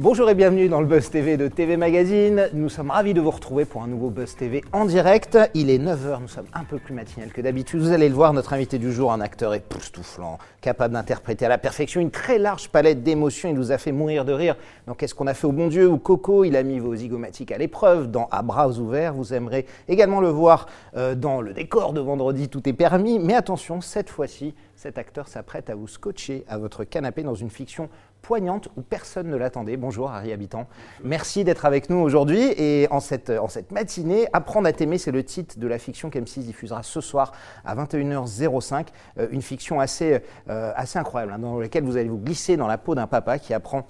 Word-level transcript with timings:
Bonjour 0.00 0.30
et 0.30 0.36
bienvenue 0.36 0.68
dans 0.68 0.80
le 0.80 0.86
Buzz 0.86 1.10
TV 1.10 1.36
de 1.36 1.48
TV 1.48 1.76
Magazine. 1.76 2.48
Nous 2.52 2.68
sommes 2.68 2.92
ravis 2.92 3.14
de 3.14 3.20
vous 3.20 3.32
retrouver 3.32 3.64
pour 3.64 3.82
un 3.82 3.88
nouveau 3.88 4.10
Buzz 4.10 4.36
TV 4.36 4.62
en 4.72 4.84
direct. 4.84 5.36
Il 5.54 5.70
est 5.70 5.78
9h, 5.78 6.20
nous 6.20 6.28
sommes 6.28 6.46
un 6.54 6.62
peu 6.62 6.78
plus 6.78 6.94
matinal 6.94 7.32
que 7.32 7.40
d'habitude. 7.40 7.80
Vous 7.80 7.90
allez 7.90 8.08
le 8.08 8.14
voir, 8.14 8.32
notre 8.32 8.52
invité 8.52 8.78
du 8.78 8.92
jour, 8.92 9.12
un 9.12 9.20
acteur 9.20 9.54
époustouflant, 9.54 10.38
capable 10.60 10.94
d'interpréter 10.94 11.46
à 11.46 11.48
la 11.48 11.58
perfection 11.58 12.00
une 12.00 12.12
très 12.12 12.38
large 12.38 12.68
palette 12.68 13.02
d'émotions. 13.02 13.48
Il 13.48 13.56
nous 13.56 13.72
a 13.72 13.78
fait 13.78 13.90
mourir 13.90 14.24
de 14.24 14.32
rire 14.32 14.54
dans 14.86 14.94
Qu'est-ce 14.94 15.16
qu'on 15.16 15.26
a 15.26 15.34
fait 15.34 15.48
au 15.48 15.52
bon 15.52 15.66
Dieu 15.66 15.88
ou 15.88 15.98
Coco. 15.98 16.44
Il 16.44 16.54
a 16.54 16.62
mis 16.62 16.78
vos 16.78 16.94
zygomatiques 16.94 17.50
à 17.50 17.58
l'épreuve 17.58 18.08
dans 18.08 18.28
À 18.30 18.42
bras 18.42 18.68
ouverts. 18.78 19.14
Vous 19.14 19.34
aimerez 19.34 19.66
également 19.88 20.20
le 20.20 20.28
voir 20.28 20.68
euh, 20.96 21.16
dans 21.16 21.40
le 21.40 21.52
décor 21.52 21.92
de 21.92 22.00
vendredi, 22.00 22.48
tout 22.48 22.68
est 22.68 22.72
permis. 22.72 23.18
Mais 23.18 23.34
attention, 23.34 23.80
cette 23.80 24.10
fois-ci, 24.10 24.54
cet 24.78 24.96
acteur 24.96 25.26
s'apprête 25.26 25.70
à 25.70 25.74
vous 25.74 25.88
scotcher 25.88 26.44
à 26.46 26.56
votre 26.56 26.84
canapé 26.84 27.24
dans 27.24 27.34
une 27.34 27.50
fiction 27.50 27.88
poignante 28.22 28.68
où 28.76 28.82
personne 28.82 29.28
ne 29.28 29.34
l'attendait. 29.34 29.76
Bonjour 29.76 30.08
Harry 30.08 30.32
Habitant. 30.32 30.68
Merci 31.02 31.42
d'être 31.42 31.64
avec 31.64 31.90
nous 31.90 31.96
aujourd'hui 31.96 32.52
et 32.56 32.86
en 32.92 33.00
cette, 33.00 33.30
en 33.30 33.48
matinée, 33.72 34.28
Apprendre 34.32 34.68
à 34.68 34.72
t'aimer, 34.72 34.98
c'est 34.98 35.10
le 35.10 35.24
titre 35.24 35.58
de 35.58 35.66
la 35.66 35.80
fiction 35.80 36.10
qu'M6 36.10 36.44
diffusera 36.44 36.84
ce 36.84 37.00
soir 37.00 37.32
à 37.64 37.74
21h05. 37.74 38.86
Euh, 39.18 39.26
une 39.32 39.42
fiction 39.42 39.80
assez, 39.80 40.20
euh, 40.48 40.72
incroyable 40.94 41.32
hein, 41.32 41.40
dans 41.40 41.58
laquelle 41.58 41.82
vous 41.82 41.96
allez 41.96 42.08
vous 42.08 42.18
glisser 42.18 42.56
dans 42.56 42.68
la 42.68 42.78
peau 42.78 42.94
d'un 42.94 43.08
papa 43.08 43.40
qui 43.40 43.54
apprend 43.54 43.84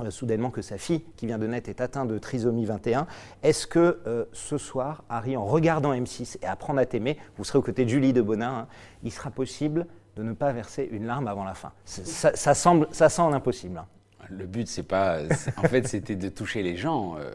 euh, 0.00 0.10
soudainement 0.10 0.48
que 0.48 0.62
sa 0.62 0.78
fille 0.78 1.02
qui 1.16 1.26
vient 1.26 1.38
de 1.38 1.46
naître 1.46 1.68
est 1.68 1.82
atteinte 1.82 2.08
de 2.08 2.16
trisomie 2.16 2.64
21. 2.64 3.06
Est-ce 3.42 3.66
que 3.66 4.26
ce 4.32 4.56
soir, 4.56 5.04
Harry, 5.10 5.36
en 5.36 5.44
regardant 5.44 5.92
M6 5.92 6.38
et 6.40 6.46
apprendre 6.46 6.80
à 6.80 6.86
t'aimer, 6.86 7.18
vous 7.36 7.44
serez 7.44 7.58
aux 7.58 7.62
côtés 7.62 7.84
de 7.84 7.90
Julie 7.90 8.14
de 8.14 8.22
Bonin, 8.22 8.60
hein, 8.60 8.66
il 9.02 9.12
sera 9.12 9.30
possible 9.30 9.86
de 10.16 10.22
ne 10.22 10.32
pas 10.32 10.52
verser 10.52 10.88
une 10.90 11.06
larme 11.06 11.26
avant 11.26 11.44
la 11.44 11.54
fin 11.54 11.72
ça, 11.84 12.36
ça, 12.36 12.54
semble, 12.54 12.86
ça 12.92 13.08
semble 13.08 13.34
impossible. 13.34 13.78
Hein. 13.78 13.86
Le 14.30 14.46
but, 14.46 14.68
c'est 14.68 14.84
pas. 14.84 15.18
En 15.56 15.62
fait, 15.64 15.86
c'était 15.88 16.14
de 16.16 16.28
toucher 16.28 16.62
les 16.62 16.76
gens 16.76 17.16
euh, 17.18 17.30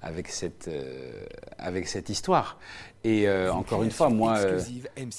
avec, 0.00 0.28
cette, 0.28 0.70
avec 1.58 1.86
cette 1.86 2.08
histoire. 2.08 2.58
Et 3.04 3.30
encore 3.50 3.82
une 3.82 3.90
fois, 3.90 4.08
moi, 4.08 4.38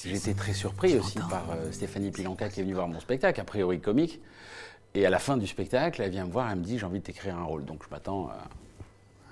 j'étais 0.04 0.34
très 0.34 0.52
surpris 0.52 0.98
aussi 0.98 1.18
par 1.18 1.46
Stéphanie 1.70 2.10
Pilanka 2.10 2.48
qui 2.48 2.60
est 2.60 2.62
venue 2.64 2.74
voir 2.74 2.88
mon 2.88 3.00
spectacle, 3.00 3.40
a 3.40 3.44
priori 3.44 3.80
comique. 3.80 4.20
Et 4.94 5.06
à 5.06 5.10
la 5.10 5.18
fin 5.18 5.36
du 5.36 5.46
spectacle, 5.46 6.02
elle 6.02 6.10
vient 6.10 6.26
me 6.26 6.32
voir, 6.32 6.50
elle 6.50 6.58
me 6.58 6.64
dit 6.64 6.78
j'ai 6.78 6.84
envie 6.84 6.98
de 6.98 7.04
t'écrire 7.04 7.36
un 7.38 7.44
rôle. 7.44 7.64
Donc 7.64 7.82
je 7.84 7.88
m'attends 7.90 8.28
à 8.28 8.48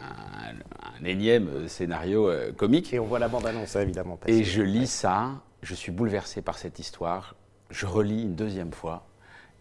un, 0.01 1.05
énième 1.05 1.69
scénario 1.69 2.29
euh, 2.29 2.53
comique. 2.53 2.93
Et 2.93 2.99
on 2.99 3.07
voit 3.07 3.19
la 3.19 3.29
bande-annonce, 3.29 3.77
hein, 3.77 3.83
évidemment. 3.83 4.19
Et 4.27 4.45
je 4.45 4.63
lis 4.63 4.91
ça, 4.91 5.33
je 5.63 5.75
suis 5.75 5.93
bouleversé 5.93 6.43
par 6.43 6.59
cette 6.59 6.79
histoire. 6.79 7.35
Je 7.71 7.87
relis 7.87 8.23
une 8.23 8.35
deuxième 8.35 8.73
fois 8.73 9.07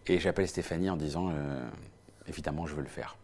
et 0.06 0.18
j'appelle 0.18 0.48
Stéphanie 0.48 0.90
en 0.90 0.96
disant 0.96 1.30
euh, 1.30 1.68
évidemment, 2.26 2.66
je 2.66 2.74
veux 2.74 2.82
le 2.82 2.88
faire. 2.88 3.16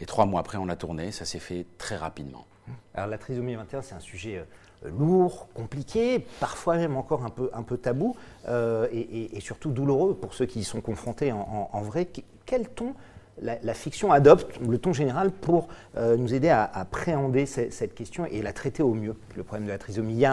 Et 0.00 0.06
trois 0.06 0.24
mois 0.26 0.40
après, 0.40 0.56
on 0.56 0.66
l'a 0.66 0.76
tourné, 0.76 1.10
ça 1.10 1.24
s'est 1.24 1.40
fait 1.40 1.66
très 1.78 1.96
rapidement. 1.96 2.46
Alors 2.94 3.08
la 3.08 3.18
trisomie 3.18 3.54
21, 3.54 3.82
c'est 3.82 3.94
un 3.94 4.00
sujet 4.00 4.38
euh, 4.38 4.90
lourd, 4.98 5.48
compliqué, 5.54 6.24
parfois 6.40 6.76
même 6.76 6.96
encore 6.96 7.24
un 7.24 7.30
peu, 7.30 7.50
un 7.52 7.62
peu 7.62 7.76
tabou, 7.76 8.16
euh, 8.48 8.88
et, 8.92 9.40
surtout 9.40 9.70
douloureux 9.70 10.14
pour 10.14 10.34
ceux 10.34 10.46
qui 10.46 10.60
y 10.60 10.64
sont 10.64 10.80
confrontés 10.80 11.32
en, 11.32 11.82
vrai. 11.82 12.08
Quel 12.46 12.68
ton 12.68 12.94
la, 13.42 13.74
fiction 13.74 14.12
adopte, 14.12 14.58
le 14.60 14.78
ton 14.78 14.92
général, 14.92 15.30
pour 15.30 15.68
euh, 15.96 16.16
nous 16.16 16.34
aider 16.34 16.48
à, 16.48 16.64
appréhender 16.64 17.46
cette, 17.46 17.94
question 17.94 18.26
et 18.26 18.42
la 18.42 18.52
traiter 18.52 18.82
au 18.82 18.94
mieux, 18.94 19.16
le 19.36 19.42
problème 19.42 19.66
de 19.66 19.72
la 19.72 19.78
trisomie 19.78 20.24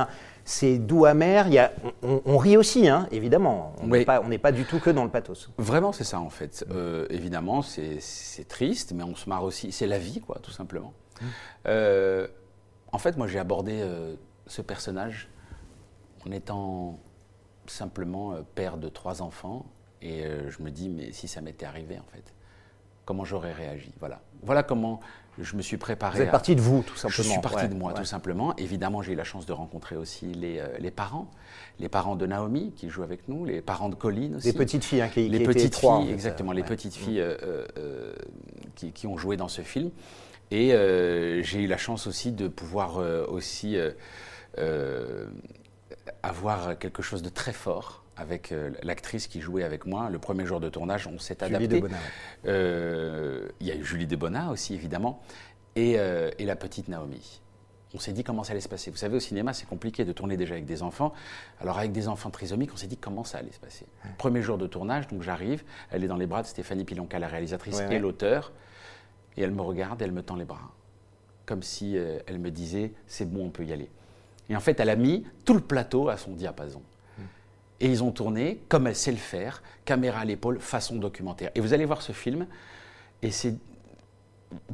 c'est 0.44 0.78
doux 0.78 1.06
amer, 1.06 1.48
il 1.48 1.54
y 1.54 1.60
a, 1.60 1.72
on, 2.04 2.38
rit 2.38 2.58
aussi, 2.58 2.88
hein, 2.88 3.08
évidemment. 3.12 3.74
On 3.82 3.88
n'est 3.88 4.06
pas, 4.06 4.22
pas, 4.22 4.52
du 4.52 4.66
tout 4.66 4.80
que 4.80 4.90
dans 4.90 5.04
le 5.04 5.10
pathos. 5.10 5.50
Vraiment, 5.58 5.92
c'est 5.92 6.04
ça 6.04 6.20
en 6.20 6.30
fait. 6.30 6.66
Euh, 6.72 7.06
évidemment, 7.10 7.62
c'est 7.62 8.48
triste, 8.48 8.94
mais 8.94 9.04
on 9.04 9.16
se 9.16 9.30
marre 9.30 9.44
aussi. 9.44 9.72
C'est 9.72 9.88
la 9.88 10.00
vie, 10.00 10.20
quoi, 10.20 10.40
tout 10.42 10.52
simplement. 10.52 10.94
Mmh. 11.22 11.28
en 12.92 12.98
fait, 12.98 13.18
moi, 13.18 13.28
j'ai 13.28 13.40
abordé 13.40 13.84
ce 14.48 14.62
personnage 14.62 15.30
en 16.26 16.32
étant 16.32 17.00
simplement 17.68 18.34
euh, 18.34 18.42
père 18.56 18.78
de 18.78 18.90
trois 18.90 19.22
enfants. 19.22 19.66
Et 20.02 20.26
euh, 20.26 20.50
je 20.50 20.62
me 20.62 20.72
dis, 20.72 20.90
mais 20.90 21.12
si 21.12 21.28
ça 21.28 21.42
m'était 21.42 21.66
arrivé, 21.66 22.00
en 22.00 22.12
fait, 22.12 22.34
comment 23.06 23.24
j'aurais 23.24 23.54
réagi? 23.54 23.94
Voilà. 24.00 24.22
Voilà 24.44 24.64
comment 24.64 25.00
je 25.40 25.56
me 25.56 25.62
suis 25.62 25.78
préparé. 25.78 26.18
Vous 26.18 26.24
êtes 26.24 26.32
parti 26.32 26.56
de 26.56 26.62
vous, 26.62 26.84
tout 26.84 26.96
simplement. 26.96 27.24
Je 27.24 27.30
suis 27.30 27.42
parti 27.42 27.68
de 27.68 27.74
moi, 27.74 27.94
tout 27.94 28.06
simplement. 28.06 28.56
Évidemment, 28.58 29.02
j'ai 29.02 29.14
eu 29.14 29.16
la 29.16 29.24
chance 29.24 29.46
de 29.46 29.54
rencontrer 29.54 29.96
aussi 29.96 30.26
les, 30.26 30.60
euh, 30.60 30.68
les, 30.80 30.92
parents, 30.92 31.30
les 31.80 31.90
parents 31.90 32.16
de 32.16 32.26
Naomi 32.26 32.74
qui 32.76 32.90
jouent 32.90 33.04
avec 33.04 33.28
nous, 33.28 33.46
les 33.46 33.62
parents 33.62 33.90
de 33.90 33.96
Colline 33.96 34.36
aussi. 34.36 34.48
Les 34.48 34.54
petites 34.54 34.84
filles, 34.84 35.02
hein, 35.02 35.10
qui, 35.10 35.30
les 35.30 35.44
petites 35.44 35.76
filles, 35.76 36.12
exactement, 36.12 36.52
les 36.52 36.64
petites 36.64 36.96
filles 36.96 37.26
qui, 38.76 38.92
qui, 38.92 39.08
ont 39.08 39.18
joué 39.18 39.38
dans 39.38 39.48
ce 39.48 39.62
film. 39.62 39.92
Et 40.52 40.70
j'ai 41.44 41.62
eu 41.62 41.68
la 41.68 41.78
chance 41.78 42.08
aussi 42.08 42.32
de 42.32 42.48
pouvoir 42.48 42.98
aussi 43.30 43.78
euh, 44.58 45.26
avoir 46.24 46.78
quelque 46.78 47.02
chose 47.02 47.22
de 47.22 47.30
très 47.30 47.54
fort 47.54 48.04
avec 48.18 48.52
euh, 48.52 48.72
l'actrice 48.84 49.28
qui 49.28 49.42
jouait 49.42 49.64
avec 49.64 49.86
moi. 49.86 50.10
Le 50.10 50.20
premier 50.20 50.46
jour 50.46 50.60
de 50.60 50.70
tournage, 50.70 51.08
on 51.08 51.20
s'est 51.20 51.44
adapté. 51.44 51.84
Euh, 52.46 53.48
il 53.60 53.68
y 53.68 53.72
a 53.72 53.76
eu 53.76 53.84
Julie 53.84 54.08
Debona 54.08 54.52
aussi, 54.52 54.74
évidemment, 54.74 55.22
et, 55.76 55.94
et 55.94 56.46
la 56.46 56.56
petite 56.56 56.90
Naomi 56.90 57.42
on 57.94 58.00
s'est 58.00 58.14
dit 58.14 58.24
comment 58.24 58.44
ça 58.44 58.52
allait 58.52 58.62
se 58.62 58.70
passer. 58.70 58.92
Vous 58.92 58.98
savez, 58.98 59.18
au 59.18 59.20
cinéma, 59.20 59.54
c'est 59.54 59.66
compliqué 59.66 60.06
de 60.06 60.14
tourner 60.14 60.38
déjà 60.38 60.54
avec 60.54 60.66
des 60.66 60.84
enfants. 60.84 61.14
Alors, 61.60 61.78
avec 61.78 61.92
des 61.92 62.08
enfants 62.08 62.30
trisomiques, 62.30 62.72
on 62.74 62.78
s'est 62.78 62.88
dit 62.88 62.98
comment 62.98 63.24
ça 63.24 63.40
allait 63.40 63.52
se 63.52 63.60
passer. 63.60 63.86
Premier 64.18 64.42
jour 64.42 64.58
de 64.58 64.68
tournage, 64.68 65.08
donc 65.08 65.22
j'arrive, 65.22 65.64
elle 65.90 66.04
est 66.04 66.08
dans 66.08 66.18
les 66.18 66.28
bras 66.28 66.42
de 66.42 66.48
Stéphanie 66.48 66.86
Pilonka, 66.86 67.20
la 67.20 67.28
réalisatrice 67.28 67.82
et 67.90 68.00
l'auteur, 68.00 68.52
et 69.38 69.42
elle 69.42 69.52
me 69.52 69.62
regarde, 69.62 70.02
elle 70.02 70.12
me 70.12 70.22
tend 70.22 70.36
les 70.36 70.46
bras, 70.46 70.72
comme 71.46 71.64
si 71.64 71.96
elle 71.96 72.40
me 72.40 72.52
disait 72.52 72.94
c'est 73.08 73.30
bon, 73.30 73.48
on 73.48 73.50
peut 73.50 73.66
y 73.66 73.74
aller. 73.74 73.90
Et 74.50 74.56
en 74.56 74.60
fait, 74.60 74.80
elle 74.80 74.90
a 74.90 74.96
mis 74.96 75.26
tout 75.46 75.54
le 75.54 75.62
plateau 75.62 76.10
à 76.10 76.18
son 76.18 76.32
diapason. 76.32 76.82
Et 77.82 77.88
ils 77.88 78.04
ont 78.04 78.12
tourné, 78.12 78.62
comme 78.70 78.86
elle 78.88 78.96
sait 78.96 79.12
le 79.12 79.18
faire, 79.18 79.64
caméra 79.86 80.22
à 80.22 80.26
l'épaule, 80.26 80.60
façon 80.60 80.96
documentaire. 80.96 81.50
Et 81.56 81.60
vous 81.60 81.74
allez 81.74 81.86
voir 81.86 82.04
ce 82.04 82.12
film, 82.12 82.46
et 83.24 83.32
c'est, 83.32 83.56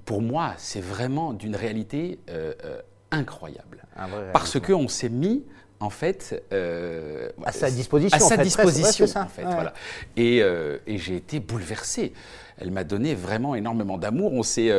pour 0.05 0.21
moi, 0.21 0.53
c'est 0.57 0.81
vraiment 0.81 1.31
d'une 1.31 1.55
réalité 1.55 2.19
euh, 2.29 2.53
euh, 2.65 2.81
incroyable. 3.11 3.85
Parce 4.33 4.59
qu'on 4.59 4.89
s'est 4.89 5.09
mis, 5.09 5.45
en 5.79 5.89
fait, 5.89 6.43
euh, 6.51 7.29
à 7.45 7.53
sa 7.53 7.71
disposition. 7.71 8.17
À 8.17 8.19
sa 8.19 8.37
disposition, 8.37 9.05
en 9.15 9.27
fait. 9.27 9.43
Voilà. 9.43 9.73
Et, 10.17 10.39
et 10.39 10.97
j'ai 10.97 11.15
été 11.15 11.39
bouleversé. 11.39 12.13
Elle 12.57 12.71
m'a 12.71 12.83
donné 12.83 13.15
vraiment 13.15 13.55
énormément 13.55 13.97
d'amour. 13.97 14.33
On 14.33 14.43
s'est 14.43 14.71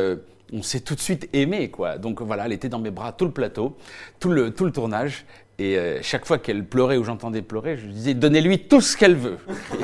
on 0.51 0.63
s'est 0.63 0.79
tout 0.79 0.95
de 0.95 0.99
suite 0.99 1.29
aimé, 1.33 1.69
quoi. 1.69 1.97
Donc 1.97 2.21
voilà, 2.21 2.45
elle 2.45 2.53
était 2.53 2.69
dans 2.69 2.79
mes 2.79 2.91
bras 2.91 3.11
tout 3.11 3.25
le 3.25 3.31
plateau, 3.31 3.77
tout 4.19 4.31
le, 4.31 4.51
tout 4.51 4.65
le 4.65 4.71
tournage. 4.71 5.25
Et 5.59 5.77
euh, 5.77 5.99
chaque 6.01 6.25
fois 6.25 6.37
qu'elle 6.37 6.63
pleurait 6.63 6.95
ou 6.95 7.03
j'entendais 7.03 7.41
pleurer, 7.41 7.75
je 7.75 7.85
disais 7.85 8.13
donnez-lui 8.13 8.59
tout 8.59 8.79
ce 8.79 8.95
qu'elle 8.95 9.17
veut. 9.17 9.37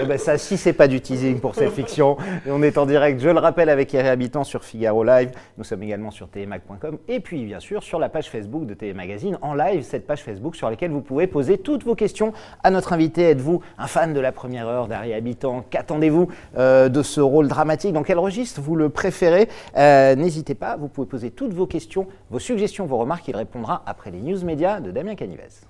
eh 0.00 0.04
ben 0.04 0.18
ça, 0.18 0.38
si 0.38 0.56
c'est 0.56 0.72
pas 0.72 0.88
du 0.88 1.00
teasing 1.00 1.38
pour 1.38 1.54
cette 1.54 1.70
fiction, 1.70 2.16
et 2.44 2.50
on 2.50 2.64
est 2.64 2.76
en 2.76 2.84
direct, 2.84 3.20
je 3.20 3.28
le 3.28 3.38
rappelle, 3.38 3.68
avec 3.68 3.94
Eric 3.94 4.08
Habitant 4.08 4.42
sur 4.42 4.64
Figaro 4.64 5.04
Live. 5.04 5.30
Nous 5.56 5.62
sommes 5.62 5.84
également 5.84 6.10
sur 6.10 6.28
tmag.com 6.28 6.98
et 7.06 7.20
puis 7.20 7.44
bien 7.44 7.60
sûr 7.60 7.84
sur 7.84 8.00
la 8.00 8.08
page 8.08 8.28
Facebook 8.28 8.66
de 8.66 8.74
TV 8.74 8.92
Magazine 8.92 9.38
en 9.40 9.54
live, 9.54 9.82
cette 9.82 10.04
page 10.04 10.24
Facebook 10.24 10.56
sur 10.56 10.68
laquelle 10.68 10.90
vous 10.90 11.00
pouvez 11.00 11.28
poser 11.28 11.58
toutes 11.58 11.84
vos 11.84 11.94
questions 11.94 12.32
à 12.64 12.72
notre 12.72 12.92
invité. 12.92 13.22
Êtes-vous 13.30 13.60
un 13.78 13.86
fan 13.86 14.12
de 14.12 14.18
la 14.18 14.32
première 14.32 14.66
heure 14.66 14.88
d'Harry 14.88 15.14
Habitant? 15.14 15.64
Qu'attendez-vous 15.70 16.26
euh, 16.58 16.88
de 16.88 17.04
ce 17.04 17.20
rôle 17.20 17.46
dramatique? 17.46 17.92
Dans 17.92 18.02
quel 18.02 18.18
registre 18.18 18.60
vous 18.60 18.74
le 18.74 18.88
préférez? 18.88 19.48
Euh, 19.76 20.16
N'hésitez 20.16 20.56
pas, 20.56 20.76
vous 20.76 20.88
pouvez 20.88 21.06
poser 21.06 21.30
toutes 21.30 21.52
vos 21.52 21.68
questions, 21.68 22.08
vos 22.30 22.40
suggestions, 22.40 22.86
vos 22.86 22.98
remarques. 22.98 23.28
Il 23.28 23.36
répondra 23.36 23.84
après 23.86 24.10
les 24.10 24.20
news 24.20 24.44
médias 24.44 24.71
de 24.80 24.92
Damien 24.92 25.16
Canivez. 25.16 25.66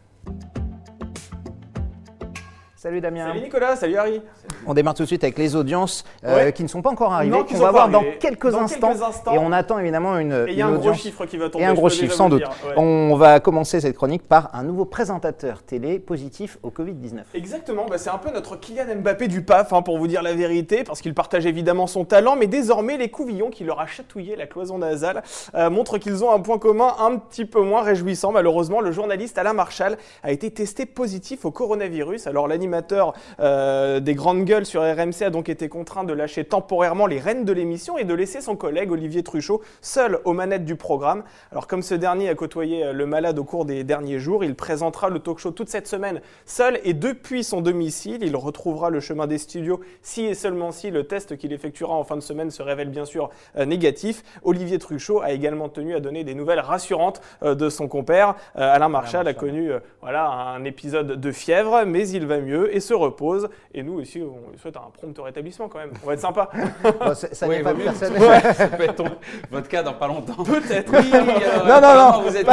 Salut 2.83 3.01
Damien. 3.01 3.29
Salut 3.29 3.43
Nicolas, 3.43 3.77
salut 3.77 3.97
Harry. 3.97 4.21
On 4.67 4.75
démarre 4.75 4.95
tout 4.95 5.05
de 5.05 5.07
suite 5.07 5.23
avec 5.23 5.39
les 5.39 5.55
audiences 5.55 6.03
euh, 6.25 6.51
qui 6.51 6.65
ne 6.65 6.69
sont 6.69 6.83
pas 6.83 6.91
encore 6.91 7.13
arrivées, 7.13 7.39
qu'on 7.49 7.59
va 7.59 7.71
voir 7.71 7.89
dans, 7.89 8.03
quelques, 8.19 8.53
instants, 8.57 8.93
Et 9.33 9.39
on 9.39 9.53
attend 9.53 9.79
évidemment 9.79 10.19
une. 10.19 10.33
Et 10.49 10.51
il 10.51 10.59
y 10.59 10.63
a 10.63 10.67
un 10.67 10.75
gros 10.75 10.93
chiffre 10.93 11.25
qui 11.25 11.37
va 11.37 11.49
tomber. 11.49 11.63
Et 11.63 11.67
un 11.69 11.75
gros 11.75 11.89
chiffre, 11.89 12.13
sans 12.13 12.29
doute. 12.29 12.43
On 12.77 13.15
va 13.15 13.39
commencer 13.39 13.81
cette 13.81 13.95
chronique 13.95 14.27
par 14.27 14.53
un 14.53 14.65
nouveau 14.65 14.85
présentateur 14.85 15.63
télé 15.63 16.01
positif 16.01 16.59
au 16.65 16.71
Covid-19. 16.71 17.21
Exactement, 17.35 17.87
bah, 17.89 17.99
c'est 17.99 18.11
un 18.11 18.19
peu 18.19 18.33
notre 18.33 18.57
Kylian 18.57 18.97
Mbappé 18.97 19.29
du 19.29 19.43
PAF, 19.43 19.73
hein, 19.73 19.83
pour 19.83 19.99
vous 19.99 20.09
dire 20.09 20.23
la 20.23 20.35
vérité, 20.35 20.83
parce 20.83 21.01
qu'il 21.01 21.15
partage 21.15 21.47
évidemment 21.47 21.87
son 21.87 22.05
talent, 22.05 22.35
mais 22.35 22.49
désormais 22.49 22.97
les 22.97 23.11
couvillons 23.11 23.51
qui 23.51 23.63
leur 23.63 23.79
a 23.79 23.87
chatouillé 23.87 24.35
la 24.35 24.49
cloison 24.49 24.79
nasale 24.79 25.23
euh, 25.55 25.71
montrent 25.71 25.99
qu'ils 25.99 26.25
ont 26.25 26.33
un 26.33 26.41
point 26.41 26.59
commun 26.59 26.97
un 26.99 27.19
petit 27.19 27.45
peu 27.45 27.61
moins 27.61 27.83
réjouissant. 27.83 28.33
Malheureusement, 28.33 28.81
le 28.81 28.91
journaliste 28.91 29.39
Alain 29.39 29.53
Marchal 29.53 29.99
a 30.25 30.33
été 30.33 30.51
testé 30.51 30.85
positif 30.85 31.45
au 31.45 31.53
coronavirus. 31.53 32.27
Alors 32.27 32.49
l'animateur 32.49 32.72
l'animateur 32.73 33.13
euh, 33.41 34.01
des 34.01 34.15
grandes 34.15 34.45
gueules 34.45 34.65
sur 34.65 34.81
RMC 34.81 35.23
a 35.23 35.31
donc 35.31 35.49
été 35.51 35.69
contraint 35.69 36.05
de 36.05 36.13
lâcher 36.15 36.45
temporairement 36.45 37.07
les 37.07 37.21
rênes 37.21 37.45
de 37.45 37.53
l'émission 37.53 37.99
et 37.99 38.05
de 38.05 38.15
laisser 38.15 38.41
son 38.41 38.57
collègue 38.57 38.91
Olivier 38.91 39.23
Truchot 39.23 39.61
seul 39.83 40.21
aux 40.25 40.33
manettes 40.33 40.65
du 40.65 40.77
programme. 40.77 41.23
Alors 41.51 41.67
comme 41.67 41.83
ce 41.83 41.95
dernier 41.95 42.31
a 42.31 42.35
côtoyé 42.35 42.85
euh, 42.85 42.93
le 42.93 43.05
malade 43.05 43.39
au 43.39 43.45
cours 43.45 43.67
des 43.67 43.85
derniers 43.85 44.19
jours, 44.19 44.43
il 44.43 44.55
présentera 44.55 45.11
le 45.11 45.19
talk 45.19 45.39
show 45.39 45.51
toute 45.51 45.69
cette 45.69 45.87
semaine 45.87 46.23
seul 46.47 46.81
et 46.85 46.95
depuis 46.95 47.45
son 47.45 47.61
domicile. 47.61 48.23
Il 48.23 48.37
retrouvera 48.37 48.89
le 48.89 49.01
chemin 49.01 49.27
des 49.27 49.39
studios 49.39 49.81
si 50.01 50.25
et 50.25 50.35
seulement 50.35 50.73
si 50.73 50.91
le 50.91 51.05
test 51.05 51.37
qu'il 51.37 51.53
effectuera 51.53 51.95
en 51.95 52.05
fin 52.05 52.17
de 52.17 52.23
semaine 52.23 52.51
se 52.51 52.63
révèle 52.63 52.89
bien 52.89 53.05
sûr 53.05 53.29
euh, 53.59 53.67
négatif. 53.67 54.23
Olivier 54.45 54.79
Truchot 54.79 55.21
a 55.21 55.33
également 55.33 55.69
tenu 55.69 55.95
à 55.95 56.01
donner 56.01 56.25
des 56.25 56.35
nouvelles 56.35 56.61
rassurantes 56.61 57.21
de 57.43 57.69
son 57.69 57.89
compère. 57.89 58.35
Alain 58.55 58.89
Marchal 58.89 59.27
a 59.27 59.35
connu 59.35 59.73
voilà, 60.01 60.27
un 60.29 60.65
épisode 60.65 61.21
de 61.21 61.33
fièvre, 61.33 61.85
mais 61.85 62.09
il 62.09 62.27
va 62.27 62.39
mieux 62.39 62.62
et 62.71 62.81
se 62.81 62.95
repose. 62.95 63.49
Et 63.75 63.83
nous 63.83 63.95
aussi, 63.95 64.21
on 64.23 64.51
lui 64.51 64.59
souhaite 64.59 64.77
un 64.77 64.91
prompt 64.93 65.19
rétablissement 65.19 65.69
quand 65.69 65.79
même. 65.79 65.93
On 66.03 66.07
va 66.07 66.15
être 66.15 66.21
sympa. 66.21 66.49
ça 67.15 67.49
n'est 67.49 67.63
pas 67.63 67.73
ça 67.95 68.69
peut 68.69 68.85
être 68.85 69.05
votre 69.51 69.69
cas 69.69 69.83
dans 69.83 69.95
pas 69.95 70.07
longtemps. 70.07 70.43
Peut-être. 70.45 70.93
Oui, 70.93 71.11
non, 71.13 71.81
non, 71.81 71.95
non. 71.95 72.23
Vous 72.23 72.37
êtes... 72.37 72.47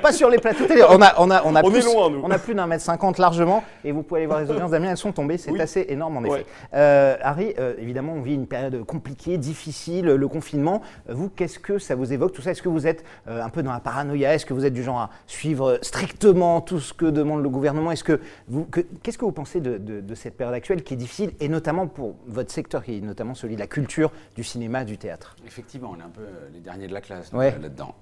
pas, 0.00 0.12
sur 0.12 0.30
les 0.30 0.38
plateaux 0.38 0.66
télé. 0.66 0.82
On 0.88 1.00
a, 1.00 1.14
on 1.18 1.30
a, 1.30 1.42
on 1.44 1.54
a 1.54 1.62
plus, 1.62 1.84
loin, 1.84 2.10
nous. 2.10 2.20
On 2.22 2.30
a 2.30 2.38
plus 2.38 2.54
d'un 2.54 2.66
mètre 2.66 2.82
cinquante 2.82 3.18
largement. 3.18 3.64
Et 3.84 3.92
vous 3.92 4.02
pouvez 4.02 4.20
aller 4.20 4.26
voir 4.26 4.40
les 4.40 4.50
audiences 4.50 4.70
Damien, 4.70 4.90
elles 4.90 4.96
sont 4.96 5.12
tombées. 5.12 5.38
C'est 5.38 5.58
assez 5.60 5.86
énorme 5.88 6.18
en 6.18 6.24
effet. 6.24 6.46
Euh, 6.74 7.16
Harry, 7.22 7.54
euh, 7.58 7.74
évidemment, 7.78 8.14
on 8.14 8.22
vit 8.22 8.34
une 8.34 8.46
période 8.46 8.84
compliquée, 8.84 9.38
difficile, 9.38 10.06
le 10.06 10.28
confinement. 10.28 10.82
Vous, 11.08 11.28
qu'est-ce 11.28 11.58
que 11.58 11.78
ça 11.78 11.94
vous 11.94 12.12
évoque 12.12 12.32
tout 12.32 12.42
ça? 12.42 12.50
Est-ce 12.52 12.62
que 12.62 12.68
vous 12.68 12.86
êtes 12.86 13.04
euh, 13.28 13.42
un 13.42 13.48
peu 13.48 13.62
dans 13.62 13.72
la 13.72 13.80
paranoïa? 13.80 14.34
Est-ce 14.34 14.46
que 14.46 14.54
vous 14.54 14.64
êtes 14.64 14.74
du 14.74 14.82
genre 14.82 14.98
à 14.98 15.10
suivre 15.26 15.78
strictement 15.82 16.60
tout 16.60 16.80
ce 16.80 16.92
que 16.92 17.06
demande 17.06 17.42
le 17.42 17.48
gouvernement? 17.48 17.92
Est-ce 17.92 18.04
que 18.04 18.20
vous, 18.48 18.66
qu'est-ce 19.02 19.18
que 19.18 19.24
vous 19.24 19.32
pensez 19.32 19.51
de, 19.60 19.78
de, 19.78 20.14
cette 20.14 20.36
période 20.36 20.54
actuelle 20.54 20.82
qui 20.82 20.94
est 20.94 20.96
difficile 20.96 21.32
et 21.40 21.48
notamment 21.48 21.86
pour 21.86 22.16
votre 22.26 22.50
secteur, 22.50 22.84
qui 22.84 22.98
est 22.98 23.00
notamment 23.00 23.34
celui 23.34 23.54
de 23.54 23.60
la 23.60 23.66
culture, 23.66 24.10
du 24.34 24.44
cinéma, 24.44 24.84
du 24.84 24.98
théâtre 24.98 25.36
Effectivement, 25.46 25.94
on 25.96 26.00
est 26.00 26.04
un 26.04 26.08
peu 26.08 26.26
les 26.52 26.60
derniers 26.60 26.86
de 26.86 26.94
la 26.94 27.00
classe 27.00 27.32
là-dedans. 27.32 27.94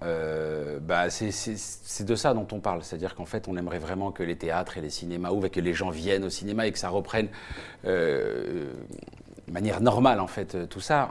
bah, 0.81 1.11
c'est 1.11 2.05
de 2.05 2.15
ça 2.15 2.35
dont 2.35 2.47
on 2.53 2.61
parle, 2.61 2.83
c'est-à-dire 2.83 3.15
qu'en 3.15 3.27
fait, 3.27 3.49
on 3.49 3.57
aimerait 3.57 3.79
vraiment 3.79 4.13
que 4.13 4.23
les 4.23 4.37
théâtres 4.37 4.79
et 4.79 4.81
les 4.81 4.91
cinémas 4.91 5.31
ouvrent 5.31 5.47
et 5.47 5.51
que 5.51 5.61
les 5.61 5.75
gens 5.75 5.91
viennent 5.91 6.25
au 6.25 6.31
cinéma 6.31 6.67
et 6.67 6.73
que 6.73 6.79
ça 6.79 6.89
reprenne 6.89 7.29
euh, 7.85 8.73
de 9.47 9.53
manière 9.53 9.81
normale, 9.81 10.21
en 10.21 10.27
fait, 10.27 10.69
tout 10.69 10.81
ça. 10.81 11.11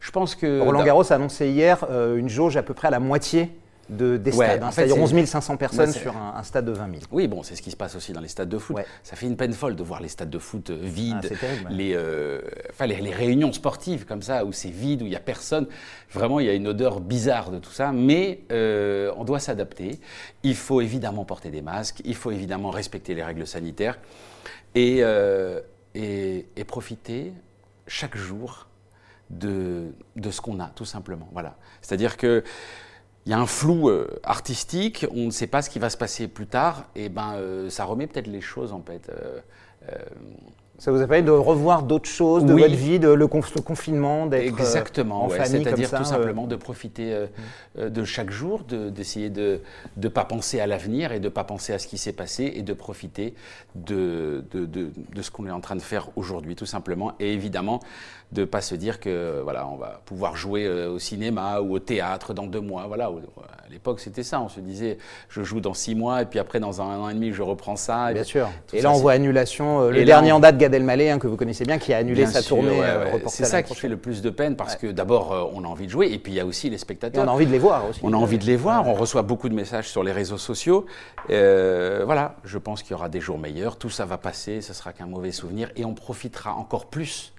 Je 0.00 0.10
pense 0.10 0.34
que. 0.34 0.60
Roland 0.60 0.82
Garros 0.82 1.12
a 1.12 1.16
annoncé 1.16 1.48
hier 1.48 1.84
euh, 1.90 2.16
une 2.16 2.28
jauge 2.28 2.56
à 2.56 2.62
peu 2.62 2.74
près 2.74 2.88
à 2.88 2.90
la 2.90 3.00
moitié 3.00 3.50
de, 3.90 4.16
des 4.16 4.32
stades. 4.32 4.62
Hein. 4.62 4.70
C'est-à-dire 4.70 4.96
11 4.96 5.24
500 5.24 5.56
personnes 5.56 5.92
sur 5.92 6.16
un, 6.16 6.42
stade 6.42 6.64
de 6.64 6.72
20 6.72 6.90
000. 6.90 7.02
Oui, 7.10 7.28
bon, 7.28 7.42
c'est 7.42 7.56
ce 7.56 7.62
qui 7.62 7.70
se 7.70 7.76
passe 7.76 7.94
aussi 7.96 8.12
dans 8.12 8.20
les 8.20 8.28
stades 8.28 8.48
de 8.48 8.58
foot. 8.58 8.76
Ça 9.02 9.16
fait 9.16 9.26
une 9.26 9.36
peine 9.36 9.52
folle 9.52 9.76
de 9.76 9.82
voir 9.82 10.00
les 10.00 10.08
stades 10.08 10.30
de 10.30 10.38
foot 10.38 10.70
euh, 10.70 10.78
vides, 10.80 11.30
ah, 11.42 11.46
les, 11.70 11.94
euh, 11.94 12.40
enfin, 12.70 12.86
les, 12.86 13.10
réunions 13.10 13.52
sportives 13.52 14.06
comme 14.06 14.22
ça, 14.22 14.44
où 14.44 14.52
c'est 14.52 14.70
vide, 14.70 15.02
où 15.02 15.06
il 15.06 15.10
n'y 15.10 15.16
a 15.16 15.20
personne. 15.20 15.66
Vraiment, 16.10 16.40
il 16.40 16.46
y 16.46 16.48
a 16.48 16.54
une 16.54 16.68
odeur 16.68 17.00
bizarre 17.00 17.50
de 17.50 17.58
tout 17.58 17.72
ça, 17.72 17.92
mais 17.92 18.40
euh, 18.52 19.12
on 19.16 19.24
doit 19.24 19.40
s'adapter. 19.40 20.00
Il 20.42 20.54
faut 20.56 20.80
évidemment 20.80 21.24
porter 21.24 21.50
des 21.50 21.62
masques, 21.62 22.00
il 22.04 22.14
faut 22.14 22.30
évidemment 22.30 22.70
respecter 22.70 23.14
les 23.14 23.22
règles 23.22 23.46
sanitaires 23.46 23.98
et, 24.74 25.02
et, 25.94 26.46
et 26.56 26.64
profiter 26.64 27.32
chaque 27.86 28.16
jour 28.16 28.68
de, 29.30 29.92
de 30.16 30.30
ce 30.30 30.40
qu'on 30.40 30.60
a, 30.60 30.70
tout 30.74 30.84
simplement. 30.84 31.28
Voilà. 31.32 31.56
C'est-à-dire 31.82 32.16
que 32.16 32.44
il 33.26 33.30
y 33.30 33.32
a 33.34 33.38
un 33.38 33.46
flou 33.46 33.88
euh, 33.88 34.08
artistique, 34.24 35.06
on 35.10 35.26
ne 35.26 35.30
sait 35.30 35.46
pas 35.46 35.62
ce 35.62 35.70
qui 35.70 35.78
va 35.78 35.90
se 35.90 35.96
passer 35.96 36.26
plus 36.28 36.46
tard, 36.46 36.84
et 36.94 37.08
ben 37.08 37.34
euh, 37.34 37.70
ça 37.70 37.84
remet 37.84 38.06
peut-être 38.06 38.26
les 38.26 38.40
choses 38.40 38.72
en 38.72 38.82
fait. 38.82 39.10
Euh, 39.10 39.40
ça 40.80 40.90
vous 40.90 41.00
a 41.00 41.06
permis 41.06 41.22
de 41.22 41.30
revoir 41.30 41.82
d'autres 41.82 42.08
choses 42.08 42.44
de 42.44 42.52
votre 42.52 42.74
vie, 42.74 42.98
de 42.98 43.10
le, 43.10 43.26
confinement, 43.28 44.26
d'être 44.26 44.46
Exactement, 44.46 45.26
en 45.26 45.28
c'est-à-dire 45.28 45.90
tout 45.90 46.04
simplement 46.04 46.46
de 46.46 46.56
profiter 46.56 47.26
mm. 47.76 47.88
de 47.90 48.04
chaque 48.04 48.30
jour, 48.30 48.64
d'essayer 48.64 49.30
de 49.30 49.60
ne 49.96 50.08
pas 50.08 50.24
penser 50.24 50.58
à 50.58 50.66
l'avenir 50.66 51.12
et 51.12 51.20
de 51.20 51.24
ne 51.24 51.28
pas 51.28 51.44
penser 51.44 51.72
à 51.72 51.78
ce 51.78 51.86
qui 51.86 51.98
s'est 51.98 52.12
passé 52.14 52.52
et 52.56 52.62
de 52.62 52.72
profiter 52.72 53.34
de, 53.74 54.42
de, 54.50 54.64
de, 54.64 54.90
de 55.14 55.22
ce 55.22 55.30
qu'on 55.30 55.46
est 55.46 55.50
en 55.50 55.60
train 55.60 55.76
de 55.76 55.82
faire 55.82 56.08
aujourd'hui, 56.16 56.56
tout 56.56 56.66
simplement. 56.66 57.12
Et 57.20 57.32
évidemment, 57.32 57.80
de 58.32 58.44
pas 58.44 58.60
se 58.60 58.74
dire 58.74 59.00
que 59.00 59.40
voilà, 59.42 59.66
on 59.66 59.76
va 59.76 60.00
pouvoir 60.04 60.36
jouer 60.36 60.64
euh, 60.64 60.90
au 60.90 60.98
cinéma 60.98 61.60
ou 61.60 61.74
au 61.74 61.78
théâtre 61.78 62.32
dans 62.32 62.46
deux 62.46 62.60
mois. 62.60 62.84
Voilà, 62.86 63.06
à 63.06 63.68
l'époque 63.70 64.00
c'était 64.00 64.22
ça. 64.22 64.40
On 64.40 64.48
se 64.48 64.60
disait, 64.60 64.98
je 65.28 65.42
joue 65.42 65.60
dans 65.60 65.74
six 65.74 65.94
mois 65.94 66.22
et 66.22 66.26
puis 66.26 66.38
après 66.38 66.60
dans 66.60 66.80
un 66.80 66.98
an 66.98 67.08
et 67.08 67.14
demi 67.14 67.32
je 67.32 67.42
reprends 67.42 67.76
ça. 67.76 68.12
Bien 68.12 68.22
sûr. 68.22 68.48
Et 68.72 68.82
là 68.82 68.92
on 68.92 68.98
voit 68.98 69.12
annulation. 69.12 69.82
Euh, 69.82 69.90
le 69.90 70.04
dernier 70.04 70.30
en 70.32 70.38
date, 70.38 70.58
Gad 70.70 70.80
Elmaleh, 70.80 71.10
hein, 71.10 71.18
que 71.18 71.26
vous 71.26 71.36
connaissez 71.36 71.64
bien, 71.64 71.78
qui 71.78 71.92
a 71.92 71.98
annulé 71.98 72.26
sa 72.26 72.42
tournée. 72.42 72.80
Euh, 72.82 73.18
c'est 73.26 73.44
ça 73.44 73.62
qui 73.62 73.74
fait 73.74 73.88
le 73.88 73.96
plus 73.96 74.22
de 74.22 74.30
peine 74.30 74.56
parce 74.56 74.76
que 74.76 74.86
d'abord 74.86 75.50
on 75.54 75.64
a 75.64 75.66
envie 75.66 75.86
de 75.86 75.90
jouer 75.90 76.12
et 76.12 76.18
puis 76.18 76.32
il 76.32 76.36
y 76.36 76.40
a 76.40 76.46
aussi 76.46 76.70
les 76.70 76.78
spectateurs. 76.78 77.24
on 77.24 77.28
a 77.28 77.32
envie 77.32 77.46
de 77.46 77.52
les 77.52 77.58
voir 77.58 77.88
aussi. 77.88 78.00
On 78.02 78.12
a 78.12 78.16
envie 78.16 78.38
de 78.38 78.44
les 78.44 78.56
voir. 78.56 78.86
On 78.86 78.94
reçoit 78.94 79.22
beaucoup 79.22 79.48
de 79.48 79.54
messages 79.54 79.88
sur 79.88 80.04
les 80.04 80.12
réseaux 80.12 80.38
sociaux. 80.38 80.86
voilà, 81.28 82.36
je 82.44 82.58
pense 82.58 82.82
qu'il 82.82 82.92
y 82.92 82.94
aura 82.94 83.08
des 83.08 83.20
jours 83.20 83.38
meilleurs. 83.38 83.76
Tout 83.76 83.90
ça 83.90 84.04
va 84.04 84.18
passer. 84.18 84.60
Ce 84.60 84.72
sera 84.72 84.92
qu'un 84.92 85.06
mauvais 85.06 85.32
souvenir 85.32 85.70
et 85.76 85.84
on 85.84 85.94
profitera 85.94 86.54
encore 86.54 86.86
plus 86.86 87.32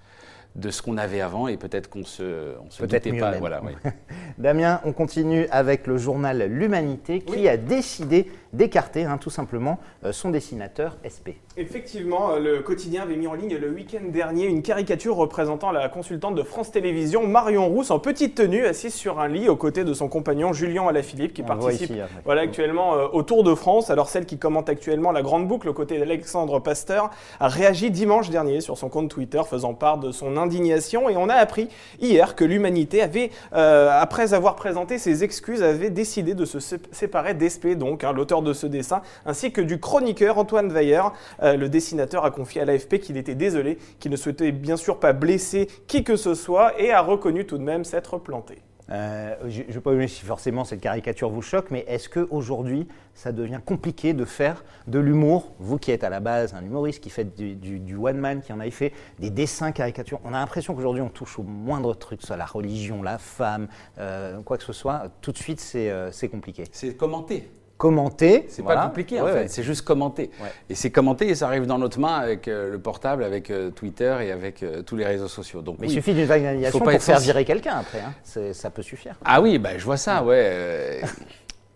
de 0.56 0.70
ce 0.70 0.82
qu'on 0.82 0.98
avait 0.98 1.22
avant 1.22 1.48
et 1.48 1.58
peut-être 1.58 1.90
qu'on 1.90 2.04
se, 2.04 2.56
on 2.66 2.70
se 2.70 2.84
doutait 2.84 3.14
pas. 3.14 3.32
Voilà, 3.40 3.62
Damien, 4.38 4.82
on 4.84 4.92
continue 4.92 5.48
avec 5.52 5.88
le 5.88 5.98
journal 5.98 6.44
L'Humanité 6.50 7.22
qui 7.22 7.48
a 7.48 7.58
décidé 7.58 8.28
d'écarter 8.54 9.06
hein, 9.06 9.18
tout 9.18 9.30
simplement 9.30 9.80
euh, 10.04 10.12
son 10.12 10.30
dessinateur 10.30 10.98
SP. 11.08 11.40
Effectivement, 11.58 12.32
euh, 12.32 12.40
le 12.40 12.60
quotidien 12.62 13.04
avait 13.04 13.16
mis 13.16 13.28
en 13.28 13.34
ligne 13.34 13.56
le 13.56 13.70
week-end 13.70 14.02
dernier 14.12 14.46
une 14.46 14.62
caricature 14.62 15.16
représentant 15.16 15.72
la 15.72 15.88
consultante 15.90 16.36
de 16.36 16.44
France 16.44 16.72
Télévisions, 16.72 17.26
Marion 17.26 17.68
Rousse, 17.68 17.92
en 17.92 18.00
petite 18.00 18.36
tenue, 18.36 18.66
assise 18.66 18.94
sur 18.94 19.20
un 19.20 19.28
lit 19.30 19.48
aux 19.48 19.56
côtés 19.56 19.84
de 19.84 19.94
son 19.94 20.10
compagnon 20.10 20.52
Julien 20.52 20.88
Alaphilippe, 20.88 21.34
qui 21.34 21.44
participe 21.44 21.94
voilà, 22.26 22.42
actuellement 22.42 22.96
euh, 22.96 23.08
au 23.14 23.24
Tour 23.24 23.44
de 23.44 23.56
France. 23.56 23.90
Alors 23.90 24.10
celle 24.10 24.26
qui 24.26 24.38
commente 24.38 24.68
actuellement 24.68 25.12
la 25.12 25.22
grande 25.22 25.48
boucle 25.48 25.70
aux 25.70 25.74
côtés 25.74 25.98
d'Alexandre 25.98 26.60
Pasteur 26.60 27.10
a 27.40 27.48
réagi 27.48 27.90
dimanche 27.90 28.30
dernier 28.30 28.60
sur 28.60 28.78
son 28.78 28.90
compte 28.90 29.10
Twitter, 29.10 29.42
faisant 29.50 29.74
part 29.74 29.98
de 29.98 30.12
son 30.12 30.38
indignation. 30.42 31.10
Et 31.10 31.18
on 31.18 31.30
a 31.30 31.36
appris 31.36 31.70
hier 32.00 32.36
que 32.36 32.44
l'humanité 32.44 33.02
avait, 33.02 33.32
après 33.52 34.34
avoir 34.34 34.56
présenté 34.56 34.98
ses 34.98 35.24
excuses, 35.24 35.64
avait 35.64 35.90
décidé 35.90 36.34
de 36.34 36.46
se 36.46 36.60
séparer 36.92 37.34
d'Espé, 37.34 37.76
donc 37.76 38.04
hein, 38.04 38.14
l'auteur 38.14 38.42
de 38.42 38.54
ce 38.54 38.68
dessin, 38.68 39.02
ainsi 39.26 39.52
que 39.52 39.62
du 39.62 39.80
chroniqueur 39.80 40.38
Antoine 40.38 40.72
Weyer. 40.72 41.02
Euh, 41.44 41.56
le 41.56 41.70
dessinateur 41.70 42.26
a 42.26 42.32
confié 42.32 42.62
à 42.62 42.66
l'AFP 42.66 43.00
qu'il 43.00 43.18
était 43.18 43.36
désolé, 43.36 43.78
qu'il 44.00 44.12
ne 44.12 44.18
souhaitait 44.18 44.52
bien 44.52 44.78
sûr 44.78 45.00
pas 45.00 45.14
blesser 45.14 45.68
qui 45.88 46.04
que 46.04 46.16
ce 46.16 46.34
soit 46.34 46.80
et 46.80 46.92
a 46.92 47.02
reconnu 47.02 47.46
tout 47.46 47.58
de 47.58 47.64
même 47.64 47.84
s'être 47.84 48.18
planté. 48.18 48.62
Euh, 48.92 49.36
je 49.48 49.64
ne 49.64 49.72
sais 49.72 49.80
pas 49.80 50.08
si 50.08 50.26
forcément 50.26 50.66
cette 50.66 50.82
caricature 50.82 51.30
vous 51.30 51.42
choque, 51.42 51.72
mais 51.72 51.86
est-ce 51.88 52.10
qu'aujourd'hui, 52.10 52.88
ça 53.14 53.32
devient 53.32 53.60
compliqué 53.66 54.14
de 54.14 54.26
faire 54.26 54.64
de 54.88 55.00
l'humour? 55.00 55.54
Vous 55.60 55.78
qui 55.78 55.92
êtes 55.92 56.04
à 56.04 56.10
la 56.10 56.20
base 56.20 56.54
un 56.54 56.64
humoriste, 56.64 57.02
qui 57.02 57.10
fait 57.10 57.36
du, 57.36 57.96
one-man, 57.96 58.42
qui 58.42 58.52
en 58.52 58.60
a 58.60 58.70
fait 58.70 58.92
des 59.20 59.30
dessins 59.30 59.72
caricatures, 59.72 60.20
on 60.26 60.34
a 60.34 60.40
l'impression 60.40 60.76
qu'aujourd'hui, 60.76 61.02
on 61.02 61.10
touche 61.10 61.40
au 61.40 61.44
moindre 61.44 61.94
truc, 61.94 62.22
soit 62.22 62.38
la 62.38 62.46
religion, 62.46 63.02
la 63.02 63.18
femme, 63.18 63.68
euh, 63.98 64.42
quoi 64.42 64.58
que 64.58 64.64
ce 64.64 64.74
soit, 64.74 65.04
tout 65.22 65.32
de 65.32 65.38
suite, 65.38 65.60
c'est 65.60 66.30
compliqué. 66.30 66.66
C'est 66.72 66.96
commenté 66.96 67.50
commenter. 67.82 68.46
C'est 68.48 68.64
pas 68.64 68.86
compliqué 68.86 69.20
en 69.20 69.26
fait, 69.26 69.48
c'est 69.48 69.64
juste 69.64 69.82
commenter. 69.82 70.30
Et 70.70 70.76
c'est 70.76 70.92
commenter 70.92 71.30
et 71.30 71.36
ça 71.36 71.48
arrive 71.48 71.66
dans 71.66 71.80
notre 71.80 72.00
main 72.00 72.14
avec 72.14 72.48
euh, 72.48 72.72
le 72.72 72.78
portable, 72.78 73.24
avec 73.24 73.50
euh, 73.50 73.72
Twitter 73.72 74.16
et 74.22 74.32
avec 74.32 74.62
euh, 74.62 74.84
tous 74.84 74.96
les 74.96 75.06
réseaux 75.06 75.28
sociaux. 75.28 75.64
Donc, 75.64 75.78
Mais 75.80 75.88
il 75.88 75.94
suffit 75.94 76.14
d'une 76.14 76.26
vague 76.26 76.44
d'animation 76.44 76.78
pour 76.78 76.92
faire 76.92 77.20
virer 77.20 77.44
quelqu'un 77.44 77.78
après. 77.78 78.02
Hein. 78.02 78.54
Ça 78.54 78.70
peut 78.70 78.84
suffire. 78.84 79.16
Ah 79.26 79.42
oui, 79.42 79.58
bah, 79.58 79.80
je 79.80 79.84
vois 79.84 79.98
ça, 79.98 80.24
ouais. 80.24 81.02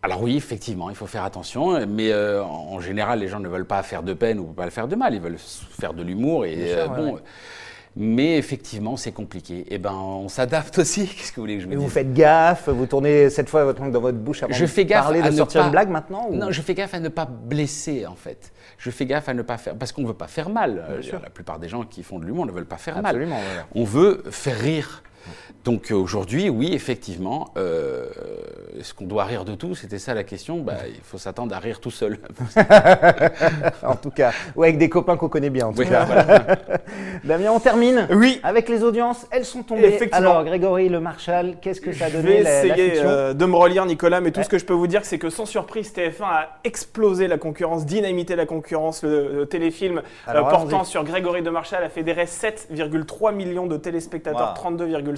Alors 0.03 0.21
oui, 0.21 0.37
effectivement, 0.37 0.91
il 0.91 0.95
faut 0.95 1.07
faire 1.07 1.23
attention, 1.23 1.87
mais 1.87 2.13
en 2.13 2.79
général, 2.79 3.19
les 3.19 3.27
gens 3.27 3.39
ne 3.39 3.49
veulent 3.49 3.65
pas 3.65 3.81
faire 3.81 4.03
de 4.03 4.13
peine 4.13 4.37
ou 4.37 4.45
pas 4.45 4.65
le 4.65 4.69
faire 4.69 4.87
de 4.87 4.95
mal, 4.95 5.15
ils 5.15 5.21
veulent 5.21 5.39
faire 5.39 5.95
de 5.95 6.03
l'humour 6.03 6.45
et 6.45 6.75
bon. 6.95 7.17
Mais 7.97 8.37
effectivement, 8.37 8.97
c'est 8.97 9.13
compliqué. 9.13 9.59
Et 9.59 9.75
eh 9.75 9.77
ben, 9.77 9.93
on 9.93 10.27
s'adapte 10.27 10.79
aussi. 10.79 11.07
Qu'est-ce 11.17 11.31
que 11.31 11.37
vous 11.37 11.43
voulez 11.43 11.55
que 11.55 11.61
je 11.61 11.65
vous 11.65 11.71
dise 11.71 11.79
Vous 11.79 11.89
faites 11.89 12.13
gaffe, 12.13 12.67
vous 12.67 12.85
tournez 12.85 13.29
cette 13.29 13.49
fois 13.49 13.63
votre 13.63 13.81
langue 13.81 13.93
dans 13.93 14.01
votre 14.01 14.17
bouche 14.17 14.43
avant 14.43 14.53
je 14.53 14.65
fais 14.65 14.85
gaffe 14.85 15.03
parler, 15.03 15.21
de 15.21 15.31
sortir 15.31 15.63
une 15.63 15.71
blague 15.71 15.89
maintenant 15.89 16.29
Non, 16.31 16.51
je 16.51 16.61
fais 16.61 16.73
gaffe 16.73 16.93
à 16.93 16.99
ne 16.99 17.09
pas 17.09 17.25
blesser 17.25 18.05
en 18.05 18.15
fait. 18.15 18.51
Je 18.77 18.91
fais 18.91 19.05
gaffe 19.05 19.29
à 19.29 19.33
ne 19.33 19.41
pas 19.41 19.57
faire 19.57 19.75
parce 19.75 19.91
qu'on 19.91 20.01
ne 20.01 20.07
veut 20.07 20.13
pas 20.13 20.27
faire 20.27 20.49
mal. 20.49 21.01
La 21.11 21.29
plupart 21.29 21.59
des 21.59 21.69
gens 21.69 21.83
qui 21.83 22.03
font 22.03 22.19
de 22.19 22.25
l'humour 22.25 22.45
ne 22.45 22.51
veulent 22.51 22.65
pas 22.65 22.77
faire 22.77 23.01
mal. 23.01 23.27
On 23.73 23.83
veut 23.83 24.23
faire 24.29 24.59
rire. 24.59 25.03
Donc 25.65 25.91
aujourd'hui, 25.91 26.49
oui, 26.49 26.73
effectivement, 26.73 27.49
euh, 27.57 28.05
est-ce 28.79 28.93
qu'on 28.93 29.05
doit 29.05 29.23
rire 29.23 29.45
de 29.45 29.55
tout? 29.55 29.73
C'était 29.73 29.97
ça 29.97 30.13
la 30.13 30.23
question. 30.23 30.59
Bah, 30.59 30.73
il 30.87 31.01
faut 31.01 31.17
s'attendre 31.17 31.55
à 31.55 31.59
rire 31.59 31.79
tout 31.79 31.89
seul. 31.89 32.19
en 33.83 33.95
tout 33.95 34.11
cas, 34.11 34.31
ou 34.55 34.61
avec 34.61 34.77
des 34.77 34.89
copains 34.89 35.17
qu'on 35.17 35.27
connaît 35.27 35.49
bien. 35.49 35.65
En 35.65 35.73
tout 35.73 35.83
cas. 35.83 36.05
Damien, 37.23 37.51
on 37.51 37.59
termine. 37.59 38.07
Oui. 38.11 38.39
Avec 38.43 38.69
les 38.69 38.83
audiences, 38.83 39.25
elles 39.31 39.45
sont 39.45 39.63
tombées. 39.63 39.97
Alors, 40.11 40.43
Grégory 40.43 40.87
Le 40.87 40.99
Marchal, 40.99 41.55
qu'est-ce 41.61 41.81
que 41.81 41.91
ça 41.91 42.05
a 42.05 42.09
donné 42.11 42.39
Je 42.39 42.43
vais 42.43 42.67
essayer 42.67 42.93
euh, 43.03 43.33
de 43.33 43.45
me 43.45 43.55
relire, 43.55 43.87
Nicolas, 43.87 44.21
mais 44.21 44.29
tout 44.29 44.43
ce 44.43 44.49
que 44.49 44.59
je 44.59 44.65
peux 44.65 44.73
vous 44.73 44.87
dire, 44.87 45.03
c'est 45.03 45.17
que 45.17 45.31
sans 45.31 45.47
surprise, 45.47 45.91
TF1 45.91 46.23
a 46.23 46.59
explosé 46.63 47.27
la 47.27 47.39
concurrence, 47.39 47.87
dynamité 47.87 48.35
la 48.35 48.45
concurrence. 48.45 49.03
Le, 49.03 49.45
téléfilm 49.45 50.01
euh, 50.27 50.41
portant 50.41 50.83
sur 50.83 51.03
Grégory 51.03 51.41
De 51.41 51.49
Marchal 51.49 51.83
a 51.83 51.89
fédéré 51.89 52.25
7,3 52.25 53.33
millions 53.33 53.67
de 53.67 53.77
téléspectateurs, 53.77 54.53
32,5% 54.55 55.14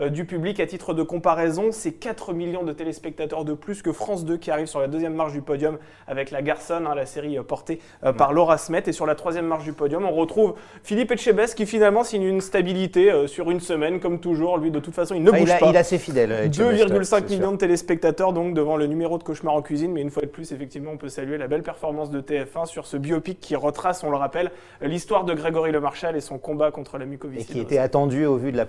euh, 0.00 0.08
du 0.08 0.24
public. 0.24 0.60
À 0.60 0.66
titre 0.66 0.94
de 0.94 1.02
comparaison, 1.02 1.70
c'est 1.70 1.92
4 1.92 2.32
millions 2.32 2.62
de 2.62 2.72
téléspectateurs 2.72 3.44
de 3.44 3.54
plus 3.54 3.82
que 3.82 3.92
France 3.92 4.24
2 4.24 4.36
qui 4.36 4.50
arrive 4.50 4.66
sur 4.66 4.80
la 4.80 4.88
deuxième 4.88 5.14
marche 5.14 5.32
du 5.32 5.42
podium 5.42 5.78
avec 6.06 6.30
La 6.30 6.42
Garçonne, 6.42 6.86
hein, 6.86 6.94
la 6.94 7.06
série 7.06 7.38
euh, 7.38 7.42
portée 7.42 7.80
euh, 8.04 8.12
par 8.12 8.32
Laura 8.32 8.58
Smet. 8.58 8.82
Et 8.86 8.92
sur 8.92 9.06
la 9.06 9.14
troisième 9.14 9.46
marche 9.46 9.64
du 9.64 9.72
podium, 9.72 10.04
on 10.04 10.12
retrouve 10.12 10.54
Philippe 10.82 11.12
Etchebest 11.12 11.54
qui 11.54 11.66
finalement 11.66 12.04
signe 12.04 12.22
une 12.22 12.40
stabilité 12.40 13.26
sur 13.26 13.50
une 13.50 13.60
semaine, 13.60 14.00
comme 14.00 14.20
toujours. 14.20 14.58
Lui, 14.58 14.70
de 14.70 14.80
toute 14.80 14.94
façon, 14.94 15.14
il 15.14 15.22
ne 15.22 15.30
ah, 15.32 15.38
bouge 15.38 15.58
pas. 15.58 15.68
Il 15.68 15.74
est 15.74 15.78
assez 15.78 15.98
fidèle. 15.98 16.50
2,5 16.50 17.28
millions 17.28 17.52
de 17.52 17.56
téléspectateurs 17.56 18.32
donc 18.32 18.54
devant 18.54 18.76
le 18.76 18.86
numéro 18.86 19.18
de 19.18 19.22
Cauchemar 19.22 19.54
en 19.54 19.62
cuisine. 19.62 19.92
Mais 19.92 20.02
une 20.02 20.10
fois 20.10 20.22
de 20.22 20.28
plus, 20.28 20.52
effectivement, 20.52 20.92
on 20.92 20.96
peut 20.96 21.08
saluer 21.08 21.38
la 21.38 21.48
belle 21.48 21.62
performance 21.62 22.10
de 22.10 22.20
TF1 22.20 22.66
sur 22.66 22.86
ce 22.86 22.96
biopic 22.96 23.40
qui 23.40 23.56
retrace, 23.56 24.04
on 24.04 24.10
le 24.10 24.16
rappelle, 24.16 24.50
l'histoire 24.80 25.24
de 25.24 25.34
Grégory 25.34 25.72
Le 25.72 25.80
Marchal 25.80 26.16
et 26.16 26.20
son 26.20 26.38
combat 26.38 26.70
contre 26.70 26.98
la 26.98 27.06
mucoviscidose. 27.06 27.50
Et 27.50 27.52
qui 27.52 27.60
était 27.60 27.78
attendu 27.78 28.24
au 28.26 28.36
vu 28.36 28.52
de 28.52 28.56
la 28.56 28.66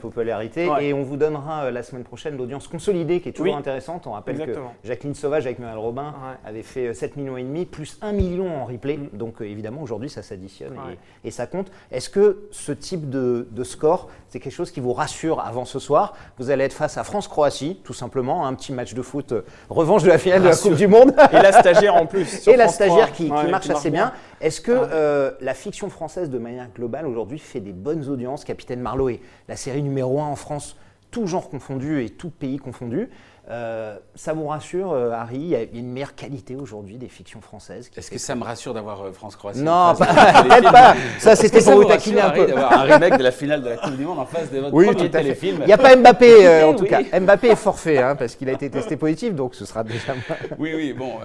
Et 0.82 0.94
on 0.94 1.04
vous 1.04 1.18
donnera 1.18 1.66
euh, 1.66 1.72
la 1.72 1.84
semaine 1.84 2.04
prochaine 2.04 2.38
l'audience 2.38 2.68
consolidée 2.68 3.22
qui 3.22 3.30
est 3.30 3.34
toujours 3.34 3.56
intéressante. 3.56 4.08
On 4.08 4.12
rappelle 4.12 4.46
que 4.46 4.60
Jacqueline 4.84 5.16
Sauvage 5.16 5.46
avec 5.46 5.60
Noël 5.60 5.78
Robin 5.78 6.14
avait 6.46 6.64
fait 6.64 6.92
7,5 6.92 7.06
euh, 7.06 7.10
millions 7.18 7.38
et 7.38 7.44
demi 7.44 7.66
plus 7.66 7.98
1 8.02 8.12
million 8.14 8.62
en 8.62 8.66
replay. 8.66 8.98
Mm. 8.98 9.10
Donc 9.14 9.42
euh, 9.42 9.46
évidemment 9.46 9.82
aujourd'hui 9.82 10.10
ça 10.10 10.22
s'additionne 10.22 10.76
et, 11.24 11.32
ça 11.32 11.48
compte. 11.48 11.72
Est-ce 11.92 12.10
que 12.10 12.48
ce 12.52 12.72
type 12.72 13.10
de, 13.10 13.46
score 13.64 14.10
c'est 14.30 14.40
quelque 14.40 14.54
chose 14.54 14.72
qui 14.72 14.80
vous 14.80 14.94
rassure 14.94 15.40
avant 15.40 15.66
ce 15.66 15.80
soir? 15.80 16.14
Vous 16.38 16.50
allez 16.50 16.66
être 16.66 16.74
face 16.74 16.98
à 16.98 17.04
France-Croatie 17.04 17.80
tout 17.84 17.94
simplement, 17.94 18.46
un 18.46 18.54
petit 18.54 18.74
match 18.74 18.94
de 18.94 19.02
foot 19.02 19.34
revanche 19.70 20.04
de 20.04 20.10
la 20.10 20.18
finale 20.18 20.42
de 20.42 20.48
la 20.48 20.56
Coupe 20.56 20.76
du 20.76 20.88
Monde. 20.88 21.14
Et 21.32 21.42
la 21.42 21.52
stagiaire 21.52 21.96
en 21.96 22.06
plus. 22.06 22.48
et 22.48 22.56
la 22.56 22.68
stagiaire 22.68 23.12
qui, 23.12 23.30
marche 23.30 23.70
assez 23.70 23.90
bien. 23.90 24.12
Est-ce 24.44 24.60
que 24.60 25.34
la 25.42 25.54
fiction 25.54 25.90
française 25.90 26.30
de 26.30 26.38
manière 26.38 26.68
globale 26.76 27.08
aujourd'hui 27.08 27.40
fait 27.40 27.62
des 27.62 27.72
bonnes 27.72 28.10
audiences? 28.10 28.44
Capitaine 28.44 28.82
Marlowe 28.82 29.10
est 29.10 29.22
la 29.48 29.56
série 29.56 29.82
numéro 29.82 30.20
1 30.20 30.26
en 30.26 30.36
France 30.36 30.76
tout 31.14 31.28
genre 31.28 31.48
confondu 31.48 32.04
et 32.04 32.10
tout 32.10 32.32
pays 32.32 32.58
confondu. 32.58 33.08
Euh, 33.50 33.98
ça 34.16 34.34
vous 34.34 34.48
rassure, 34.48 34.94
euh, 34.94 35.12
Harry 35.12 35.38
Il 35.38 35.48
y 35.48 35.56
a 35.56 35.62
une 35.62 35.92
meilleure 35.92 36.16
qualité 36.16 36.56
aujourd'hui 36.56 36.98
des 36.98 37.10
fictions 37.10 37.42
françaises. 37.42 37.92
Est-ce 37.96 38.10
que 38.10 38.18
ça 38.18 38.36
me 38.36 38.44
rassure 38.44 38.74
d'avoir 38.74 39.02
euh, 39.04 39.12
France-Croatie 39.12 39.62
Non, 39.62 39.94
peut-être 39.98 40.72
pas. 40.72 40.96
Ça, 41.20 41.36
c'était 41.36 41.62
pour 41.62 41.74
vous 41.74 41.86
taquiner 41.86 42.22
un 42.22 42.32
peu. 42.32 42.48
d'avoir 42.48 42.72
un 42.72 42.82
remake 42.84 43.18
de 43.18 43.24
la 43.24 43.32
finale 43.32 43.62
de 43.62 43.70
la 43.70 43.78
Coupe 43.78 43.96
du 43.96 44.06
Monde 44.06 44.20
en 44.20 44.26
face 44.26 44.50
de 44.50 44.60
votre 44.60 44.74
oui, 44.74 44.88
premier 44.88 45.12
téléfilm. 45.12 45.58
Il 45.62 45.68
n'y 45.68 45.74
a 45.74 45.78
pas 45.78 45.96
Mbappé, 45.96 46.64
en 46.64 46.74
tout 46.74 46.86
cas. 46.86 47.02
Mbappé 47.20 47.50
est 47.50 47.56
forfait, 47.56 48.00
hein, 48.00 48.16
parce 48.16 48.36
qu'il 48.36 48.50
a 48.50 48.54
été 48.54 48.70
testé 48.72 48.98
positif, 48.98 49.36
donc 49.36 49.54
ce 49.54 49.66
sera 49.66 49.84
déjà. 49.84 50.14
oui, 50.58 50.74
oui, 50.76 50.94
bon, 50.94 51.20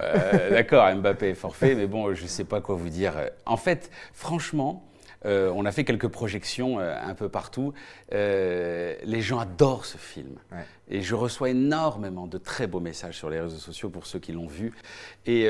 d'accord, 0.51 0.93
Mbappé 0.93 1.29
est 1.29 1.35
forfait, 1.35 1.73
mais 1.73 1.87
bon, 1.87 2.13
je 2.13 2.23
ne 2.23 2.27
sais 2.27 2.43
pas 2.43 2.61
quoi 2.61 2.75
vous 2.75 2.89
dire. 2.89 3.13
En 3.45 3.57
fait, 3.57 3.89
franchement, 4.13 4.83
euh, 5.25 5.51
on 5.53 5.65
a 5.65 5.71
fait 5.71 5.83
quelques 5.83 6.07
projections 6.07 6.79
euh, 6.79 6.95
un 7.01 7.13
peu 7.13 7.29
partout. 7.29 7.73
Euh, 8.13 8.95
les 9.03 9.21
gens 9.21 9.39
adorent 9.39 9.85
ce 9.85 9.97
film. 9.97 10.37
Et 10.87 11.01
je 11.01 11.15
reçois 11.15 11.49
énormément 11.49 12.27
de 12.27 12.37
très 12.37 12.67
beaux 12.67 12.79
messages 12.79 13.17
sur 13.17 13.29
les 13.29 13.39
réseaux 13.39 13.57
sociaux 13.57 13.89
pour 13.89 14.05
ceux 14.05 14.19
qui 14.19 14.31
l'ont 14.31 14.47
vu. 14.47 14.73
Et 15.25 15.47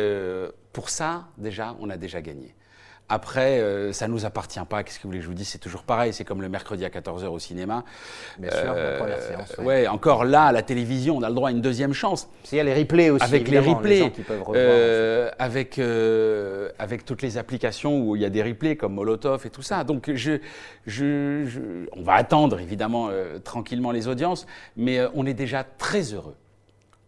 pour 0.73 0.89
ça, 0.89 1.29
déjà, 1.37 1.75
on 1.79 1.89
a 1.89 1.97
déjà 1.97 2.21
gagné. 2.21 2.53
Après, 3.09 3.59
euh, 3.59 3.91
ça 3.91 4.07
ne 4.07 4.13
nous 4.13 4.25
appartient 4.25 4.59
pas. 4.69 4.83
Qu'est-ce 4.83 4.99
que 4.99 5.03
vous 5.03 5.09
voulez 5.09 5.19
que 5.19 5.23
je 5.23 5.29
vous 5.29 5.35
dise 5.35 5.47
C'est 5.47 5.57
toujours 5.57 5.81
pareil. 5.81 6.13
C'est 6.13 6.23
comme 6.23 6.41
le 6.41 6.49
mercredi 6.49 6.85
à 6.85 6.89
14h 6.89 7.25
au 7.25 7.39
cinéma. 7.39 7.83
Bien 8.37 8.51
sûr, 8.51 8.73
la 8.73 8.97
première 8.97 9.21
séance. 9.21 9.57
Ouais. 9.57 9.87
encore 9.87 10.25
là, 10.25 10.43
à 10.43 10.51
la 10.51 10.61
télévision, 10.61 11.17
on 11.17 11.23
a 11.23 11.29
le 11.29 11.35
droit 11.35 11.49
à 11.49 11.51
une 11.51 11.61
deuxième 11.61 11.93
chance. 11.93 12.29
Il 12.51 12.57
y 12.57 12.61
a 12.61 12.63
les 12.63 12.75
replays 12.75 13.09
aussi. 13.09 13.25
Avec 13.25 13.47
les 13.47 13.59
replays. 13.59 14.11
qui 14.11 14.21
peuvent 14.21 14.43
euh, 14.53 15.31
avec, 15.39 15.79
euh, 15.79 16.69
avec 16.77 17.03
toutes 17.03 17.23
les 17.23 17.37
applications 17.37 17.99
où 17.99 18.15
il 18.15 18.21
y 18.21 18.25
a 18.25 18.29
des 18.29 18.43
replays 18.43 18.75
comme 18.75 18.93
Molotov 18.93 19.45
et 19.45 19.49
tout 19.49 19.63
ça. 19.63 19.83
Donc, 19.83 20.11
je, 20.13 20.39
je, 20.85 21.87
on 21.93 22.03
va 22.03 22.13
attendre 22.13 22.59
évidemment 22.59 23.09
tranquillement 23.43 23.91
les 23.91 24.07
audiences, 24.07 24.45
mais 24.77 24.99
on 25.15 25.25
est 25.25 25.33
déjà 25.33 25.63
très 25.63 26.13
heureux 26.13 26.35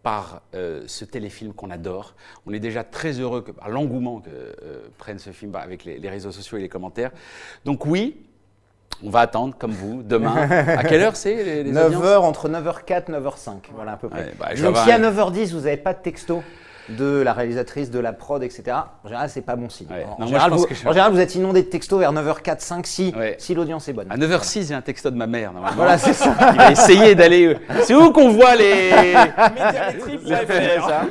par 0.03 0.41
euh, 0.55 0.83
ce 0.87 1.05
téléfilm 1.05 1.53
qu'on 1.53 1.69
adore. 1.69 2.15
On 2.45 2.53
est 2.53 2.59
déjà 2.59 2.83
très 2.83 3.19
heureux 3.19 3.41
que, 3.41 3.51
par 3.51 3.69
l'engouement 3.69 4.19
que 4.19 4.29
euh, 4.29 4.87
prenne 4.97 5.19
ce 5.19 5.31
film 5.31 5.55
avec 5.55 5.85
les, 5.85 6.09
réseaux 6.09 6.31
sociaux 6.31 6.57
et 6.57 6.61
les 6.61 6.69
commentaires. 6.69 7.11
Donc 7.65 7.85
oui, 7.85 8.17
on 9.03 9.09
va 9.09 9.21
attendre, 9.21 9.55
comme 9.57 9.71
vous, 9.71 10.03
demain. 10.03 10.35
à 10.49 10.83
quelle 10.83 11.01
heure 11.01 11.15
c'est 11.15 11.63
les, 11.63 11.71
9h, 11.71 12.17
entre 12.17 12.49
9h04 12.49 13.09
9h05, 13.09 13.51
voilà 13.73 13.93
à 13.93 13.97
peu 13.97 14.09
près. 14.09 14.33
Bah, 14.39 14.53
Donc 14.55 14.77
si 14.77 14.91
à 14.91 14.99
9h10, 14.99 15.51
vous 15.53 15.61
n'avez 15.61 15.77
pas 15.77 15.93
de 15.93 16.01
texto, 16.01 16.43
de 16.97 17.21
la 17.21 17.33
réalisatrice, 17.33 17.91
de 17.91 17.99
la 17.99 18.13
prod, 18.13 18.41
etc. 18.43 18.63
En 19.03 19.07
général, 19.07 19.29
c'est 19.29 19.41
pas 19.41 19.55
bon 19.55 19.69
signe. 19.69 19.87
En, 20.17 20.27
général, 20.27 20.51
vous, 21.11 21.19
êtes 21.19 21.35
inondé 21.35 21.63
de 21.63 21.67
textos 21.67 21.99
vers 21.99 22.13
9h04, 22.13 22.59
5, 22.59 22.87
6, 22.87 23.13
si 23.37 23.55
l'audience 23.55 23.87
est 23.87 23.93
bonne. 23.93 24.07
À 24.09 24.17
9h06, 24.17 24.67
j'ai 24.67 24.73
un 24.73 24.81
texto 24.81 25.09
de 25.09 25.15
ma 25.15 25.27
mère. 25.27 25.53
Voilà, 25.75 25.97
c'est 25.97 26.13
ça. 26.13 26.35
Il 26.51 26.57
va 26.57 26.71
essayer 26.71 27.15
d'aller. 27.15 27.47
Euh, 27.47 27.55
c'est 27.83 27.95
où 27.95 28.11
qu'on 28.11 28.29
voit 28.29 28.55
les. 28.55 28.91
ça. 30.81 31.01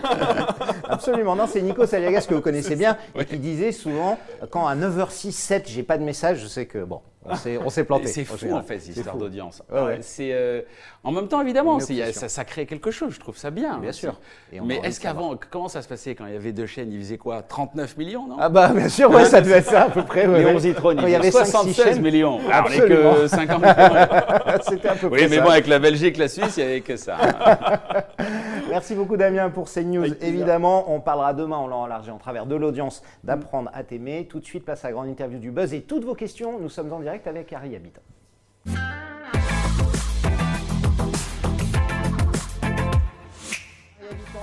Absolument. 0.89 1.37
Non, 1.37 1.47
c'est 1.51 1.63
Nico 1.63 1.87
Saliagas 1.87 2.27
que 2.29 2.35
vous 2.35 2.41
connaissez 2.41 2.77
bien 2.77 2.97
et 3.19 3.25
qui 3.25 3.39
disait 3.39 3.73
souvent 3.73 4.19
quand 4.51 4.67
à 4.67 4.75
9h06, 4.75 5.33
7, 5.33 5.69
j'ai 5.69 5.83
pas 5.83 5.99
de 5.99 6.05
message, 6.05 6.41
je 6.41 6.47
sais 6.47 6.67
que 6.67 6.85
bon, 6.85 7.01
on 7.25 7.71
s'est 7.71 7.85
planté. 7.85 8.07
C'est 8.07 8.25
fou 8.25 8.53
en 8.53 8.62
fait, 8.62 8.79
cette 8.79 8.97
histoire 8.97 9.17
d'audience. 9.17 9.62
C'est 10.00 10.31
euh, 10.33 10.62
en 11.05 11.12
même 11.12 11.29
temps 11.29 11.41
évidemment, 11.43 11.79
ça, 11.81 12.29
ça, 12.29 12.45
crée 12.45 12.67
quelque 12.67 12.91
chose. 12.91 13.15
Je 13.15 13.21
trouve 13.21 13.37
ça 13.37 13.50
bien. 13.50 13.79
Bien 13.79 13.93
sûr. 13.93 14.19
Mais 14.65 14.81
est-ce 14.83 15.00
qu'avant, 15.00 15.39
comment 15.50 15.69
ça 15.69 15.83
se 15.83 15.89
passait 15.89 16.15
quand 16.15 16.27
il 16.27 16.33
y 16.33 16.37
avait 16.37 16.53
deux 16.53 16.67
chaînes 16.67 16.93
Ils 16.93 17.00
faisaient 17.00 17.19
quoi 17.19 17.43
39 17.43 17.97
millions, 17.97 18.27
non? 18.27 18.37
Ah 18.39 18.49
bah 18.49 18.69
bien 18.75 18.89
sûr, 18.89 19.11
ouais, 19.11 19.25
ça 19.25 19.41
devait 19.41 19.59
être 19.59 19.71
ça 19.71 19.85
à 19.85 19.91
peu 19.91 20.03
près. 20.03 20.27
Les 20.27 20.47
11 20.47 20.65
il 20.65 21.09
y 21.09 21.15
avait 21.15 21.31
76 21.31 22.00
millions. 22.00 22.41
Alors, 22.50 22.71
on 22.75 22.89
que 22.89 23.27
50 23.27 23.61
millions. 23.61 23.75
C'était 24.69 24.89
un 24.89 24.97
peu. 24.97 25.09
Oui, 25.09 25.27
mais 25.29 25.41
bon, 25.41 25.50
avec 25.50 25.67
la 25.67 25.79
Belgique, 25.79 26.17
la 26.17 26.29
Suisse, 26.29 26.57
il 26.57 26.65
n'y 26.65 26.71
avait 26.71 26.81
que 26.81 26.97
ça. 26.97 27.19
Merci 28.71 28.95
beaucoup 28.95 29.17
Damien 29.17 29.50
pour 29.50 29.69
ces 29.69 29.85
news. 29.85 30.07
Évidemment, 30.23 30.93
on 30.93 31.00
parlera 31.00 31.35
demain, 31.35 31.59
on 31.59 31.67
l'a 31.67 31.77
enlargi 31.77 32.11
en 32.11 32.19
travers 32.19 32.47
de 32.47 32.55
l'audience, 32.55 33.03
d'apprendre 33.25 33.71
à 33.75 33.83
t'aimer. 33.83 34.27
Tout 34.27 34.41
de 34.41 34.45
suite, 34.45 34.65
place 34.65 34.85
à 34.85 34.89
la 34.89 34.93
grande 34.93 35.09
interview 35.09 35.39
du 35.39 35.50
Buzz 35.50 35.75
et 35.75 35.83
toutes 35.83 36.05
vos 36.05 36.15
questions. 36.15 36.59
Nous 36.59 36.69
sommes 36.69 36.93
en 36.93 37.00
direct 37.00 37.27
avec 37.27 37.53
Harry 37.53 37.75
Habitant. 37.75 38.03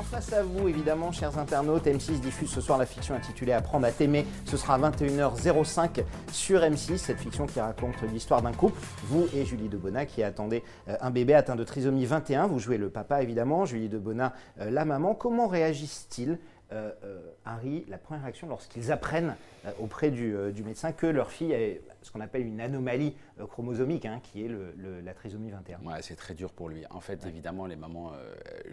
Face 0.08 0.32
à 0.32 0.42
vous, 0.42 0.68
évidemment, 0.70 1.12
chers 1.12 1.38
internautes. 1.38 1.86
M6 1.86 2.22
diffuse 2.22 2.50
ce 2.50 2.62
soir 2.62 2.78
la 2.78 2.86
fiction 2.86 3.14
intitulée 3.14 3.52
Apprendre 3.52 3.86
à 3.86 3.92
t'aimer. 3.92 4.26
Ce 4.46 4.56
sera 4.56 4.76
à 4.76 4.80
21h05 4.80 6.04
sur 6.32 6.62
M6. 6.62 6.98
Cette 6.98 7.20
fiction 7.20 7.46
qui 7.46 7.60
raconte 7.60 8.02
l'histoire 8.14 8.42
d'un 8.42 8.54
couple, 8.54 8.80
vous 9.04 9.28
et 9.34 9.46
Julie 9.46 9.68
Debona, 9.68 10.06
qui 10.06 10.24
attendait 10.24 10.64
euh, 10.88 10.96
un 11.02 11.12
bébé 11.12 11.34
atteint 11.34 11.56
de 11.56 11.64
trisomie 11.64 12.06
21. 12.06 12.48
Vous 12.48 12.60
jouez 12.60 12.78
le 12.78 12.90
papa, 12.90 13.22
évidemment, 13.22 13.66
Julie 13.66 13.90
Debona, 13.90 14.34
euh, 14.62 14.70
la 14.72 14.86
maman. 14.86 15.14
Comment 15.14 15.48
réagissent-ils 15.48 16.38
euh, 16.72 16.92
Harry, 17.46 17.86
la 17.88 17.98
première 17.98 18.24
réaction 18.24 18.48
lorsqu'ils 18.48 18.92
apprennent 18.92 19.36
auprès 19.80 20.12
du, 20.12 20.36
médecin 20.66 20.92
que 20.92 21.08
leur 21.08 21.32
fille 21.32 21.54
a 21.54 21.60
ce 22.02 22.12
qu'on 22.12 22.22
appelle 22.22 22.46
une 22.46 22.62
anomalie 22.62 23.16
chromosomique, 23.50 24.06
hein, 24.06 24.22
qui 24.24 24.46
est 24.46 24.52
la 25.04 25.14
trisomie 25.14 25.52
21. 25.52 25.80
Ouais, 25.80 26.02
c'est 26.02 26.16
très 26.16 26.34
dur 26.34 26.52
pour 26.52 26.70
lui. 26.70 26.84
En 26.90 27.02
fait, 27.02 27.26
évidemment, 27.26 27.66
les 27.66 27.76
mamans, 27.76 28.14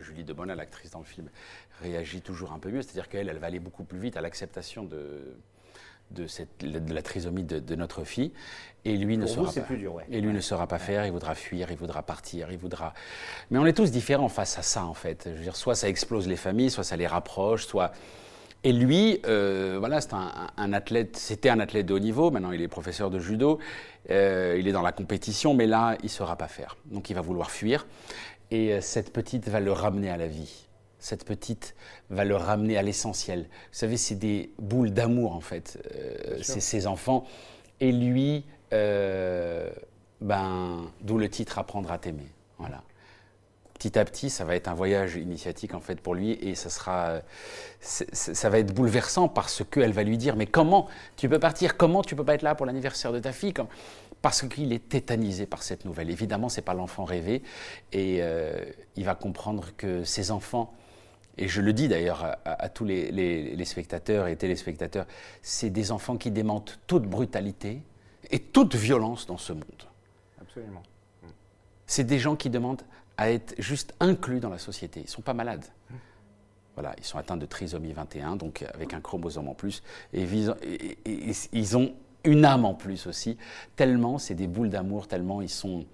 Julie 0.00 0.24
Debona, 0.24 0.54
l'actrice 0.54 0.90
dans 0.90 1.00
le 1.00 1.04
film, 1.04 1.28
réagit 1.82 2.20
toujours 2.20 2.52
un 2.52 2.58
peu 2.58 2.70
mieux. 2.70 2.82
C'est-à-dire 2.82 3.08
qu'elle, 3.08 3.28
elle 3.28 3.38
va 3.38 3.48
aller 3.48 3.60
beaucoup 3.60 3.84
plus 3.84 3.98
vite 3.98 4.16
à 4.16 4.20
l'acceptation 4.20 4.84
de, 4.84 5.36
de, 6.10 6.26
cette, 6.26 6.64
de 6.64 6.94
la 6.94 7.02
trisomie 7.02 7.44
de, 7.44 7.74
notre 7.74 8.04
fille. 8.04 8.32
Et 8.84 8.96
lui 8.96 9.16
ne 9.16 9.26
sera 9.26 9.50
pas. 9.52 9.60
Plus 9.62 9.78
dur, 9.78 10.00
Et 10.10 10.20
lui 10.20 10.32
ne 10.32 10.40
saura 10.40 10.66
pas 10.66 10.78
faire. 10.78 11.06
Il 11.06 11.12
voudra 11.12 11.34
fuir, 11.34 11.70
il 11.70 11.76
voudra 11.76 12.02
partir, 12.02 12.52
il 12.52 12.58
voudra. 12.58 12.92
Mais 13.50 13.58
on 13.58 13.66
est 13.66 13.72
tous 13.72 13.90
différents 13.90 14.28
face 14.28 14.58
à 14.58 14.62
ça, 14.62 14.84
en 14.84 14.94
fait. 14.94 15.24
Je 15.26 15.36
veux 15.36 15.42
dire, 15.42 15.56
soit 15.56 15.74
ça 15.74 15.88
explose 15.88 16.28
les 16.28 16.36
familles, 16.36 16.70
soit 16.70 16.84
ça 16.84 16.96
les 16.96 17.06
rapproche, 17.06 17.66
soit. 17.66 17.92
Et 18.62 18.72
lui, 18.72 19.20
euh, 19.26 19.76
voilà, 19.78 20.00
c'est 20.00 20.14
un, 20.14 20.72
athlète. 20.72 21.16
C'était 21.16 21.50
un 21.50 21.60
athlète 21.60 21.86
de 21.86 21.94
haut 21.94 21.98
niveau. 21.98 22.30
Maintenant, 22.30 22.52
il 22.52 22.62
est 22.62 22.68
professeur 22.68 23.10
de 23.10 23.18
judo. 23.18 23.58
Euh, 24.10 24.56
il 24.58 24.68
est 24.68 24.72
dans 24.72 24.82
la 24.82 24.92
compétition, 24.92 25.54
mais 25.54 25.66
là, 25.66 25.96
il 26.00 26.06
ne 26.06 26.10
saura 26.10 26.36
pas 26.36 26.48
faire. 26.48 26.76
Donc, 26.86 27.10
il 27.10 27.14
va 27.14 27.20
vouloir 27.20 27.50
fuir. 27.50 27.86
Et 28.50 28.72
euh, 28.72 28.80
cette 28.80 29.12
petite 29.12 29.48
va 29.48 29.60
le 29.60 29.72
ramener 29.72 30.10
à 30.10 30.16
la 30.16 30.26
vie. 30.26 30.66
Cette 31.04 31.26
petite 31.26 31.74
va 32.08 32.24
le 32.24 32.34
ramener 32.34 32.78
à 32.78 32.82
l'essentiel. 32.82 33.40
Vous 33.42 33.46
savez, 33.72 33.98
c'est 33.98 34.14
des 34.14 34.54
boules 34.58 34.90
d'amour, 34.90 35.34
en 35.34 35.40
fait. 35.42 35.78
Euh, 35.94 36.38
c'est 36.40 36.60
ses 36.60 36.86
enfants. 36.86 37.26
Et 37.78 37.92
lui, 37.92 38.46
euh, 38.72 39.70
ben, 40.22 40.90
d'où 41.02 41.18
le 41.18 41.28
titre 41.28 41.58
Apprendre 41.58 41.92
à 41.92 41.98
t'aimer. 41.98 42.30
Voilà. 42.56 42.82
Petit 43.74 43.98
à 43.98 44.04
petit, 44.06 44.30
ça 44.30 44.46
va 44.46 44.56
être 44.56 44.66
un 44.66 44.72
voyage 44.72 45.16
initiatique 45.16 45.74
en 45.74 45.80
fait 45.80 46.00
pour 46.00 46.14
lui 46.14 46.30
et 46.30 46.54
ça 46.54 46.70
sera, 46.70 47.20
ça 47.80 48.48
va 48.48 48.58
être 48.58 48.72
bouleversant 48.72 49.28
parce 49.28 49.62
qu'elle 49.62 49.92
va 49.92 50.04
lui 50.04 50.16
dire 50.16 50.36
mais 50.36 50.46
comment 50.46 50.88
tu 51.16 51.28
peux 51.28 51.40
partir, 51.40 51.76
comment 51.76 52.00
tu 52.00 52.16
peux 52.16 52.24
pas 52.24 52.34
être 52.34 52.42
là 52.42 52.54
pour 52.54 52.64
l'anniversaire 52.64 53.12
de 53.12 53.18
ta 53.18 53.32
fille, 53.32 53.52
parce 54.22 54.48
qu'il 54.48 54.72
est 54.72 54.88
tétanisé 54.88 55.44
par 55.44 55.62
cette 55.62 55.84
nouvelle. 55.84 56.08
Évidemment, 56.08 56.48
c'est 56.48 56.62
pas 56.62 56.72
l'enfant 56.72 57.04
rêvé 57.04 57.42
et 57.92 58.20
euh, 58.22 58.64
il 58.96 59.04
va 59.04 59.14
comprendre 59.14 59.76
que 59.76 60.02
ses 60.04 60.30
enfants 60.30 60.72
et 61.36 61.48
je 61.48 61.60
le 61.60 61.72
dis 61.72 61.88
d'ailleurs 61.88 62.36
à, 62.44 62.68
tous 62.68 62.84
les, 62.84 63.64
spectateurs 63.64 64.28
et 64.28 64.36
téléspectateurs, 64.36 65.06
c'est 65.42 65.70
des 65.70 65.90
enfants 65.90 66.16
qui 66.16 66.30
démentent 66.30 66.78
toute 66.86 67.04
brutalité 67.04 67.82
et 68.30 68.38
toute 68.38 68.74
violence 68.74 69.26
dans 69.26 69.38
ce 69.38 69.52
monde. 69.52 69.82
Absolument. 70.40 70.82
C'est 71.86 72.04
des 72.04 72.18
gens 72.18 72.36
qui 72.36 72.50
demandent 72.50 72.82
à 73.16 73.30
être 73.30 73.54
juste 73.58 73.94
inclus 74.00 74.40
dans 74.40 74.48
la 74.48 74.58
société. 74.58 75.00
Ils 75.00 75.04
ne 75.04 75.08
sont 75.08 75.22
pas 75.22 75.34
malades. 75.34 75.64
Voilà, 76.74 76.94
ils 76.98 77.04
sont 77.04 77.18
atteints 77.18 77.36
de 77.36 77.46
trisomie 77.46 77.92
21, 77.92 78.36
donc 78.36 78.64
avec 78.74 78.94
un 78.94 79.00
chromosome 79.00 79.48
en 79.48 79.54
plus, 79.54 79.82
et 80.12 80.24
ils 80.24 81.76
ont 81.76 81.94
une 82.24 82.44
âme 82.44 82.64
en 82.64 82.74
plus 82.74 83.06
aussi, 83.06 83.36
tellement 83.76 84.18
c'est 84.18 84.34
des 84.34 84.48
boules 84.48 84.70
d'amour, 84.70 85.06
tellement 85.06 85.40
ils 85.40 85.50
sont 85.50 85.84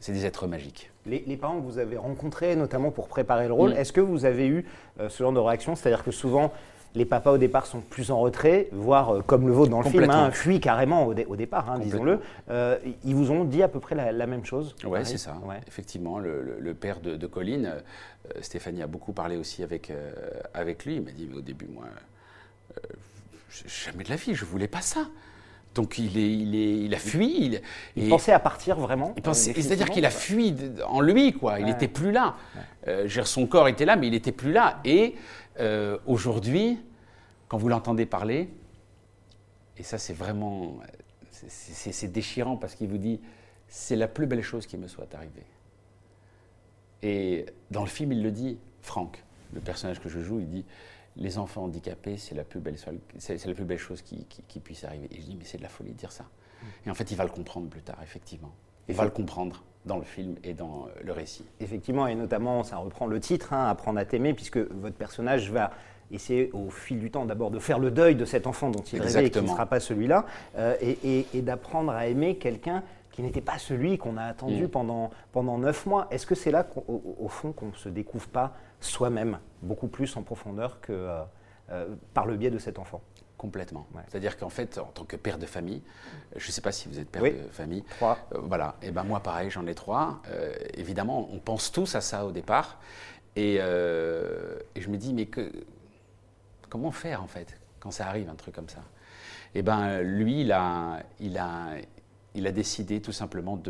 c'est 0.00 0.12
des 0.12 0.26
êtres 0.26 0.46
magiques. 0.46 0.90
Les, 1.08 1.36
parents 1.36 1.60
que 1.60 1.64
vous 1.64 1.78
avez 1.78 1.96
rencontrés, 1.96 2.56
notamment 2.56 2.90
pour 2.90 3.08
préparer 3.08 3.46
le 3.48 3.54
rôle, 3.54 3.70
mm. 3.70 3.76
est-ce 3.76 3.92
que 3.92 4.00
vous 4.00 4.24
avez 4.24 4.46
eu 4.46 4.64
euh, 5.00 5.08
ce 5.08 5.22
genre 5.22 5.32
de 5.32 5.38
réaction? 5.38 5.74
C'est-à-dire 5.74 6.04
que 6.04 6.10
souvent, 6.10 6.52
les 6.94 7.04
papas 7.04 7.32
au 7.32 7.38
départ 7.38 7.66
sont 7.66 7.80
plus 7.80 8.10
en 8.10 8.18
retrait, 8.18 8.68
voire 8.72 9.16
euh, 9.16 9.22
comme 9.22 9.46
le 9.46 9.52
vôtre 9.52 9.70
dans 9.70 9.82
le 9.82 9.88
film, 9.88 10.08
hein, 10.10 10.30
fuient 10.30 10.60
carrément 10.60 11.06
au, 11.06 11.14
départ, 11.14 11.70
hein, 11.70 11.78
disons-le. 11.78 12.20
Euh, 12.50 12.78
ils 13.04 13.14
vous 13.14 13.30
ont 13.30 13.44
dit 13.44 13.62
à 13.62 13.68
peu 13.68 13.80
près 13.80 13.94
la, 13.94 14.26
même 14.26 14.44
chose 14.44 14.74
Oui, 14.84 15.00
c'est 15.04 15.18
ça. 15.18 15.36
Effectivement, 15.66 16.18
le, 16.18 16.74
père 16.74 17.00
de, 17.00 17.26
Colline, 17.26 17.72
Stéphanie 18.40 18.82
a 18.82 18.86
beaucoup 18.86 19.12
parlé 19.12 19.36
aussi 19.36 19.62
avec, 19.62 19.92
avec 20.54 20.84
lui. 20.84 20.96
Il 20.96 21.02
m'a 21.02 21.10
dit, 21.12 21.28
mais 21.30 21.38
au 21.38 21.42
début, 21.42 21.66
moi, 21.66 21.84
jamais 23.66 24.04
de 24.04 24.10
la 24.10 24.16
vie, 24.16 24.34
je 24.34 24.44
voulais 24.44 24.68
pas 24.68 24.82
ça. 24.82 25.06
Donc 25.74 25.98
il, 25.98 26.18
est, 26.18 26.32
il, 26.32 26.54
est, 26.56 26.84
il 26.84 26.94
a 26.94 26.98
fui. 26.98 27.60
Il, 27.96 28.08
pensait 28.08 28.32
à 28.32 28.40
partir 28.40 28.76
vraiment 28.76 29.14
C'est-à-dire 29.32 29.90
qu'il 29.90 30.04
a 30.04 30.10
fui 30.10 30.54
en 30.86 31.00
lui, 31.00 31.32
quoi. 31.32 31.60
Il 31.60 31.66
n'était 31.66 31.88
plus 31.88 32.10
là. 32.10 32.36
Euh, 32.88 33.08
son 33.24 33.46
corps 33.46 33.68
était 33.68 33.84
là, 33.84 33.96
mais 33.96 34.08
il 34.08 34.12
n'était 34.12 34.32
plus 34.32 34.52
là. 34.52 34.80
Et 34.84 35.14
euh, 35.60 35.98
aujourd'hui, 36.06 36.78
quand 37.48 37.58
vous 37.58 37.68
l'entendez 37.68 38.06
parler, 38.06 38.48
et 39.76 39.82
ça 39.82 39.98
c'est 39.98 40.12
vraiment, 40.12 40.78
c'est 41.30 42.12
déchirant 42.12 42.56
parce 42.56 42.74
qu'il 42.74 42.88
vous 42.88 42.98
dit, 42.98 43.20
c'est 43.68 43.96
la 43.96 44.08
plus 44.08 44.26
belle 44.26 44.42
chose 44.42 44.66
qui 44.66 44.76
me 44.76 44.88
soit 44.88 45.14
arrivée. 45.14 45.46
Et 47.02 47.46
dans 47.70 47.82
le 47.82 47.88
film, 47.88 48.12
il 48.12 48.22
le 48.22 48.30
dit, 48.30 48.58
Franck, 48.82 49.22
le 49.52 49.60
personnage 49.60 50.00
que 50.00 50.08
je 50.08 50.20
joue, 50.20 50.40
il 50.40 50.48
dit, 50.48 50.64
les 51.18 51.38
enfants 51.38 51.64
handicapés, 51.64 52.16
c'est 52.16 52.34
la 52.34 52.44
plus 52.44 52.60
belle, 52.60 52.76
c'est, 53.18 53.44
la 53.44 53.54
plus 53.54 53.64
belle 53.64 53.78
chose 53.78 54.02
qui, 54.02 54.24
puisse 54.60 54.84
arriver. 54.84 55.08
Et 55.10 55.20
je 55.20 55.26
dis, 55.26 55.36
mais 55.36 55.44
c'est 55.44 55.58
de 55.58 55.62
la 55.62 55.68
folie 55.68 55.92
de 55.92 55.96
dire 55.96 56.12
ça. 56.12 56.24
Et 56.86 56.90
en 56.90 56.94
fait, 56.94 57.10
il 57.10 57.16
va 57.16 57.24
le 57.24 57.30
comprendre 57.30 57.68
plus 57.68 57.82
tard, 57.82 57.98
effectivement. 58.02 58.52
Il 58.88 58.94
va 58.94 59.04
le 59.04 59.10
comprendre 59.10 59.64
dans 59.84 59.98
le 59.98 60.04
film 60.04 60.36
et 60.44 60.54
dans 60.54 60.86
euh, 60.86 60.90
le 61.02 61.12
récit. 61.12 61.44
Effectivement, 61.60 62.06
et 62.06 62.14
notamment, 62.14 62.62
ça 62.62 62.76
reprend 62.78 63.06
le 63.06 63.20
titre, 63.20 63.52
hein, 63.52 63.68
Apprendre 63.68 63.98
à 63.98 64.04
t'aimer, 64.04 64.34
puisque 64.34 64.58
votre 64.58 64.96
personnage 64.96 65.50
va 65.50 65.72
essayer 66.10 66.50
au 66.52 66.70
fil 66.70 66.98
du 66.98 67.10
temps 67.10 67.26
d'abord 67.26 67.50
de 67.50 67.58
faire 67.58 67.78
le 67.78 67.90
deuil 67.90 68.14
de 68.14 68.24
cet 68.24 68.46
enfant 68.46 68.70
dont 68.70 68.80
il 68.80 69.00
rêvait 69.00 69.26
et 69.26 69.30
qui 69.30 69.42
ne 69.42 69.46
sera 69.46 69.66
pas 69.66 69.80
celui-là, 69.80 70.24
euh, 70.56 70.74
et, 70.80 71.42
d'apprendre 71.42 71.92
à 71.92 72.06
aimer 72.06 72.36
quelqu'un 72.36 72.82
qui 73.18 73.22
n'était 73.24 73.40
pas 73.40 73.58
celui 73.58 73.98
qu'on 73.98 74.16
a 74.16 74.22
attendu 74.22 74.66
mm. 74.66 74.68
pendant, 74.68 75.10
pendant 75.32 75.58
neuf 75.58 75.86
mois. 75.86 76.06
Est-ce 76.12 76.24
que 76.24 76.36
c'est 76.36 76.52
là, 76.52 76.62
qu'au 76.62 77.26
fond, 77.28 77.50
qu'on 77.50 77.66
ne 77.66 77.72
se 77.72 77.88
découvre 77.88 78.28
pas 78.28 78.54
soi-même 78.78 79.40
beaucoup 79.60 79.88
plus 79.88 80.16
en 80.16 80.22
profondeur 80.22 80.80
que 80.80 80.92
euh, 80.92 81.22
euh, 81.72 81.96
par 82.14 82.26
le 82.26 82.36
biais 82.36 82.52
de 82.52 82.58
cet 82.58 82.78
enfant? 82.78 83.02
Complètement. 83.36 83.88
C'est-à-dire 84.06 84.36
qu'en 84.38 84.50
fait, 84.50 84.78
en 84.78 84.84
tant 84.84 85.02
que 85.02 85.16
père 85.16 85.36
de 85.36 85.46
famille, 85.46 85.82
je 86.36 86.46
ne 86.46 86.52
sais 86.52 86.60
pas 86.60 86.70
si 86.70 86.88
vous 86.88 87.00
êtes 87.00 87.10
père 87.10 87.24
de 87.24 87.48
famille. 87.50 87.82
Trois. 87.96 88.18
Euh, 88.34 88.38
voilà. 88.40 88.76
Et 88.82 88.92
ben 88.92 89.02
moi, 89.02 89.18
pareil, 89.18 89.50
j'en 89.50 89.66
ai 89.66 89.74
trois. 89.74 90.22
évidemment, 90.74 91.28
on 91.32 91.40
pense 91.40 91.72
tous 91.72 91.96
à 91.96 92.00
ça 92.00 92.24
au 92.24 92.30
départ. 92.30 92.78
Et, 93.34 93.54
et 93.56 94.80
je 94.80 94.88
me 94.88 94.96
dis, 94.96 95.12
mais 95.12 95.26
que, 95.26 95.50
comment 96.68 96.92
faire 96.92 97.20
en 97.20 97.26
fait 97.26 97.58
quand 97.80 97.90
ça 97.90 98.06
arrive 98.06 98.28
un 98.28 98.36
truc 98.36 98.54
comme 98.54 98.68
ça? 98.68 98.84
Et 99.56 99.62
ben 99.62 100.02
lui, 100.02 100.42
il 100.42 100.52
a, 100.52 101.00
il 101.18 101.38
a, 101.38 101.70
il 102.34 102.46
a 102.46 102.52
décidé 102.52 103.00
tout 103.00 103.12
simplement 103.12 103.60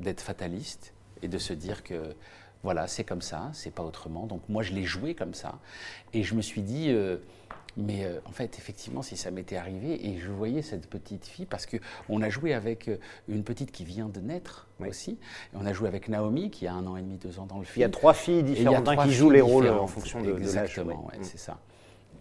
d'être 0.00 0.20
fataliste 0.20 0.92
et 1.22 1.28
de 1.28 1.38
se 1.38 1.52
dire 1.52 1.82
que 1.82 2.14
voilà, 2.62 2.86
c'est 2.86 3.04
comme 3.04 3.22
ça, 3.22 3.50
c'est 3.52 3.70
pas 3.70 3.82
autrement. 3.82 4.26
Donc 4.26 4.42
moi, 4.48 4.62
je 4.62 4.72
l'ai 4.72 4.84
joué 4.84 5.14
comme 5.14 5.34
ça. 5.34 5.58
Et 6.14 6.22
je 6.22 6.34
me 6.34 6.40
suis 6.40 6.62
dit, 6.62 6.86
euh, 6.88 7.18
mais 7.76 8.04
euh, 8.04 8.20
en 8.24 8.32
fait, 8.32 8.58
effectivement, 8.58 9.02
si 9.02 9.18
ça 9.18 9.30
m'était 9.30 9.56
arrivé, 9.56 10.08
et 10.08 10.18
je 10.18 10.30
voyais 10.30 10.62
cette 10.62 10.88
petite 10.88 11.26
fille, 11.26 11.44
parce 11.44 11.66
qu'on 11.66 12.22
a 12.22 12.30
joué 12.30 12.54
avec 12.54 12.88
euh, 12.88 12.96
une 13.28 13.44
petite 13.44 13.70
qui 13.70 13.84
vient 13.84 14.08
de 14.08 14.18
naître 14.18 14.66
aussi, 14.80 15.12
et 15.12 15.56
on 15.56 15.66
a 15.66 15.74
joué 15.74 15.88
avec 15.88 16.08
Naomi, 16.08 16.50
qui 16.50 16.66
a 16.66 16.72
un 16.72 16.86
an 16.86 16.96
et 16.96 17.02
demi, 17.02 17.18
deux 17.18 17.38
ans 17.38 17.46
dans 17.46 17.58
le 17.58 17.64
film. 17.64 17.76
Il 17.76 17.82
y 17.82 17.84
a 17.84 17.90
trois 17.90 18.14
filles 18.14 18.42
différentes 18.42 18.88
hein, 18.88 18.96
qui 19.04 19.12
jouent 19.12 19.30
les 19.30 19.42
rôles 19.42 19.68
en 19.68 19.86
fonction 19.86 20.22
de, 20.22 20.34
Exactement, 20.34 21.10
de 21.18 21.22
c'est 21.22 21.38
ça. 21.38 21.58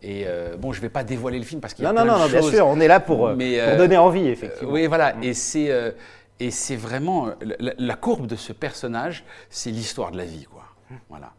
Et 0.03 0.25
bon, 0.57 0.73
je 0.73 0.79
ne 0.79 0.81
vais 0.81 0.89
pas 0.89 1.03
dévoiler 1.03 1.39
le 1.39 1.45
film 1.45 1.61
parce 1.61 1.73
qu'il 1.73 1.85
y 1.85 1.87
a 1.87 1.93
non, 1.93 2.05
non, 2.05 2.19
non, 2.19 2.27
bien 2.27 2.41
sûr, 2.41 2.67
on 2.67 2.79
est 2.79 2.87
là 2.87 2.99
pour, 2.99 3.29
donner 3.29 3.97
envie, 3.97 4.27
effectivement. 4.27 4.71
oui, 4.71 4.87
voilà, 4.87 5.13
mm. 5.13 5.23
et 5.23 5.33
c'est 5.33 5.71
et 6.39 6.51
c'est 6.51 6.75
vraiment 6.75 7.29
la, 7.59 7.95
courbe 7.95 8.27
de 8.27 8.35
ce 8.35 8.51
personnage, 8.51 9.23
c'est 9.49 9.71
l'histoire 9.71 10.11
de 10.11 10.17
la 10.17 10.25
vie, 10.25 10.45
quoi. 10.45 10.63
Voilà. 11.09 11.31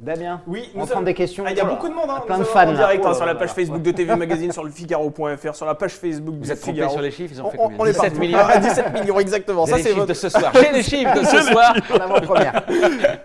Damien, 0.00 0.40
oui, 0.48 0.70
on 0.74 0.86
prend 0.86 1.02
des 1.02 1.14
questions. 1.14 1.44
Ah, 1.46 1.52
il 1.52 1.56
y 1.56 1.60
a 1.60 1.64
beaucoup 1.64 1.88
de 1.88 1.94
monde, 1.94 2.10
hein, 2.10 2.20
plein 2.26 2.38
de 2.38 2.44
fans. 2.44 2.68
En 2.68 2.72
direct 2.72 3.06
hein, 3.06 3.14
sur 3.14 3.24
la 3.26 3.36
page 3.36 3.50
Facebook 3.50 3.80
de 3.80 3.92
TV 3.92 4.16
Magazine, 4.16 4.50
sur 4.50 4.64
le 4.64 4.70
Figaro.fr, 4.70 5.54
sur 5.54 5.66
la 5.66 5.76
page 5.76 5.92
Facebook 5.92 6.34
Vous 6.40 6.50
êtes 6.50 6.64
Figaro. 6.64 6.90
sur 6.90 7.00
les 7.00 7.12
chiffres, 7.12 7.32
ils 7.32 7.40
ont 7.40 7.48
fait 7.48 7.56
combien 7.56 7.92
17 7.92 8.18
millions. 8.18 8.38
17 8.60 8.92
millions, 8.92 9.20
exactement. 9.20 9.66
Ça, 9.66 9.78
c'est 9.78 9.92
votre... 9.92 10.08
de 10.08 10.14
ce 10.14 10.28
soir. 10.28 10.52
J'ai 10.52 10.72
les 10.72 10.82
chiffres 10.82 11.14
de 11.14 11.24
ce 11.24 11.42
soir. 11.42 11.76
En 11.92 12.20
première 12.20 12.64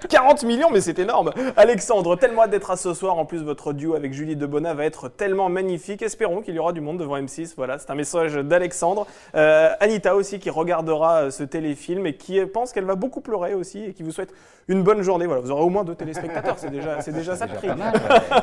40 0.08 0.44
millions, 0.44 0.70
mais 0.72 0.82
c'est 0.82 1.00
énorme. 1.00 1.32
Alexandre, 1.58 2.16
tellement 2.16 2.44
hâte 2.44 2.52
d'être 2.52 2.70
à 2.70 2.78
ce 2.78 2.94
soir. 2.94 3.18
En 3.18 3.26
plus, 3.26 3.44
votre 3.44 3.74
duo 3.74 3.96
avec 3.96 4.14
Julie 4.14 4.36
Debona 4.36 4.76
va 4.76 4.86
être 4.86 5.10
tellement 5.10 5.50
magnifique. 5.50 6.04
Espérons 6.04 6.42
qu'il 6.42 6.54
y 6.54 6.60
aura 6.60 6.72
du 6.72 6.82
monde 6.82 7.00
devant 7.00 7.18
M6. 7.18 7.54
Voilà, 7.58 7.80
c'est 7.80 7.90
un 7.90 7.96
message 7.96 8.36
d'Alexandre. 8.36 9.08
Euh, 9.36 9.72
Anita 9.80 10.16
aussi, 10.16 10.38
qui 10.40 10.52
regardera 10.52 11.24
euh, 11.24 11.32
ce 11.32 11.44
téléfilm 11.44 12.06
et 12.06 12.16
qui 12.16 12.40
pense 12.46 12.74
qu'elle 12.74 12.86
va 12.86 12.96
beaucoup 12.96 13.22
pleurer 13.22 13.56
aussi 13.56 13.86
et 13.86 13.94
qui 13.94 14.04
vous 14.04 14.12
souhaite 14.12 14.34
une 14.68 14.84
bonne 14.84 15.02
journée. 15.02 15.26
Voilà, 15.26 15.42
vous 15.42 15.52
aurez 15.52 15.64
au 15.64 15.70
moins 15.70 15.84
deux 15.84 15.96
téléspectateurs. 15.96 16.59
C'est 16.60 16.70
déjà, 16.70 17.02
c'est 17.02 17.12
déjà 17.12 17.36
ça 17.36 17.48
le 17.48 17.54
prix. 17.54 17.70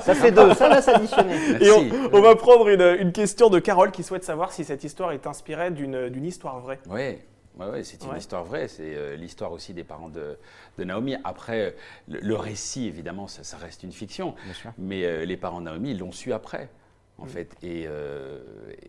Ça 0.02 0.14
fait 0.14 0.32
deux, 0.32 0.54
ça 0.54 0.68
va 0.68 0.82
s'additionner. 0.82 1.36
Et 1.60 1.70
on, 1.70 2.20
va 2.20 2.34
prendre 2.34 2.68
une, 2.68 3.12
question 3.12 3.50
de 3.50 3.58
Carole 3.58 3.90
qui 3.90 4.02
souhaite 4.02 4.24
savoir 4.24 4.52
si 4.52 4.64
cette 4.64 4.84
histoire 4.84 5.12
est 5.12 5.26
inspirée 5.26 5.70
d'une 5.70 6.24
histoire 6.24 6.60
vraie. 6.60 6.80
Oui. 6.88 7.18
Ouais, 7.58 7.82
c'est 7.84 8.04
une 8.04 8.16
histoire 8.18 8.44
vraie, 8.44 8.68
c'est 8.68 8.94
euh, 8.94 9.16
l'histoire 9.16 9.50
aussi 9.50 9.72
des 9.72 9.84
parents 9.84 10.10
de, 10.10 10.38
de 10.76 10.84
Naomi. 10.84 11.16
Après, 11.24 11.74
le, 12.06 12.34
récit, 12.34 12.86
évidemment, 12.86 13.28
ça, 13.28 13.56
reste 13.56 13.82
une 13.82 13.92
fiction, 13.92 14.34
mais 14.76 15.04
euh, 15.04 15.24
les 15.24 15.38
parents 15.38 15.60
de 15.60 15.64
Naomi 15.64 15.94
l'ont 15.94 16.12
su 16.12 16.34
après 16.34 16.68
en 17.18 17.24
mm. 17.24 17.28
fait. 17.28 17.56
Euh, 17.64 18.38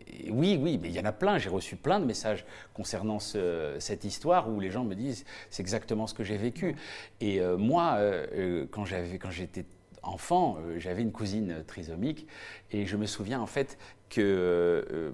et, 0.06 0.30
oui, 0.30 0.58
oui, 0.60 0.78
mais 0.80 0.88
il 0.88 0.94
y 0.94 1.00
en 1.00 1.04
a 1.04 1.12
plein. 1.12 1.38
J'ai 1.38 1.48
reçu 1.48 1.76
plein 1.76 2.00
de 2.00 2.04
messages 2.04 2.44
concernant 2.74 3.18
cette 3.18 4.04
histoire 4.04 4.48
où 4.48 4.60
les 4.60 4.70
gens 4.70 4.84
me 4.84 4.94
disent 4.94 5.24
c'est 5.50 5.62
exactement 5.62 6.06
ce 6.06 6.14
que 6.14 6.24
j'ai 6.24 6.36
vécu. 6.36 6.72
Mm. 6.72 6.76
Et 7.20 7.40
euh, 7.40 7.56
moi, 7.56 7.96
euh, 7.98 8.66
quand 8.70 8.84
j'avais, 8.84 9.18
quand 9.18 9.30
j'étais 9.30 9.64
enfant, 10.02 10.58
j'avais 10.78 11.02
une 11.02 11.12
cousine 11.12 11.64
trisomique 11.66 12.26
et 12.70 12.86
je 12.86 12.96
me 12.96 13.04
souviens 13.04 13.40
en 13.40 13.46
fait 13.46 13.76
que 14.08 15.12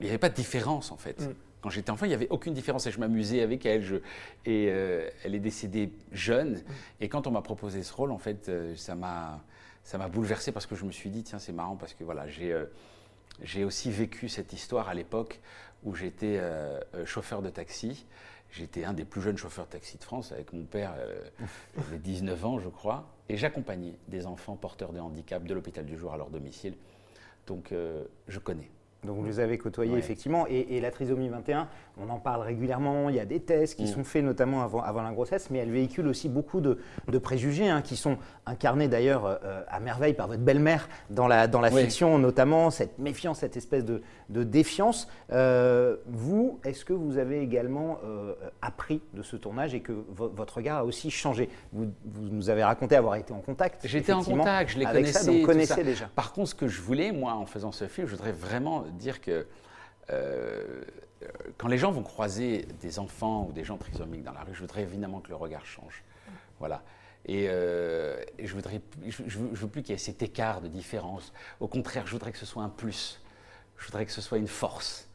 il 0.00 0.04
n'y 0.04 0.08
avait 0.08 0.18
pas 0.18 0.30
de 0.30 0.34
différence 0.34 0.90
en 0.90 0.96
fait. 0.96 1.20
Mm. 1.20 1.34
Quand 1.60 1.70
j'étais 1.70 1.90
enfant, 1.90 2.06
il 2.06 2.08
n'y 2.08 2.14
avait 2.14 2.28
aucune 2.30 2.54
différence 2.54 2.88
et 2.88 2.90
je 2.90 2.98
m'amusais 2.98 3.40
avec 3.40 3.64
elle. 3.66 3.82
Je, 3.82 3.96
et 4.46 4.64
elle 4.64 5.34
est 5.36 5.40
décédée 5.40 5.92
jeune. 6.10 6.60
Et 7.00 7.08
quand 7.08 7.28
on 7.28 7.30
m'a 7.30 7.42
proposé 7.42 7.84
ce 7.84 7.92
rôle, 7.92 8.10
en 8.10 8.18
fait, 8.18 8.50
ça 8.74 8.96
m'a 8.96 9.44
ça 9.84 9.98
m'a 9.98 10.08
bouleversé 10.08 10.52
parce 10.52 10.66
que 10.66 10.74
je 10.74 10.84
me 10.84 10.92
suis 10.92 11.10
dit, 11.10 11.22
tiens, 11.22 11.38
c'est 11.38 11.52
marrant 11.52 11.76
parce 11.76 11.94
que 11.94 12.04
voilà, 12.04 12.28
j'ai 12.28 12.52
euh, 12.52 13.66
aussi 13.66 13.90
vécu 13.90 14.28
cette 14.28 14.52
histoire 14.52 14.88
à 14.88 14.94
l'époque 14.94 15.40
où 15.82 15.94
j'étais 15.94 16.38
euh, 16.38 16.80
euh, 16.94 17.04
chauffeur 17.04 17.42
de 17.42 17.50
taxi. 17.50 18.06
J'étais 18.50 18.84
un 18.84 18.92
des 18.92 19.04
plus 19.04 19.22
jeunes 19.22 19.38
chauffeurs 19.38 19.66
de 19.66 19.70
taxi 19.70 19.96
de 19.98 20.04
France 20.04 20.30
avec 20.30 20.52
mon 20.52 20.64
père, 20.64 20.94
j'avais 21.78 21.98
19 21.98 22.44
ans, 22.44 22.58
je 22.58 22.68
crois, 22.68 23.08
et 23.30 23.38
j'accompagnais 23.38 23.94
des 24.08 24.26
enfants 24.26 24.56
porteurs 24.56 24.92
de 24.92 25.00
handicap 25.00 25.42
de 25.44 25.54
l'hôpital 25.54 25.86
du 25.86 25.96
jour 25.96 26.12
à 26.12 26.18
leur 26.18 26.28
domicile. 26.28 26.74
Donc, 27.46 27.72
je 28.28 28.38
connais. 28.38 28.70
Donc 29.04 29.16
vous 29.16 29.24
les 29.24 29.40
avez 29.40 29.58
côtoyés 29.58 29.96
effectivement. 29.96 30.46
Et, 30.48 30.80
la 30.80 30.90
trisomie 30.90 31.28
21, 31.28 31.68
on 32.00 32.08
en 32.08 32.18
parle 32.18 32.42
régulièrement. 32.42 33.08
Il 33.08 33.16
y 33.16 33.20
a 33.20 33.24
des 33.24 33.40
tests 33.40 33.76
qui 33.76 33.84
mm. 33.84 33.88
sont 33.88 34.04
faits 34.04 34.24
notamment 34.24 34.62
avant, 34.62 34.80
avant, 34.80 35.02
la 35.02 35.10
grossesse, 35.10 35.50
mais 35.50 35.58
elle 35.58 35.70
véhicule 35.70 36.06
aussi 36.06 36.28
beaucoup 36.28 36.60
de, 36.60 36.78
préjugés 37.18 37.68
hein, 37.68 37.82
qui 37.82 37.96
sont 37.96 38.16
incarnés 38.46 38.86
d'ailleurs 38.86 39.26
euh, 39.26 39.62
à 39.68 39.80
merveille 39.80 40.14
par 40.14 40.28
votre 40.28 40.42
belle-mère 40.42 40.88
dans 41.10 41.26
la, 41.26 41.48
dans 41.48 41.60
la 41.60 41.70
fiction, 41.70 42.18
notamment 42.18 42.70
cette 42.70 42.98
méfiance, 42.98 43.40
cette 43.40 43.56
espèce 43.56 43.84
de, 43.84 44.02
défiance. 44.28 45.08
Euh, 45.32 45.96
vous, 46.06 46.60
est-ce 46.64 46.84
que 46.84 46.92
vous 46.92 47.18
avez 47.18 47.40
également 47.40 47.98
euh, 48.04 48.34
appris 48.60 49.00
de 49.14 49.22
ce 49.22 49.36
tournage 49.36 49.74
et 49.74 49.80
que 49.80 49.92
votre 50.08 50.56
regard 50.56 50.78
a 50.78 50.84
aussi 50.84 51.10
changé? 51.10 51.48
Vous, 51.72 51.86
nous 52.30 52.50
avez 52.50 52.62
raconté 52.62 52.94
avoir 52.96 53.16
été 53.16 53.32
en 53.32 53.40
contact. 53.40 53.86
J'étais 53.86 54.12
en 54.12 54.22
contact, 54.22 54.70
je 54.70 54.78
les 54.78 54.84
connaissais. 54.84 55.42
connaissais 55.42 55.84
déjà. 55.84 56.06
Par 56.14 56.32
contre, 56.32 56.50
ce 56.50 56.54
que 56.54 56.68
je 56.68 56.80
voulais, 56.80 57.12
moi, 57.12 57.32
en 57.34 57.46
faisant 57.46 57.72
ce 57.72 57.86
film, 57.86 58.06
je 58.06 58.12
voudrais 58.12 58.32
vraiment 58.32 58.84
dire 58.96 59.20
que 59.20 59.46
euh, 60.10 60.82
quand 61.58 61.68
les 61.68 61.78
gens 61.78 61.92
vont 61.92 62.02
croiser 62.02 62.66
des 62.80 62.98
enfants 62.98 63.46
ou 63.48 63.52
des 63.52 63.64
gens 63.64 63.76
trisomiques 63.76 64.24
dans 64.24 64.32
la 64.32 64.42
rue, 64.42 64.54
je 64.54 64.60
voudrais 64.60 64.82
évidemment 64.82 65.20
que 65.20 65.28
le 65.28 65.36
regard 65.36 65.64
change. 65.64 66.02
Voilà. 66.58 66.82
Et, 67.26 67.46
euh, 67.48 68.22
je 68.42 68.52
voudrais, 68.52 68.80
je, 69.06 69.38
veux, 69.38 69.68
plus 69.68 69.82
qu'il 69.82 69.92
y 69.92 69.94
ait 69.94 69.98
cet 69.98 70.22
écart 70.22 70.60
de 70.60 70.68
différence. 70.68 71.32
Au 71.60 71.68
contraire, 71.68 72.06
je 72.06 72.12
voudrais 72.12 72.32
que 72.32 72.38
ce 72.38 72.46
soit 72.46 72.62
un 72.62 72.68
plus. 72.68 73.20
Je 73.76 73.86
voudrais 73.86 74.06
que 74.06 74.12
ce 74.12 74.20
soit 74.20 74.38
une 74.38 74.48
force. 74.48 75.08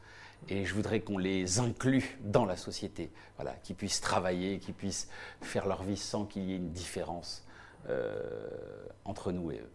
Et 0.50 0.66
je 0.66 0.74
voudrais 0.74 1.02
qu'on 1.02 1.18
les 1.18 1.60
inclue 1.60 2.18
dans 2.22 2.46
la 2.46 2.56
société, 2.56 3.12
voilà, 3.38 3.54
qu'ils 3.64 3.76
puissent 3.76 4.02
travailler, 4.02 4.60
qu'ils 4.60 4.76
puissent 4.76 5.10
faire 5.42 5.66
leur 5.66 5.84
vie 5.84 5.98
sans 5.98 6.26
qu'il 6.26 6.44
y 6.44 6.54
ait 6.54 6.58
une 6.58 6.72
différence 6.72 7.46
euh, 7.90 8.86
entre 9.04 9.32
nous 9.32 9.52
et 9.52 9.58
eux. 9.58 9.70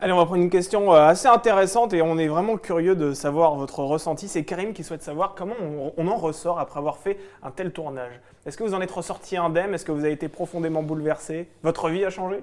Allez, 0.00 0.12
on 0.12 0.16
va 0.16 0.24
prendre 0.24 0.42
une 0.42 0.50
question 0.50 0.94
euh, 0.94 1.06
assez 1.06 1.28
intéressante 1.28 1.92
et 1.92 2.02
on 2.02 2.18
est 2.18 2.28
vraiment 2.28 2.56
curieux 2.56 2.96
de 2.96 3.12
savoir 3.12 3.54
votre 3.56 3.80
ressenti. 3.80 4.28
C'est 4.28 4.44
Karim 4.44 4.72
qui 4.72 4.82
souhaite 4.84 5.02
savoir 5.02 5.34
comment 5.34 5.54
on, 5.96 6.06
en 6.08 6.16
ressort 6.16 6.58
après 6.58 6.78
avoir 6.78 6.96
fait 6.96 7.18
un 7.42 7.50
tel 7.50 7.72
tournage. 7.72 8.12
Est-ce 8.46 8.56
que 8.56 8.64
vous 8.64 8.74
en 8.74 8.80
êtes 8.80 8.90
ressorti 8.90 9.36
indemne? 9.36 9.74
Est-ce 9.74 9.84
que 9.84 9.92
vous 9.92 10.04
avez 10.04 10.12
été 10.12 10.28
profondément 10.28 10.82
bouleversé? 10.82 11.48
Votre 11.62 11.88
vie 11.90 12.04
a 12.04 12.10
changé? 12.10 12.42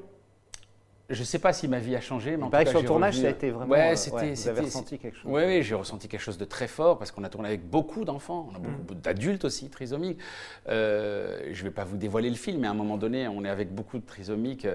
Je 1.09 1.19
ne 1.19 1.25
sais 1.25 1.39
pas 1.39 1.53
si 1.53 1.67
ma 1.67 1.79
vie 1.79 1.95
a 1.95 2.01
changé, 2.01 2.37
mais 2.37 2.43
en 2.43 2.49
tout 2.49 2.69
sur 2.69 2.81
le 2.81 2.85
tournage, 2.85 3.17
ça 3.17 3.27
a 3.27 3.29
été 3.31 3.49
vraiment. 3.49 3.71
Ouais, 3.71 3.95
c'était. 3.95 4.33
vous 4.33 4.47
avez 4.47 4.61
ressenti 4.61 4.99
quelque 4.99 5.15
chose. 5.15 5.31
Oui, 5.31 5.41
oui, 5.45 5.63
j'ai 5.63 5.73
ressenti 5.73 6.07
quelque 6.07 6.21
chose 6.21 6.37
de 6.37 6.45
très 6.45 6.67
fort 6.67 6.99
parce 6.99 7.11
qu'on 7.11 7.23
a 7.23 7.29
tourné 7.29 7.47
avec 7.47 7.67
beaucoup 7.67 8.05
d'enfants, 8.05 8.49
on 8.51 8.55
a 8.55 8.59
beaucoup 8.59 8.93
mm. 8.93 9.01
d'adultes 9.01 9.45
aussi 9.45 9.69
trisomiques. 9.69 10.19
Euh, 10.67 11.49
je 11.51 11.63
ne 11.63 11.69
vais 11.69 11.73
pas 11.73 11.83
vous 11.83 11.97
dévoiler 11.97 12.29
le 12.29 12.35
film, 12.35 12.61
mais 12.61 12.67
à 12.67 12.71
un 12.71 12.75
moment 12.75 12.97
donné, 12.97 13.27
on 13.27 13.43
est 13.43 13.49
avec 13.49 13.73
beaucoup 13.73 13.97
de 13.97 14.05
trisomiques 14.05 14.67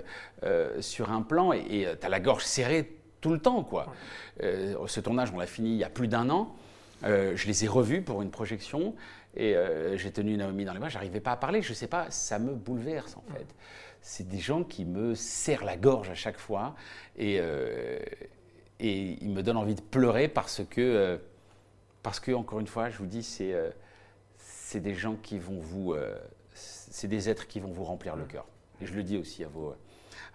euh, 0.42 0.80
sur 0.80 1.12
un 1.12 1.22
plan 1.22 1.52
et 1.52 1.86
tu 2.00 2.06
as 2.06 2.08
la 2.08 2.20
gorge 2.20 2.44
serrée 2.44 2.96
tout 3.20 3.30
le 3.30 3.38
temps, 3.38 3.62
quoi. 3.62 3.92
Euh, 4.42 4.74
ce 4.86 5.00
tournage, 5.00 5.30
on 5.32 5.38
l'a 5.38 5.46
fini 5.46 5.70
il 5.70 5.76
y 5.76 5.84
a 5.84 5.88
plus 5.88 6.08
d'un 6.08 6.30
an. 6.30 6.56
je 7.02 7.46
les 7.46 7.64
ai 7.64 7.68
revus 7.68 8.02
pour 8.02 8.22
une 8.22 8.30
projection 8.30 8.94
et 9.36 9.54
j'ai 9.94 10.10
tenu 10.10 10.36
Naomi 10.36 10.64
dans 10.64 10.72
les 10.72 10.80
bras. 10.80 10.88
J'arrivais 10.88 11.20
pas 11.20 11.32
à 11.32 11.36
parler. 11.36 11.62
Je 11.62 11.72
sais 11.74 11.86
pas, 11.86 12.06
ça 12.10 12.40
me 12.40 12.54
bouleverse 12.54 13.16
en 13.16 13.32
fait 13.32 13.46
c'est 14.04 14.28
des 14.28 14.38
gens 14.38 14.64
qui 14.64 14.84
me 14.84 15.14
serrent 15.14 15.64
la 15.64 15.78
gorge 15.78 16.10
à 16.10 16.14
chaque 16.14 16.36
fois 16.36 16.74
et, 17.16 17.38
euh, 17.40 17.98
et 18.78 19.16
ils 19.22 19.30
me 19.30 19.42
donnent 19.42 19.56
envie 19.56 19.74
de 19.74 19.80
pleurer 19.80 20.28
parce 20.28 20.62
que, 20.62 20.80
euh, 20.82 21.16
parce 22.02 22.20
que 22.20 22.30
encore 22.32 22.60
une 22.60 22.66
fois, 22.66 22.90
je 22.90 22.98
vous 22.98 23.06
dis, 23.06 23.22
c'est 23.22 23.54
euh, 23.54 23.70
des 24.74 24.94
gens 24.94 25.16
qui 25.16 25.38
vont 25.38 25.58
vous, 25.58 25.94
c'est 26.52 27.06
des 27.08 27.30
êtres 27.30 27.46
qui 27.46 27.60
vont 27.60 27.70
vous 27.70 27.84
remplir 27.84 28.16
le 28.16 28.24
cœur. 28.24 28.44
Et 28.80 28.86
je 28.86 28.92
le 28.92 29.04
dis 29.04 29.16
aussi 29.16 29.44
à 29.44 29.48
vos, 29.48 29.72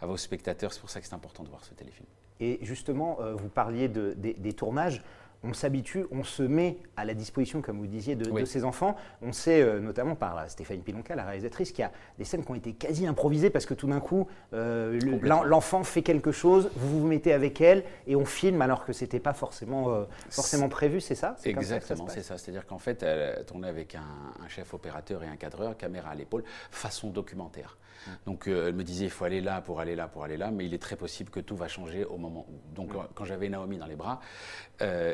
à 0.02 0.06
vos 0.06 0.16
spectateurs, 0.16 0.72
c'est 0.74 0.80
pour 0.80 0.90
ça 0.90 1.02
que 1.02 1.06
c'est 1.06 1.14
important 1.14 1.44
de 1.44 1.50
voir 1.50 1.64
ce 1.66 1.74
téléfilm. 1.74 2.08
Et 2.40 2.58
justement, 2.62 3.20
vous 3.36 3.50
parliez 3.50 3.90
de, 3.90 4.14
des 4.14 4.54
tournages 4.54 5.04
on 5.44 5.54
s'habitue, 5.54 6.06
on 6.12 6.24
se 6.24 6.44
met 6.44 6.78
à 6.98 7.06
la 7.06 7.14
disposition, 7.14 7.62
comme 7.62 7.78
vous 7.78 7.88
disiez, 7.88 8.16
de, 8.16 8.26
ses 8.40 8.46
ces 8.46 8.64
enfants. 8.66 8.96
On 9.22 9.32
sait, 9.32 9.62
euh, 9.62 9.80
notamment 9.80 10.16
par 10.16 10.50
Stéphanie 10.50 10.82
Pilonka, 10.82 11.16
la 11.16 11.24
réalisatrice, 11.24 11.72
qu'il 11.72 11.84
y 11.84 11.86
a 11.86 11.92
des 12.18 12.26
scènes 12.26 12.44
qui 12.44 12.52
ont 12.52 12.56
été 12.56 12.74
quasi 12.74 13.08
improvisées 13.08 13.50
parce 13.50 13.66
que 13.66 13.74
tout 13.74 13.88
d'un 13.88 14.00
coup, 14.00 14.28
euh, 14.54 15.00
l'enfant 15.24 15.84
fait 15.84 16.02
quelque 16.02 16.32
chose, 16.32 16.70
vous 16.76 17.00
vous 17.00 17.08
mettez 17.08 17.32
avec 17.32 17.62
elle 17.62 17.84
et 18.08 18.16
on 18.16 18.26
filme 18.26 18.62
alors 18.62 18.86
que 18.86 18.92
ce 18.92 19.04
n'était 19.04 19.20
pas 19.20 19.34
forcément, 19.34 19.92
euh, 19.92 20.04
forcément 20.30 20.68
prévu, 20.68 21.00
c'est 21.00 21.16
ça? 21.16 21.36
Exactement, 21.46 22.08
c'est 22.10 22.24
ça. 22.24 22.38
C'est-à-dire 22.38 22.66
qu'en 22.66 22.80
fait, 22.80 23.04
elle 23.04 23.46
tournait 23.46 23.70
avec 23.70 23.96
un, 23.96 24.48
chef 24.50 24.74
opérateur 24.74 25.24
et 25.24 25.28
un 25.28 25.36
cadreur, 25.36 25.78
caméra 25.78 26.10
à 26.10 26.16
l'épaule, 26.16 26.44
façon 26.72 27.10
documentaire. 27.10 27.78
Mmh. 28.06 28.12
Donc 28.26 28.48
elle 28.48 28.74
me 28.74 28.84
disait, 28.84 29.06
il 29.06 29.12
faut 29.12 29.26
aller 29.26 29.42
là 29.42 29.62
pour 29.62 29.80
aller 29.80 29.96
là 29.96 30.08
pour 30.08 30.24
aller 30.24 30.38
là, 30.38 30.52
mais 30.52 30.66
il 30.66 30.74
est 30.74 30.82
très 30.82 30.96
possible 30.96 31.30
que 31.30 31.40
tout 31.40 31.56
va 31.56 31.68
changer 31.68 32.06
au 32.06 32.18
moment 32.18 32.46
où. 32.50 32.76
Donc 32.76 32.94
mmh. 32.94 33.08
quand 33.16 33.26
j'avais 33.26 33.50
Naomi 33.50 33.78
dans 33.78 33.88
les 33.88 33.96
bras, 33.96 34.20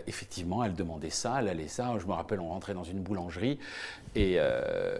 effectivement, 0.07 0.63
elle 0.63 0.75
demandait 0.75 1.09
ça, 1.09 1.37
elle 1.39 1.47
allait 1.47 1.67
ça. 1.67 1.95
Je 1.99 2.05
me 2.05 2.13
rappelle, 2.13 2.39
on 2.39 2.49
rentrait 2.49 2.73
dans 2.73 2.83
une 2.83 3.01
boulangerie 3.01 3.59
et, 4.15 4.35
euh, 4.37 4.97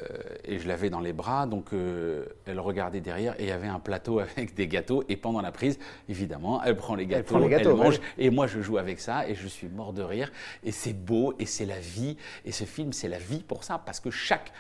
je 0.48 0.68
l'avais 0.68 0.90
dans 0.90 1.00
les 1.00 1.14
bras. 1.14 1.46
Donc, 1.46 1.74
euh, 1.74 2.26
elle 2.46 2.60
regardait 2.60 3.02
derrière 3.02 3.40
et 3.40 3.44
il 3.44 3.50
y 3.50 3.52
avait 3.52 3.68
un 3.68 3.80
plateau 3.80 4.20
avec 4.38 4.54
des 4.56 4.68
gâteaux. 4.68 5.04
Et 5.10 5.18
pendant 5.18 5.42
la 5.42 5.52
prise, 5.52 5.80
évidemment, 6.10 6.62
elle 6.64 6.76
prend 6.76 6.96
les 6.96 7.06
gâteaux, 7.06 7.38
elle, 7.50 7.76
mange. 7.76 8.00
Et 8.18 8.30
moi, 8.30 8.48
je 8.48 8.62
joue 8.62 8.78
avec 8.78 9.00
ça 9.00 9.28
et 9.28 9.36
je 9.36 9.48
suis 9.48 9.68
mort 9.68 9.94
de 9.94 10.02
rire. 10.02 10.32
Et 10.64 10.72
c'est 10.72 10.94
beau 10.94 11.34
et 11.40 11.46
c'est 11.46 11.66
la 11.66 11.80
vie. 11.80 12.18
Et 12.46 12.52
ce 12.52 12.64
film, 12.64 12.94
c'est 12.94 13.10
la 13.10 13.20
vie 13.20 13.44
pour 13.44 13.64
ça 13.64 13.82
parce 13.84 14.00
que 14.00 14.12
chaque 14.12 14.52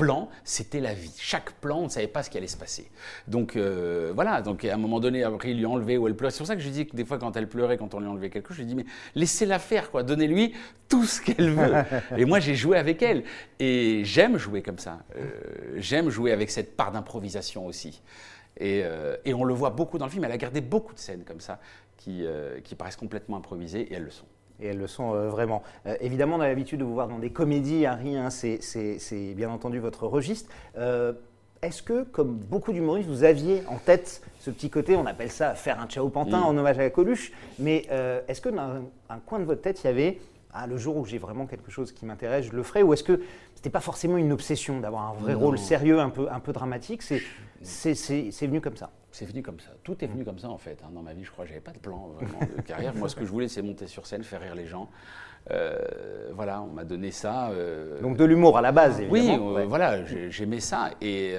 plan, 0.00 0.30
c'était 0.44 0.80
la 0.80 0.94
vie. 0.94 1.12
Chaque 1.18 1.52
plan, 1.60 1.80
on 1.80 1.84
ne 1.84 1.88
savait 1.90 2.06
pas 2.06 2.22
ce 2.22 2.30
qui 2.30 2.38
allait 2.38 2.46
se 2.46 2.56
passer. 2.56 2.90
Donc 3.28 3.54
euh, 3.54 4.12
voilà, 4.14 4.40
donc 4.40 4.64
à 4.64 4.72
un 4.72 4.78
moment 4.78 4.98
donné, 4.98 5.24
après, 5.24 5.50
il 5.50 5.58
lui 5.58 5.66
a 5.66 5.68
enlevé 5.68 5.98
ou 5.98 6.08
elle 6.08 6.16
pleurait. 6.16 6.30
C'est 6.30 6.38
pour 6.38 6.46
ça 6.46 6.56
que 6.56 6.62
je 6.62 6.70
dis 6.70 6.86
que 6.86 6.96
des 6.96 7.04
fois, 7.04 7.18
quand 7.18 7.36
elle 7.36 7.48
pleurait, 7.48 7.76
quand 7.76 7.92
on 7.92 8.00
lui 8.00 8.06
enlevait 8.06 8.30
quelque 8.30 8.48
chose, 8.48 8.56
je 8.56 8.62
lui 8.62 8.68
dis, 8.68 8.74
mais 8.74 8.86
laissez-la 9.14 9.58
faire, 9.58 9.90
quoi. 9.90 10.02
Donnez-lui 10.02 10.54
tout 10.88 11.04
ce 11.04 11.20
qu'elle 11.20 11.50
veut. 11.50 11.74
et 12.16 12.24
moi, 12.24 12.40
j'ai 12.40 12.54
joué 12.54 12.78
avec 12.78 13.02
elle. 13.02 13.24
Et 13.58 14.00
j'aime 14.04 14.38
jouer 14.38 14.62
comme 14.62 14.78
ça. 14.78 15.00
Euh, 15.16 15.74
j'aime 15.76 16.08
jouer 16.08 16.32
avec 16.32 16.50
cette 16.50 16.78
part 16.78 16.92
d'improvisation 16.92 17.66
aussi. 17.66 18.00
Et, 18.56 18.80
euh, 18.82 19.18
et, 19.26 19.34
on 19.34 19.44
le 19.44 19.52
voit 19.52 19.70
beaucoup 19.70 19.98
dans 19.98 20.06
le 20.06 20.10
film. 20.10 20.24
Elle 20.24 20.32
a 20.32 20.38
gardé 20.38 20.62
beaucoup 20.62 20.94
de 20.94 20.98
scènes 20.98 21.24
comme 21.24 21.40
ça 21.40 21.60
qui, 21.98 22.24
qui 22.64 22.74
paraissent 22.74 22.96
complètement 22.96 23.36
improvisées 23.36 23.82
et 23.82 23.94
elles 23.94 24.04
le 24.04 24.10
sont 24.10 24.24
et 24.60 24.68
elles 24.68 24.78
le 24.78 24.86
sont 24.86 25.14
euh, 25.14 25.28
vraiment. 25.28 25.62
Euh, 25.86 25.96
évidemment, 26.00 26.36
on 26.36 26.40
a 26.40 26.48
l'habitude 26.48 26.80
de 26.80 26.84
vous 26.84 26.94
voir 26.94 27.08
dans 27.08 27.18
des 27.18 27.30
comédies, 27.30 27.86
Harry, 27.86 28.16
hein, 28.16 28.30
c'est 28.30 29.34
bien 29.34 29.50
entendu 29.50 29.78
votre 29.78 30.06
registre. 30.06 30.50
Euh, 30.78 31.12
est-ce 31.62 31.82
que, 31.82 32.04
comme 32.04 32.36
beaucoup 32.36 32.72
d'humoristes, 32.72 33.08
vous 33.08 33.24
aviez 33.24 33.62
en 33.68 33.76
tête 33.76 34.22
ce 34.38 34.50
petit 34.50 34.70
côté, 34.70 34.96
on 34.96 35.04
appelle 35.04 35.30
ça 35.30 35.54
faire 35.54 35.78
un 35.80 35.86
ciao 35.86 36.08
pantin 36.08 36.40
en 36.40 36.56
hommage 36.56 36.78
à 36.78 36.82
la 36.82 36.90
Coluche, 36.90 37.32
mais 37.58 37.86
est-ce 38.28 38.40
que 38.40 38.48
dans 38.48 38.82
un, 39.10 39.18
coin 39.18 39.40
de 39.40 39.44
votre 39.44 39.60
tête, 39.60 39.84
il 39.84 39.86
y 39.86 39.90
avait 39.90 40.18
ah, 40.54 40.66
le 40.66 40.78
jour 40.78 40.96
où 40.96 41.04
j'ai 41.04 41.18
vraiment 41.18 41.44
quelque 41.44 41.70
chose 41.70 41.92
qui 41.92 42.06
m'intéresse, 42.06 42.46
je 42.46 42.52
le 42.52 42.62
ferai 42.62 42.82
Ou 42.82 42.94
est-ce 42.94 43.04
que 43.04 43.20
c'était 43.54 43.68
pas 43.68 43.80
forcément 43.80 44.16
une 44.16 44.32
obsession 44.32 44.80
d'avoir 44.80 45.10
un 45.10 45.20
vrai 45.20 45.34
rôle 45.34 45.58
sérieux, 45.58 46.00
un 46.00 46.08
peu, 46.08 46.28
un 46.32 46.40
peu 46.40 46.54
dramatique 46.54 47.02
C'est 47.02 47.20
venu 48.46 48.60
comme 48.60 48.76
ça 48.76 48.90
c'est 49.12 49.24
venu 49.24 49.42
comme 49.42 49.60
ça. 49.60 49.70
Tout 49.82 50.04
est 50.04 50.06
venu 50.06 50.24
comme 50.24 50.38
ça 50.38 50.48
en 50.48 50.58
fait. 50.58 50.78
Hein. 50.84 50.90
Dans 50.92 51.02
ma 51.02 51.14
vie, 51.14 51.24
je 51.24 51.30
crois, 51.30 51.44
j'avais 51.44 51.60
pas 51.60 51.72
de 51.72 51.78
plan 51.78 52.08
vraiment 52.08 52.38
de 52.40 52.62
carrière. 52.66 52.94
Moi, 52.94 53.08
ce 53.08 53.16
que 53.16 53.24
je 53.24 53.30
voulais, 53.30 53.48
c'est 53.48 53.62
monter 53.62 53.86
sur 53.86 54.06
scène, 54.06 54.22
faire 54.22 54.40
rire 54.40 54.54
les 54.54 54.66
gens. 54.66 54.88
Euh, 55.50 56.30
voilà, 56.32 56.62
on 56.62 56.68
m'a 56.68 56.84
donné 56.84 57.10
ça. 57.10 57.50
Euh, 57.50 58.00
Donc 58.02 58.16
de 58.16 58.24
l'humour 58.24 58.58
à 58.58 58.60
la 58.60 58.72
base, 58.72 59.00
évidemment. 59.00 59.52
Oui, 59.52 59.62
euh, 59.62 59.66
voilà, 59.66 60.04
j'aimais 60.04 60.60
ça. 60.60 60.90
Et, 61.00 61.34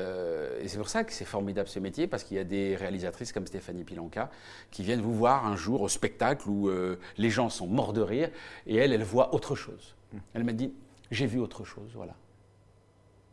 c'est 0.65 0.77
pour 0.77 0.89
ça 0.89 1.03
que 1.03 1.13
c'est 1.13 1.25
formidable 1.25 1.69
ce 1.69 1.79
métier, 1.79 2.07
parce 2.07 2.23
qu'il 2.23 2.37
y 2.37 2.39
a 2.39 2.43
des 2.43 2.75
réalisatrices 2.75 3.31
comme 3.31 3.47
Stéphanie 3.47 3.83
Pilanka 3.83 4.29
qui 4.69 4.83
viennent 4.83 5.01
vous 5.01 5.13
voir 5.13 5.45
un 5.45 5.55
jour 5.55 5.81
au 5.81 5.89
spectacle 5.89 6.49
où 6.49 6.69
les 7.17 7.29
gens 7.29 7.49
sont 7.49 7.67
morts 7.67 7.93
de 7.93 8.01
rire, 8.01 8.29
et 8.67 8.75
elle, 8.75 8.91
elle 8.91 9.03
voit 9.03 9.33
autre 9.33 9.55
chose. 9.55 9.95
Hum. 10.13 10.19
Elle 10.33 10.43
m'a 10.43 10.53
dit, 10.53 10.73
j'ai 11.09 11.25
vu 11.25 11.39
autre 11.39 11.63
chose, 11.63 11.91
voilà. 11.95 12.15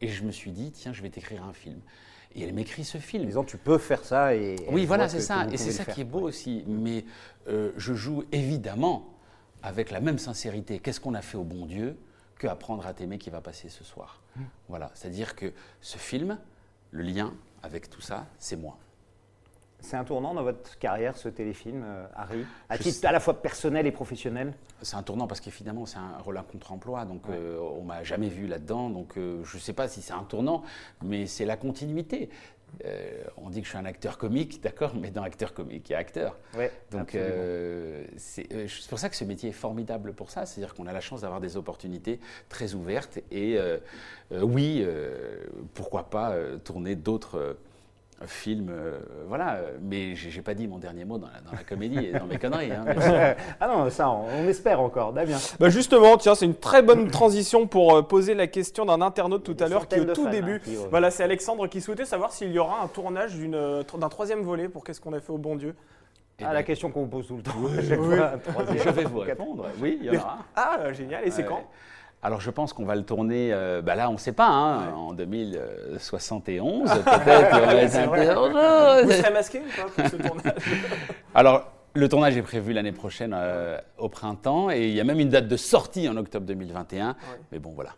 Et 0.00 0.08
je 0.08 0.22
me 0.22 0.30
suis 0.30 0.52
dit, 0.52 0.70
tiens, 0.70 0.92
je 0.92 1.02
vais 1.02 1.10
t'écrire 1.10 1.42
un 1.42 1.52
film. 1.52 1.80
Et 2.34 2.42
elle 2.42 2.52
m'écrit 2.52 2.84
ce 2.84 2.98
film. 2.98 3.26
Disant, 3.26 3.44
tu 3.44 3.56
peux 3.56 3.78
faire 3.78 4.04
ça 4.04 4.34
et. 4.34 4.56
Oui, 4.70 4.86
voilà, 4.86 5.08
c'est 5.08 5.20
ça. 5.20 5.46
Et 5.50 5.56
c'est 5.56 5.72
ça 5.72 5.84
qui 5.84 6.02
est 6.02 6.04
beau 6.04 6.20
aussi. 6.20 6.64
Mais 6.66 7.04
euh, 7.48 7.72
je 7.76 7.94
joue 7.94 8.24
évidemment 8.32 9.14
avec 9.62 9.90
la 9.90 10.00
même 10.00 10.18
sincérité. 10.18 10.78
Qu'est-ce 10.78 11.00
qu'on 11.00 11.14
a 11.14 11.22
fait 11.22 11.36
au 11.36 11.44
bon 11.44 11.66
Dieu 11.66 11.96
que 12.38 12.46
apprendre 12.46 12.86
à 12.86 12.94
t'aimer 12.94 13.18
qui 13.18 13.30
va 13.30 13.40
passer 13.40 13.68
ce 13.68 13.82
soir? 13.82 14.20
Mmh. 14.36 14.42
Voilà. 14.68 14.90
C'est-à-dire 14.94 15.34
que 15.34 15.52
ce 15.80 15.98
film, 15.98 16.38
le 16.92 17.02
lien 17.02 17.34
avec 17.62 17.90
tout 17.90 18.00
ça, 18.00 18.26
c'est 18.38 18.56
moi. 18.56 18.78
C'est 19.80 19.96
un 19.96 20.04
tournant 20.04 20.34
dans 20.34 20.42
votre 20.42 20.78
carrière, 20.78 21.16
ce 21.16 21.28
téléfilm, 21.28 21.84
euh, 21.84 22.06
Harry, 22.16 22.44
à 22.68 22.78
titre 22.78 23.06
à 23.06 23.12
la 23.12 23.20
fois 23.20 23.40
personnel 23.40 23.86
et 23.86 23.92
professionnel? 23.92 24.52
C'est 24.82 24.96
un 24.96 25.02
tournant 25.02 25.28
parce 25.28 25.40
qu'évidemment, 25.40 25.86
c'est 25.86 25.98
un 25.98 26.18
rôle 26.18 26.36
à 26.36 26.42
contre-emploi, 26.42 27.04
donc 27.04 27.22
euh, 27.30 27.58
on 27.60 27.84
m'a 27.84 28.02
jamais 28.02 28.28
vu 28.28 28.48
là-dedans, 28.48 28.90
donc 28.90 29.16
euh, 29.16 29.42
je 29.44 29.56
ne 29.56 29.60
sais 29.60 29.72
pas 29.72 29.86
si 29.86 30.02
c'est 30.02 30.12
un 30.12 30.24
tournant, 30.24 30.64
mais 31.02 31.26
c'est 31.26 31.44
la 31.44 31.56
continuité. 31.56 32.28
on 33.36 33.50
dit 33.50 33.60
que 33.60 33.66
je 33.66 33.70
suis 33.70 33.78
un 33.78 33.84
acteur 33.84 34.18
comique, 34.18 34.60
d'accord, 34.62 34.94
mais 34.96 35.12
dans 35.12 35.22
acteur 35.22 35.54
comique, 35.54 35.88
il 35.88 35.92
y 35.92 35.94
a 35.94 35.98
acteur. 35.98 36.36
Ouais, 36.56 36.72
donc 36.90 37.16
c'est 38.16 38.48
pour 38.88 38.98
ça 38.98 39.08
que 39.08 39.16
ce 39.16 39.24
métier 39.24 39.50
est 39.50 39.52
formidable 39.52 40.12
pour 40.12 40.30
ça, 40.30 40.44
c'est-à-dire 40.44 40.74
qu'on 40.74 40.88
a 40.88 40.92
la 40.92 41.00
chance 41.00 41.20
d'avoir 41.20 41.40
des 41.40 41.56
opportunités 41.56 42.18
très 42.48 42.74
ouvertes 42.74 43.20
et 43.30 43.58
oui, 44.32 44.84
pourquoi 45.74 46.10
pas 46.10 46.34
tourner 46.64 46.96
d'autres 46.96 47.56
film, 48.26 48.68
euh, 48.70 48.98
voilà. 49.26 49.60
Mais 49.80 50.14
j'ai 50.14 50.42
pas 50.42 50.54
dit 50.54 50.66
mon 50.66 50.78
dernier 50.78 51.04
mot 51.04 51.18
dans 51.18 51.28
la, 51.28 51.62
comédie 51.64 52.06
et 52.06 52.12
dans 52.12 52.26
mes 52.26 52.38
conneries. 52.38 52.72
Hein, 52.72 52.84
ah 53.60 53.68
non, 53.68 53.90
ça, 53.90 54.10
on, 54.10 54.48
espère 54.48 54.80
encore, 54.80 55.12
Damien. 55.12 55.36
Bah 55.60 55.68
justement, 55.68 56.16
tiens, 56.16 56.34
c'est 56.34 56.46
une 56.46 56.56
très 56.56 56.82
bonne 56.82 57.10
transition 57.10 57.66
pour 57.66 57.94
euh, 57.94 58.02
poser 58.02 58.34
la 58.34 58.46
question 58.46 58.84
d'un 58.84 59.00
internaute 59.00 59.44
tout 59.44 59.56
à 59.60 59.68
l'heure 59.68 59.86
qui, 59.86 60.00
au 60.00 60.04
tout 60.04 60.26
hein, 60.26 60.30
début, 60.30 60.60
voilà, 60.90 61.10
c'est 61.10 61.22
Alexandre 61.22 61.66
qui 61.68 61.80
souhaitait 61.80 62.04
savoir 62.04 62.32
s'il 62.32 62.50
y 62.50 62.58
aura 62.58 62.82
un 62.82 62.88
tournage 62.88 63.32
euh, 63.38 63.82
d'un 63.98 64.08
troisième 64.08 64.42
volet 64.42 64.68
pour 64.68 64.84
Qu'est-ce 64.84 65.00
qu'on 65.00 65.12
a 65.12 65.20
fait 65.20 65.32
au 65.32 65.38
bon 65.38 65.56
Dieu? 65.56 65.74
Ah, 66.42 66.54
la 66.54 66.62
question 66.62 66.90
qu'on 66.90 67.02
vous 67.02 67.08
pose 67.08 67.26
tout 67.26 67.36
le 67.36 67.42
temps. 67.42 67.52
Je 67.80 68.90
vais 68.90 69.04
vous 69.04 69.18
répondre. 69.18 69.66
Oui, 69.80 69.98
il 70.00 70.06
y 70.06 70.10
en 70.10 70.20
aura. 70.20 70.38
Ah, 70.54 70.92
génial. 70.92 71.26
Et 71.26 71.30
c'est 71.30 71.44
quand? 71.44 71.64
Alors 72.22 72.40
je 72.40 72.50
pense 72.50 72.72
qu'on 72.72 72.84
va 72.84 72.96
le 72.96 73.04
tourner, 73.04 73.50
euh, 73.52 73.80
bah 73.80 73.94
là 73.94 74.10
on 74.10 74.14
ne 74.14 74.18
sait 74.18 74.32
pas, 74.32 74.48
hein, 74.48 74.92
en 74.94 75.12
2071 75.12 76.90
peut-être. 76.90 77.02
Vous 79.04 79.12
serez 79.12 79.32
masqué 79.32 79.60
ou 79.60 79.82
pas 79.82 79.88
pour 79.88 80.10
ce 80.10 80.16
tournage 80.16 80.54
Alors 81.34 81.70
le 81.94 82.08
tournage 82.08 82.36
est 82.36 82.42
prévu 82.42 82.72
l'année 82.72 82.92
prochaine 82.92 83.34
euh, 83.36 83.78
au 83.98 84.08
printemps 84.08 84.70
et 84.70 84.88
il 84.88 84.94
y 84.94 85.00
a 85.00 85.04
même 85.04 85.20
une 85.20 85.30
date 85.30 85.48
de 85.48 85.56
sortie 85.56 86.08
en 86.08 86.16
octobre 86.16 86.46
2021. 86.46 87.16
Mais 87.52 87.58
bon 87.58 87.72
voilà. 87.74 87.90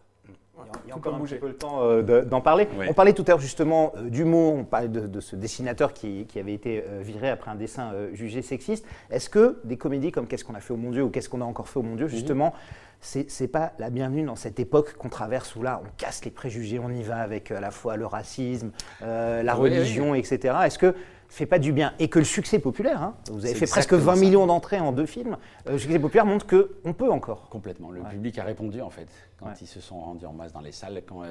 Il 0.84 0.90
y 0.90 0.92
a, 0.92 0.96
encore 0.96 1.14
un 1.14 1.20
petit 1.20 1.36
peu 1.36 1.48
le 1.48 1.54
temps 1.56 1.82
euh, 1.82 2.24
d'en 2.24 2.40
parler. 2.40 2.68
On 2.88 2.94
parlait 2.94 3.12
tout 3.12 3.24
à 3.26 3.30
l'heure 3.30 3.40
justement 3.40 3.92
du 4.02 4.24
mot, 4.24 4.54
on 4.58 4.64
parlait 4.64 4.88
de, 4.88 5.20
ce 5.20 5.36
dessinateur 5.36 5.92
qui, 5.92 6.26
avait 6.38 6.54
été 6.54 6.84
viré 7.00 7.28
après 7.28 7.50
un 7.50 7.54
dessin 7.54 7.92
jugé 8.12 8.42
sexiste. 8.42 8.86
Est-ce 9.10 9.28
que 9.28 9.58
des 9.64 9.76
comédies 9.76 10.12
comme 10.12 10.26
Qu'est-ce 10.26 10.44
qu'on 10.44 10.54
a 10.54 10.60
fait 10.60 10.72
au 10.72 10.76
mon 10.76 10.90
Dieu 10.90 11.02
ou 11.02 11.10
Qu'est-ce 11.10 11.28
qu'on 11.28 11.40
a 11.40 11.44
encore 11.44 11.68
fait 11.68 11.78
au 11.78 11.82
mon 11.82 11.96
Dieu, 11.96 12.08
justement, 12.08 12.54
c'est 13.00 13.48
pas 13.48 13.72
la 13.78 13.90
bienvenue 13.90 14.24
dans 14.24 14.36
cette 14.36 14.60
époque 14.60 14.94
qu'on 14.94 15.08
traverse 15.08 15.56
où 15.56 15.62
là, 15.62 15.80
on 15.84 15.88
casse 15.96 16.24
les 16.24 16.30
préjugés, 16.30 16.78
on 16.78 16.90
y 16.90 17.02
va 17.02 17.16
avec 17.16 17.50
à 17.50 17.54
euh, 17.54 17.60
la 17.60 17.70
fois 17.70 17.96
le 17.96 18.06
racisme, 18.06 18.70
euh, 19.02 19.42
la 19.42 19.54
religion, 19.54 20.14
etc. 20.14 20.54
Est-ce 20.66 20.78
que 20.78 20.94
fait 21.30 21.46
pas 21.46 21.60
du 21.60 21.72
bien 21.72 21.94
et 21.98 22.08
que 22.08 22.18
le 22.18 22.24
succès 22.24 22.58
populaire, 22.58 23.02
hein, 23.02 23.14
vous 23.30 23.46
avez 23.46 23.54
fait 23.54 23.66
presque 23.66 23.94
20 23.94 24.16
millions 24.16 24.46
d'entrées 24.46 24.80
en 24.80 24.92
deux 24.92 25.06
films, 25.06 25.38
euh, 25.66 25.72
le 25.72 25.78
succès 25.78 25.98
populaire 25.98 26.26
montre 26.26 26.46
qu'on 26.46 26.92
peut 26.92 27.10
encore. 27.10 27.48
Complètement. 27.48 27.90
Le 27.90 28.02
public 28.02 28.38
a 28.38 28.44
répondu 28.44 28.80
en 28.80 28.90
fait 28.90 29.08
quand 29.38 29.48
ils 29.60 29.66
se 29.66 29.80
sont 29.80 30.00
rendus 30.00 30.26
en 30.26 30.32
masse 30.32 30.52
dans 30.52 30.60
les 30.60 30.72
salles. 30.72 31.02
Quand 31.06 31.22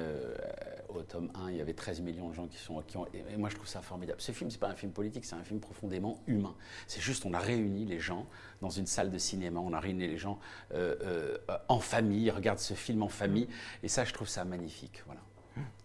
au 0.88 1.02
tome 1.02 1.30
1, 1.34 1.50
il 1.50 1.56
y 1.58 1.60
avait 1.60 1.74
13 1.74 2.00
millions 2.00 2.30
de 2.30 2.34
gens 2.34 2.46
qui 2.46 2.56
sont. 2.56 2.82
Qui 2.86 2.96
ont, 2.96 3.06
et 3.12 3.36
moi 3.36 3.50
je 3.50 3.54
trouve 3.54 3.68
ça 3.68 3.82
formidable. 3.82 4.20
Ce 4.20 4.32
film, 4.32 4.50
c'est 4.50 4.58
pas 4.58 4.68
un 4.68 4.74
film 4.74 4.90
politique, 4.90 5.24
c'est 5.24 5.36
un 5.36 5.44
film 5.44 5.60
profondément 5.60 6.20
humain. 6.26 6.54
C'est 6.86 7.00
juste, 7.00 7.26
on 7.26 7.34
a 7.34 7.38
réuni 7.38 7.84
les 7.84 8.00
gens 8.00 8.26
dans 8.62 8.70
une 8.70 8.86
salle 8.86 9.10
de 9.10 9.18
cinéma, 9.18 9.60
on 9.60 9.72
a 9.72 9.80
réuni 9.80 10.06
les 10.06 10.16
gens 10.16 10.38
en 11.68 11.78
famille, 11.78 12.24
ils 12.24 12.30
regardent 12.30 12.58
ce 12.58 12.74
film 12.74 13.02
en 13.02 13.08
famille, 13.08 13.48
et 13.82 13.88
ça, 13.88 14.04
je 14.04 14.12
trouve 14.12 14.28
ça 14.28 14.44
magnifique. 14.44 15.02
Voilà. 15.06 15.20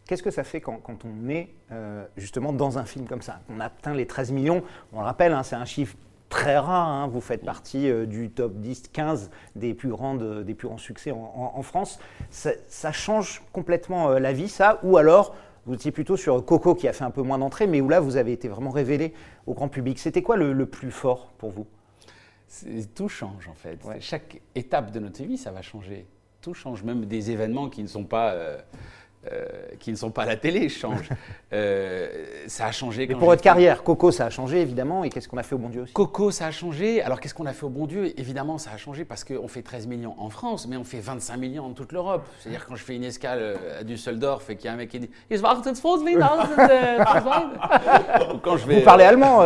Qu'est-ce 0.07 0.23
que 0.23 0.31
ça 0.31 0.43
fait 0.43 0.61
quand, 0.61 0.81
on 0.87 1.29
est 1.29 1.49
euh, 1.71 2.05
justement 2.15 2.53
dans 2.53 2.77
un 2.77 2.85
film 2.85 3.07
comme 3.07 3.21
ça? 3.21 3.39
On 3.49 3.59
atteint 3.59 3.93
les 3.93 4.05
13 4.05 4.31
millions, 4.31 4.63
on 4.93 4.99
le 4.99 5.05
rappelle, 5.05 5.33
hein, 5.33 5.43
c'est 5.43 5.55
un 5.55 5.65
chiffre 5.65 5.95
très 6.29 6.57
rare, 6.57 6.87
hein. 6.87 7.07
vous 7.07 7.21
faites 7.21 7.43
partie 7.43 7.89
euh, 7.89 8.05
du 8.05 8.29
top 8.29 8.53
10-15 8.57 9.29
des, 9.55 9.73
plus 9.73 9.89
grandes, 9.89 10.43
des 10.43 10.53
plus 10.53 10.67
grands 10.67 10.77
succès 10.77 11.11
en, 11.11 11.61
France. 11.61 11.99
Ça, 12.29 12.91
change 12.91 13.41
complètement 13.51 14.11
euh, 14.11 14.19
la 14.19 14.33
vie, 14.33 14.49
ça? 14.49 14.79
Ou 14.83 14.97
alors, 14.97 15.35
vous 15.65 15.73
étiez 15.73 15.91
plutôt 15.91 16.17
sur 16.17 16.45
Coco 16.45 16.75
qui 16.75 16.87
a 16.87 16.93
fait 16.93 17.03
un 17.03 17.11
peu 17.11 17.23
moins 17.23 17.39
d'entrée, 17.39 17.65
mais 17.65 17.81
où 17.81 17.89
là, 17.89 17.99
vous 17.99 18.17
avez 18.17 18.31
été 18.31 18.47
vraiment 18.47 18.69
révélé 18.69 19.13
au 19.47 19.55
grand 19.55 19.69
public. 19.69 19.97
C'était 19.97 20.21
quoi 20.21 20.37
le 20.37 20.65
plus 20.67 20.91
fort 20.91 21.31
pour 21.37 21.49
vous? 21.49 21.65
Tout 22.93 23.09
change 23.09 23.47
en 23.47 23.53
fait. 23.53 23.79
Chaque 23.99 24.41
étape 24.53 24.91
de 24.91 24.99
notre 24.99 25.23
vie, 25.23 25.37
ça 25.37 25.51
va 25.51 25.61
changer. 25.61 26.05
Tout 26.41 26.53
change, 26.53 26.83
même 26.83 27.05
des 27.05 27.31
événements 27.31 27.69
qui 27.69 27.81
ne 27.81 27.87
sont 27.87 28.05
pas 28.05 28.31
euh, 28.31 28.59
euh, 28.59 28.61
qui 29.79 29.91
ne 29.91 29.95
sont 29.95 30.11
pas 30.11 30.23
à 30.23 30.25
la 30.25 30.35
télé 30.35 30.69
changent. 30.69 31.09
Euh, 31.53 32.07
ça 32.47 32.65
a 32.65 32.71
changé. 32.73 33.05
Mais 33.07 33.15
pour 33.15 33.29
votre 33.29 33.41
carrière, 33.41 33.81
Coco, 33.83 34.11
ça 34.11 34.25
a 34.25 34.29
changé 34.29 34.59
évidemment. 34.59 35.05
Et 35.05 35.09
qu'est-ce 35.09 35.29
qu'on 35.29 35.37
a 35.37 35.43
fait 35.43 35.55
au 35.55 35.57
bon 35.57 35.69
Dieu 35.69 35.83
aussi? 35.83 35.93
Coco, 35.93 36.29
ça 36.31 36.47
a 36.47 36.51
changé. 36.51 37.01
Alors 37.01 37.21
qu'est-ce 37.21 37.33
qu'on 37.33 37.45
a 37.45 37.53
fait 37.53 37.65
au 37.65 37.69
bon 37.69 37.85
Dieu? 37.85 38.19
Évidemment, 38.19 38.57
ça 38.57 38.71
a 38.73 38.77
changé 38.77 39.05
parce 39.05 39.23
qu'on 39.23 39.47
fait 39.47 39.61
13 39.61 39.87
millions 39.87 40.15
en 40.17 40.29
France, 40.29 40.67
mais 40.67 40.75
on 40.75 40.83
fait 40.83 40.99
25 40.99 41.37
millions 41.37 41.65
en 41.65 41.71
toute 41.71 41.93
l'Europe. 41.93 42.25
C'est-à-dire 42.39 42.65
quand 42.65 42.75
je 42.75 42.83
fais 42.83 42.95
une 42.95 43.05
escale 43.05 43.39
euh, 43.41 43.79
à 43.79 43.83
Düsseldorf 43.83 44.49
et 44.49 44.57
qu'il 44.57 44.65
y 44.65 44.67
a 44.67 44.73
un 44.73 44.75
mec 44.75 44.89
qui 44.89 44.99
dit 44.99 45.09
Ou 45.31 45.37
quand 48.41 48.57
je 48.57 48.67
vais, 48.67 48.75
Vous 48.75 48.81
parlez 48.81 49.05
allemand 49.05 49.45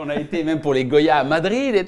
On 0.00 0.08
a 0.08 0.16
été 0.16 0.42
même 0.42 0.60
pour 0.60 0.72
les 0.72 0.86
Goya 0.86 1.18
à 1.18 1.24
Madrid. 1.24 1.86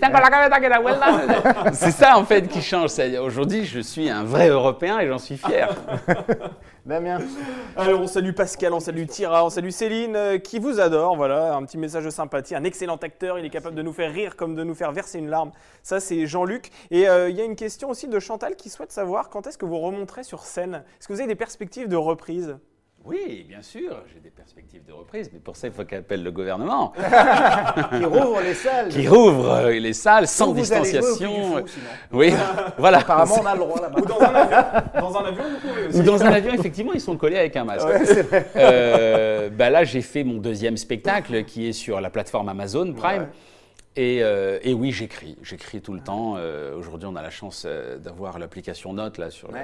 C'est 1.72 1.92
ça 1.92 2.18
en 2.18 2.24
fait 2.24 2.48
qui 2.48 2.61
change. 2.61 2.90
Aujourd'hui, 3.22 3.64
je 3.64 3.80
suis 3.80 4.11
un 4.11 4.24
vrai 4.24 4.48
Européen 4.48 4.98
et 4.98 5.06
j'en 5.06 5.18
suis 5.18 5.38
fier. 5.38 5.68
Damien. 6.86 7.18
Alors 7.76 8.00
on 8.00 8.06
salue 8.06 8.32
Pascal, 8.32 8.72
on 8.72 8.80
salue 8.80 9.06
Tira, 9.06 9.44
on 9.44 9.50
salue 9.50 9.70
Céline, 9.70 10.16
euh, 10.16 10.38
qui 10.38 10.58
vous 10.58 10.80
adore. 10.80 11.16
Voilà, 11.16 11.54
un 11.54 11.64
petit 11.64 11.78
message 11.78 12.04
de 12.04 12.10
sympathie, 12.10 12.54
un 12.54 12.64
excellent 12.64 12.96
acteur, 12.96 13.38
il 13.38 13.44
est 13.44 13.50
capable 13.50 13.76
de 13.76 13.82
nous 13.82 13.92
faire 13.92 14.12
rire 14.12 14.36
comme 14.36 14.54
de 14.54 14.64
nous 14.64 14.74
faire 14.74 14.92
verser 14.92 15.18
une 15.18 15.28
larme. 15.28 15.52
Ça, 15.82 16.00
c'est 16.00 16.26
Jean-Luc. 16.26 16.70
Et 16.90 17.08
euh, 17.08 17.28
il 17.28 17.36
y 17.36 17.40
a 17.40 17.44
une 17.44 17.56
question 17.56 17.90
aussi 17.90 18.08
de 18.08 18.18
Chantal 18.18 18.56
qui 18.56 18.70
souhaite 18.70 18.92
savoir 18.92 19.28
quand 19.28 19.46
est-ce 19.46 19.58
que 19.58 19.66
vous 19.66 19.78
remonterez 19.78 20.24
sur 20.24 20.44
scène? 20.44 20.82
Est-ce 20.98 21.08
que 21.08 21.12
vous 21.12 21.20
avez 21.20 21.28
des 21.28 21.36
perspectives 21.36 21.88
de 21.88 21.96
reprise? 21.96 22.56
Oui, 23.06 23.46
bien 23.48 23.62
sûr, 23.62 24.02
j'ai 24.12 24.20
des 24.20 24.28
perspectives 24.28 24.84
de 24.84 24.92
reprise, 24.92 25.30
mais 25.32 25.38
pour 25.38 25.56
ça, 25.56 25.68
il 25.68 25.72
faut 25.72 25.84
qu'elle 25.84 26.00
appelle 26.00 26.22
le 26.22 26.30
gouvernement. 26.30 26.92
qui 27.96 28.04
rouvre 28.04 28.40
les 28.42 28.52
salles. 28.52 28.88
Qui 28.88 29.08
rouvre 29.08 29.50
euh, 29.50 29.70
les 29.70 29.94
salles 29.94 30.28
sans 30.28 30.52
distanciation. 30.52 31.64
oui, 32.12 32.34
voilà. 32.78 32.98
Apparemment, 32.98 33.36
on 33.40 33.46
a 33.46 33.54
le 33.54 33.60
droit 33.60 33.80
là-bas. 33.80 34.00
Ou 34.00 34.04
dans 34.04 34.20
un 34.20 34.34
avion. 34.34 35.00
Dans 35.00 35.16
un 35.16 35.24
avion, 35.24 35.44
vous 35.44 35.68
pouvez 35.68 35.86
aussi. 35.86 35.98
Ou 35.98 36.02
dans 36.02 36.22
un 36.22 36.32
avion, 36.32 36.52
effectivement, 36.52 36.92
ils 36.92 37.00
sont 37.00 37.16
collés 37.16 37.38
avec 37.38 37.56
un 37.56 37.64
masque. 37.64 37.86
Ouais, 37.86 38.02
euh, 38.56 39.48
bah 39.48 39.70
là, 39.70 39.84
j'ai 39.84 40.02
fait 40.02 40.22
mon 40.22 40.36
deuxième 40.36 40.76
spectacle 40.76 41.44
qui 41.44 41.68
est 41.68 41.72
sur 41.72 42.02
la 42.02 42.10
plateforme 42.10 42.50
Amazon 42.50 42.92
Prime. 42.92 43.28
Euh, 43.98 44.61
et, 44.62 44.72
oui, 44.72 44.92
j'écris. 44.92 45.37
J'écris 45.42 45.81
tout 45.81 45.92
le 45.92 46.00
temps. 46.00 46.35
Euh, 46.37 46.76
aujourd'hui, 46.76 47.09
on 47.11 47.16
a 47.16 47.22
la 47.22 47.31
chance 47.31 47.64
euh, 47.66 47.98
d'avoir 47.98 48.38
l'application 48.38 48.92
Note 48.92 49.18
là 49.18 49.31
sur, 49.31 49.50
le, 49.50 49.59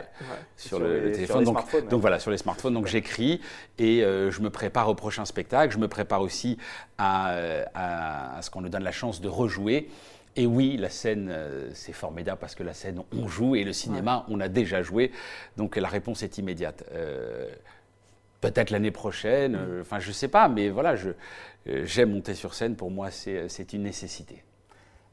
sur, 0.57 0.81
le, 0.81 1.13
téléphone. 1.13 1.45
donc, 1.45 1.89
donc, 1.89 2.01
voilà, 2.01 2.19
sur 2.19 2.31
les 2.31 2.39
smartphones. 2.39 2.75
Donc 2.75 2.87
j'écris 2.87 3.41
et 3.79 4.01
je 4.01 4.41
me 4.41 4.51
prépare 4.51 4.89
au 4.89 4.95
prochain 4.95 5.25
spectacle. 5.25 5.73
Je 5.73 5.79
me 5.79 5.89
prépare 5.89 6.23
aussi 6.23 6.59
à, 6.99 7.37
à, 7.75 8.43
ce 8.43 8.51
qu'on 8.51 8.61
nous 8.61 8.69
donne 8.69 8.85
la 8.85 8.93
chance 8.93 9.21
de 9.21 9.29
rejouer. 9.29 9.89
Et 10.39 10.45
oui, 10.45 10.77
la 10.77 10.91
scène, 10.91 11.35
c'est 11.73 11.95
formidable 11.95 12.39
parce 12.39 12.55
que 12.55 12.63
la 12.63 12.75
scène, 12.75 13.03
on 13.17 13.27
joue 13.27 13.57
et 13.57 13.65
le 13.65 13.73
cinéma, 13.73 14.27
on 14.29 14.41
a 14.41 14.49
déjà 14.49 14.83
joué. 14.83 15.13
Donc 15.57 15.77
la 15.77 15.89
réponse 15.89 16.23
est 16.23 16.37
immédiate. 16.39 16.85
Peut-être 18.51 18.71
l'année 18.71 18.91
prochaine, 18.91 19.53
mm. 19.53 19.81
enfin 19.81 19.99
je 19.99 20.13
sais 20.13 20.29
pas, 20.29 20.49
mais 20.49 20.69
voilà, 20.69 20.95
euh, 20.95 21.83
j'aime 21.85 22.13
monter 22.13 22.35
sur 22.35 22.55
scène, 22.55 22.77
pour 22.77 22.91
moi 22.91 23.09
c'est 23.11 23.73
une 23.73 23.83
nécessité. 23.83 24.43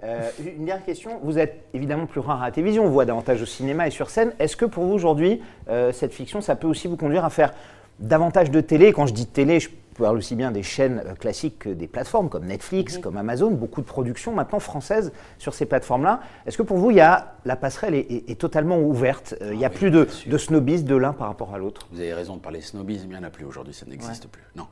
Euh, 0.03 0.29
une 0.39 0.65
dernière 0.65 0.85
question, 0.85 1.19
vous 1.23 1.39
êtes 1.39 1.65
évidemment 1.73 2.05
plus 2.05 2.19
rare 2.19 2.41
à 2.41 2.47
la 2.47 2.51
télévision, 2.51 2.85
on 2.85 2.89
voit 2.89 3.05
davantage 3.05 3.41
au 3.41 3.45
cinéma 3.45 3.87
et 3.87 3.91
sur 3.91 4.09
scène. 4.09 4.33
Est-ce 4.37 4.57
que 4.57 4.65
pour 4.65 4.83
vous 4.83 4.93
aujourd'hui, 4.93 5.41
euh, 5.69 5.93
cette 5.93 6.13
fiction, 6.13 6.41
ça 6.41 6.55
peut 6.55 6.67
aussi 6.67 6.87
vous 6.87 6.97
conduire 6.97 7.23
à 7.23 7.29
faire 7.29 7.53
davantage 7.99 8.51
de 8.51 8.59
télé? 8.59 8.91
Quand 8.91 9.05
je 9.05 9.13
dis 9.13 9.27
télé, 9.27 9.61
je 9.61 9.69
parle 9.93 10.17
aussi 10.17 10.35
bien 10.35 10.51
des 10.51 10.63
chaînes 10.63 11.03
euh, 11.05 11.13
classiques 11.13 11.59
que 11.59 11.69
des 11.69 11.87
plateformes 11.87 12.29
comme 12.29 12.45
Netflix, 12.45 12.97
comme 12.97 13.17
Amazon, 13.17 13.51
beaucoup 13.51 13.81
de 13.81 13.85
productions 13.85 14.33
maintenant 14.33 14.59
françaises 14.59 15.11
sur 15.37 15.53
ces 15.53 15.65
plateformes-là. 15.65 16.21
Est-ce 16.45 16.57
que 16.57 16.63
pour 16.63 16.77
vous, 16.77 16.91
il 16.91 16.97
y 16.97 17.01
a, 17.01 17.35
la 17.45 17.55
passerelle 17.55 17.95
est, 17.95 18.39
totalement 18.39 18.79
ouverte 18.79 19.35
euh, 19.41 19.53
Il 19.53 19.57
n'y 19.57 19.65
a 19.65 19.67
ah 19.67 19.69
plus 19.69 19.91
de, 19.91 20.07
de, 20.25 20.37
snobisme 20.37 20.85
de 20.85 20.95
l'un 20.95 21.13
par 21.13 21.27
rapport 21.27 21.53
à 21.53 21.57
l'autre? 21.57 21.87
Vous 21.91 21.99
avez 21.99 22.13
raison 22.13 22.35
de 22.35 22.41
parler 22.41 22.61
snobisme, 22.61 23.05
il 23.05 23.09
n'y 23.11 23.17
en 23.17 23.23
a 23.23 23.29
plus 23.29 23.45
aujourd'hui, 23.45 23.73
ça 23.73 23.85
n'existe 23.85 24.27
plus. 24.27 24.43
Non. 24.55 24.67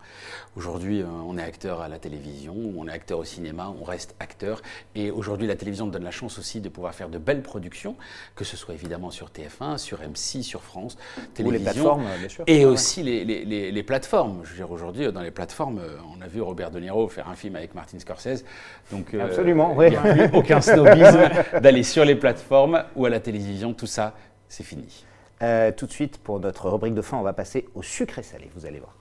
Aujourd'hui, 0.56 1.02
euh, 1.02 1.06
on 1.26 1.38
est 1.38 1.44
acteur 1.44 1.82
à 1.82 1.88
la 1.88 2.00
télévision, 2.00 2.56
on 2.76 2.88
est 2.88 2.92
acteur 2.92 3.20
au 3.20 3.24
cinéma, 3.24 3.74
on 3.80 3.84
reste 3.84 4.16
acteur. 4.20 4.62
Et 4.96 5.12
aujourd'hui, 5.12 5.48
la 5.48 5.56
télévision 5.56 5.86
nous 5.86 5.92
donne 5.92 6.04
la 6.04 6.12
chance 6.12 6.40
aussi 6.40 6.60
de 6.60 6.70
pouvoir 6.70 6.94
faire 6.94 7.10
de 7.10 7.18
belles 7.18 7.44
productions, 7.44 7.96
que 8.36 8.44
ce 8.44 8.58
soit 8.58 8.74
évidemment 8.74 9.12
sur 9.12 9.30
TF1, 9.30 9.78
sur 9.78 10.00
M6, 10.00 10.44
sur 10.44 10.64
France, 10.64 10.98
télévision. 11.34 11.48
Ou 11.48 11.52
les 11.52 11.60
plateformes, 11.60 12.06
bien 12.20 12.30
sûr. 12.30 12.44
Et 12.48 12.66
aussi 12.66 13.04
les, 13.04 13.24
les, 13.24 13.72
les 13.72 13.84
plateformes. 13.84 14.42
Je 14.44 14.52
veux 14.52 14.56
dire, 14.58 14.72
aujourd'hui, 14.72 15.11
dans 15.12 15.22
les 15.22 15.32
plateformes. 15.32 15.80
Euh, 15.80 15.98
on 16.16 16.22
a 16.22 16.28
vu 16.28 16.42
Robert 16.42 16.72
De 16.72 16.80
Niro 16.80 17.08
faire 17.08 17.30
un 17.30 17.36
film 17.36 17.56
avec 17.56 17.76
Martin 17.76 18.00
Scorsese. 18.00 18.44
Donc, 18.92 19.14
euh, 19.14 19.26
Absolument, 19.26 19.74
oui. 19.76 19.88
Il 19.88 20.14
n'y 20.14 20.22
a 20.22 20.30
aucun 20.34 20.62
snobisme 20.62 21.30
d'aller 21.62 21.84
sur 21.84 22.06
les 22.06 22.16
plateformes 22.16 22.84
ou 22.96 23.06
à 23.06 23.10
la 23.10 23.20
télévision. 23.20 23.74
Tout 23.74 23.88
ça, 23.88 24.14
c'est 24.50 24.64
fini. 24.64 25.06
Euh, 25.42 25.72
tout 25.72 25.86
de 25.86 25.92
suite, 25.92 26.18
pour 26.18 26.40
notre 26.40 26.70
rubrique 26.70 26.94
de 26.94 27.02
fin, 27.02 27.18
on 27.18 27.22
va 27.24 27.34
passer 27.34 27.68
au 27.76 27.82
sucré 27.82 28.24
salé. 28.24 28.50
Vous 28.56 28.66
allez 28.66 28.80
voir. 28.80 28.96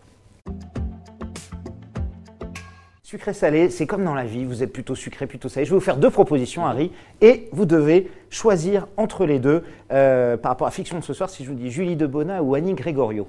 Sucré 3.03 3.35
salé, 3.35 3.71
c'est 3.71 3.89
comme 3.89 4.05
dans 4.05 4.15
la 4.15 4.25
vie, 4.25 4.45
vous 4.45 4.63
êtes 4.63 4.73
plutôt 4.73 4.95
sucré, 4.95 5.27
plutôt 5.27 5.49
salé. 5.49 5.67
Je 5.67 5.71
vais 5.71 5.77
vous 5.77 5.85
faire 5.85 5.97
deux 5.97 6.11
propositions, 6.11 6.65
Harry, 6.65 6.93
et 7.21 7.49
vous 7.51 7.67
devez 7.67 8.09
choisir 8.31 8.87
entre 8.97 9.27
les 9.27 9.41
deux 9.41 9.65
par 9.89 10.53
rapport 10.53 10.69
à 10.69 10.71
Fiction 10.71 11.01
de 11.01 11.05
ce 11.05 11.13
soir, 11.13 11.29
si 11.29 11.45
je 11.45 11.51
vous 11.51 11.57
dis 11.57 11.73
Julie 11.73 11.97
Debona 11.97 12.41
ou 12.41 12.55
Annie 12.55 12.75
Gregorio, 12.75 13.27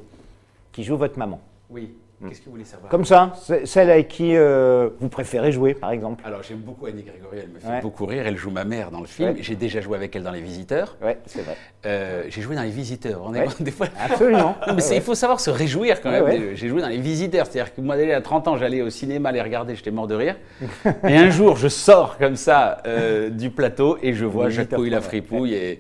qui 0.71 0.83
joue 0.83 0.97
votre 0.97 1.17
maman. 1.17 1.41
Oui. 1.71 1.95
Qu'est-ce 2.27 2.39
que 2.39 2.45
vous 2.45 2.51
voulez 2.51 2.65
savoir 2.65 2.89
Comme 2.89 3.05
ça, 3.05 3.34
celle 3.65 3.89
avec 3.89 4.07
qui 4.07 4.36
euh, 4.36 4.89
vous 4.99 5.10
préférez 5.10 5.51
jouer, 5.51 5.73
par 5.73 5.91
exemple. 5.91 6.23
Alors 6.25 6.43
j'aime 6.43 6.60
beaucoup 6.60 6.86
Annie 6.86 7.03
Grégory, 7.03 7.39
elle 7.43 7.49
me 7.49 7.60
fait 7.60 7.81
beaucoup 7.81 8.05
rire. 8.05 8.23
Elle 8.27 8.38
joue 8.38 8.51
ma 8.51 8.63
mère 8.63 8.91
dans 8.91 8.99
le 8.99 9.07
film. 9.07 9.36
J'ai 9.39 9.55
déjà 9.55 9.81
joué 9.81 9.97
avec 9.97 10.15
elle 10.15 10.23
dans 10.23 10.31
Les 10.31 10.41
Visiteurs. 10.41 10.97
Ouais, 11.01 11.17
c'est 11.25 11.41
vrai. 11.41 11.57
Euh, 11.86 12.23
j'ai 12.29 12.41
joué 12.41 12.55
dans 12.55 12.63
Les 12.63 12.69
Visiteurs. 12.69 13.21
On 13.25 13.34
est 13.34 13.45
des 13.62 13.71
fois. 13.71 13.88
Absolument. 13.99 14.55
mais 14.75 14.84
il 14.95 15.01
faut 15.01 15.15
savoir 15.15 15.39
se 15.39 15.49
réjouir 15.49 16.01
quand 16.01 16.12
même. 16.12 16.55
J'ai 16.55 16.67
joué 16.67 16.81
dans 16.81 16.89
Les 16.89 16.99
Visiteurs, 16.99 17.47
c'est-à-dire 17.47 17.73
que 17.73 17.81
moi, 17.81 17.95
à 17.95 18.21
30 18.21 18.47
ans, 18.47 18.57
j'allais 18.57 18.81
au 18.81 18.89
cinéma 18.89 19.31
les 19.31 19.41
regarder, 19.41 19.75
j'étais 19.75 19.91
mort 19.91 20.07
de 20.07 20.15
rire. 20.15 20.36
et 20.86 21.15
un 21.15 21.29
jour, 21.29 21.57
je 21.57 21.67
sors 21.67 22.17
comme 22.17 22.36
ça 22.36 22.81
euh, 22.86 23.29
du 23.29 23.49
plateau 23.49 23.97
et 24.01 24.13
je 24.13 24.25
vois 24.25 24.49
Jacques 24.49 24.71
la 24.71 25.01
fripouille 25.01 25.53
et 25.53 25.79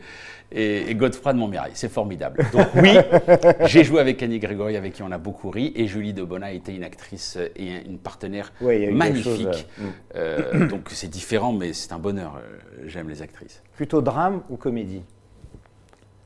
et, 0.51 0.95
Godefroy 0.95 1.33
de 1.33 1.37
Montmirail. 1.37 1.71
C'est 1.73 1.89
formidable. 1.89 2.45
Donc 2.51 2.67
oui, 2.75 2.97
j'ai 3.65 3.83
joué 3.83 3.99
avec 3.99 4.21
Annie 4.23 4.39
Grégory, 4.39 4.75
avec 4.75 4.93
qui 4.93 5.03
on 5.03 5.11
a 5.11 5.17
beaucoup 5.17 5.49
ri, 5.49 5.71
et 5.75 5.87
Julie 5.87 6.13
Debona 6.13 6.51
était 6.51 6.75
une 6.75 6.83
actrice 6.83 7.37
et 7.55 7.85
une 7.85 7.97
partenaire 7.97 8.51
magnifique. 8.61 9.67
Euh, 10.15 10.65
mm. 10.65 10.67
donc 10.67 10.89
c'est 10.89 11.07
différent, 11.07 11.53
mais 11.53 11.73
c'est 11.73 11.93
un 11.93 11.99
bonheur. 11.99 12.37
Euh, 12.37 12.83
j'aime 12.85 13.09
les 13.09 13.21
actrices. 13.21 13.61
Plutôt 13.75 14.01
drame 14.01 14.41
ou 14.49 14.57
comédie? 14.57 15.03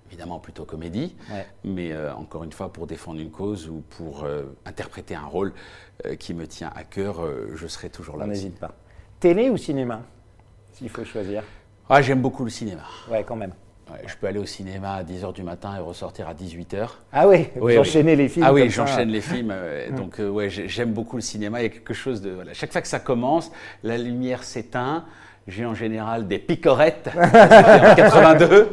Évidemment 0.07 0.39
plutôt 0.39 0.63
comédie, 0.65 1.15
mais 1.65 1.91
euh, 1.91 2.13
encore 2.13 2.43
une 2.43 2.51
fois 2.51 2.71
pour 2.71 2.87
défendre 2.87 3.19
une 3.19 3.31
cause 3.31 3.67
ou 3.67 3.83
pour 3.97 4.25
interpréter 4.65 5.15
un 5.15 5.25
rôle 5.25 5.51
qui 6.19 6.33
me 6.33 6.47
tient 6.47 6.71
à 6.73 6.83
cœur, 6.83 7.27
je 7.53 7.67
serai 7.67 7.89
toujours 7.89 8.15
là. 8.15 8.25
On 8.25 8.27
n'hésite 8.29 8.59
pas. 8.59 8.75
Télé 9.19 9.49
ou 9.49 9.57
cinéma, 9.57 10.03
s'il 10.71 10.89
faut 10.89 11.03
choisir? 11.03 11.43
Ah, 11.89 12.01
J'aime 12.01 12.21
beaucoup 12.21 12.43
le 12.43 12.49
cinéma. 12.49 12.83
Ouais, 13.09 13.23
quand 13.23 13.35
même 13.35 13.53
je 14.07 14.15
peux 14.15 14.27
aller 14.27 14.39
au 14.39 14.45
cinéma 14.45 14.93
à 14.95 15.03
10h 15.03 15.33
du 15.33 15.43
matin 15.43 15.75
et 15.77 15.79
ressortir 15.79 16.27
à 16.27 16.33
18h. 16.33 16.87
Ah 17.11 17.27
oui, 17.27 17.47
oui 17.59 17.75
j'enchaînais 17.75 18.15
les 18.15 18.27
films. 18.27 18.45
Ah 18.47 18.53
oui, 18.53 18.69
j'enchaîne 18.69 19.09
les 19.09 19.21
films. 19.21 19.51
Hum. 19.51 19.95
donc 19.97 20.19
euh, 20.19 20.29
ouais, 20.29 20.49
j'aime 20.49 20.93
beaucoup 20.93 21.15
le 21.15 21.21
cinéma. 21.21 21.59
Il 21.61 21.63
y 21.63 21.67
a 21.67 21.69
quelque 21.69 21.93
chose 21.93 22.21
de. 22.21 22.31
Voilà. 22.31 22.53
Chaque 22.53 22.71
fois 22.71 22.81
que 22.81 22.87
ça 22.87 22.99
commence, 22.99 23.51
la 23.83 23.97
lumière 23.97 24.43
s'éteint. 24.43 25.05
J'ai 25.47 25.63
en 25.63 25.75
général 25.75 26.27
des 26.27 26.39
picorettes, 26.39 27.07
en 27.15 27.95
82, 27.95 28.69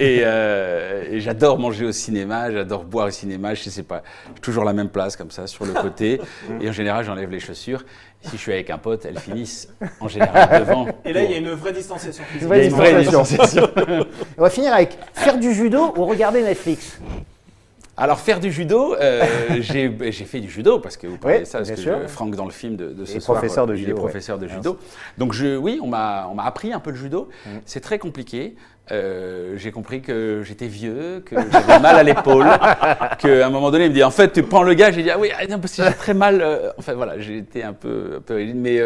euh, 0.00 1.04
et, 1.10 1.20
j'adore 1.20 1.58
manger 1.58 1.86
au 1.86 1.90
cinéma, 1.90 2.52
j'adore 2.52 2.84
boire 2.84 3.08
au 3.08 3.10
cinéma, 3.10 3.54
je 3.54 3.68
sais 3.68 3.82
pas, 3.82 4.04
toujours 4.40 4.62
la 4.62 4.72
même 4.72 4.90
place 4.90 5.16
comme 5.16 5.32
ça 5.32 5.48
sur 5.48 5.64
le 5.64 5.72
côté, 5.72 6.20
et 6.60 6.68
en 6.68 6.72
général 6.72 7.04
j'enlève 7.04 7.30
les 7.30 7.40
chaussures. 7.40 7.84
Si 8.22 8.30
je 8.32 8.36
suis 8.36 8.52
avec 8.52 8.70
un 8.70 8.78
pote, 8.78 9.04
elles 9.04 9.18
finissent 9.18 9.68
en 10.00 10.06
général 10.06 10.60
devant. 10.60 10.86
Et 11.04 11.12
là, 11.12 11.24
il 11.24 11.30
y 11.32 11.34
a 11.34 11.38
une 11.38 11.50
vraie 11.50 11.72
distanciation 11.72 12.24
physique. 12.24 12.48
Il 12.50 12.56
y 12.56 12.60
a 12.60 12.64
une 12.64 12.70
vraie 12.70 13.02
distanciation. 13.02 13.68
On 14.38 14.42
va 14.42 14.50
finir 14.50 14.72
avec 14.72 14.96
faire 15.12 15.36
du 15.36 15.52
judo 15.52 15.92
ou 15.96 16.06
regarder 16.06 16.42
Netflix? 16.42 16.98
Alors 17.96 18.18
faire 18.18 18.40
du 18.40 18.50
judo, 18.50 18.94
euh, 18.94 19.24
j'ai 19.60 20.12
fait 20.12 20.40
du 20.40 20.50
judo 20.50 20.80
parce 20.80 20.96
que 20.96 21.06
vous 21.06 21.18
parlez 21.18 21.40
de 21.40 21.44
ça, 21.44 21.58
parce 21.58 21.70
que 21.70 22.06
Franck 22.08 22.34
dans 22.34 22.44
le 22.44 22.50
film 22.50 22.76
de, 22.76 22.92
de 22.92 23.04
ce 23.04 23.20
soir, 23.20 23.38
professeur 23.38 23.66
de 23.66 23.74
judo, 23.74 23.88
il 23.88 23.90
est 23.92 23.94
professeur 23.94 24.38
de 24.38 24.48
judo. 24.48 24.78
Donc 25.18 25.32
je, 25.32 25.56
oui, 25.56 25.78
on 25.82 25.86
m'a 25.86 26.26
appris 26.38 26.72
un 26.72 26.80
peu 26.80 26.90
le 26.90 26.96
judo. 26.96 27.28
Mm. 27.46 27.50
C'est 27.64 27.80
très 27.80 27.98
compliqué. 27.98 28.56
Euh, 28.92 29.54
j'ai 29.56 29.72
compris 29.72 30.02
que 30.02 30.42
j'étais 30.44 30.66
vieux, 30.66 31.22
que 31.24 31.36
j'avais 31.50 31.80
mal 31.80 31.96
à 31.96 32.02
l'épaule, 32.02 32.46
qu'à 33.18 33.46
un 33.46 33.50
moment 33.50 33.70
donné, 33.70 33.86
il 33.86 33.90
me 33.90 33.94
dit 33.94 34.04
en 34.04 34.10
fait, 34.10 34.32
tu 34.32 34.42
prends 34.42 34.62
le 34.62 34.74
gars. 34.74 34.92
J'ai 34.92 35.02
dit 35.02 35.10
ah 35.10 35.18
oui, 35.18 35.30
ah, 35.32 35.58
parce 35.58 35.74
que 35.74 35.84
j'ai 35.84 35.92
très 35.94 36.14
mal. 36.14 36.42
Euh, 36.42 36.70
enfin 36.78 36.94
voilà, 36.94 37.18
j'ai 37.18 37.38
été 37.38 37.62
un 37.62 37.72
peu, 37.72 38.14
un 38.18 38.20
peu 38.20 38.34
rigide, 38.34 38.56
mais 38.56 38.80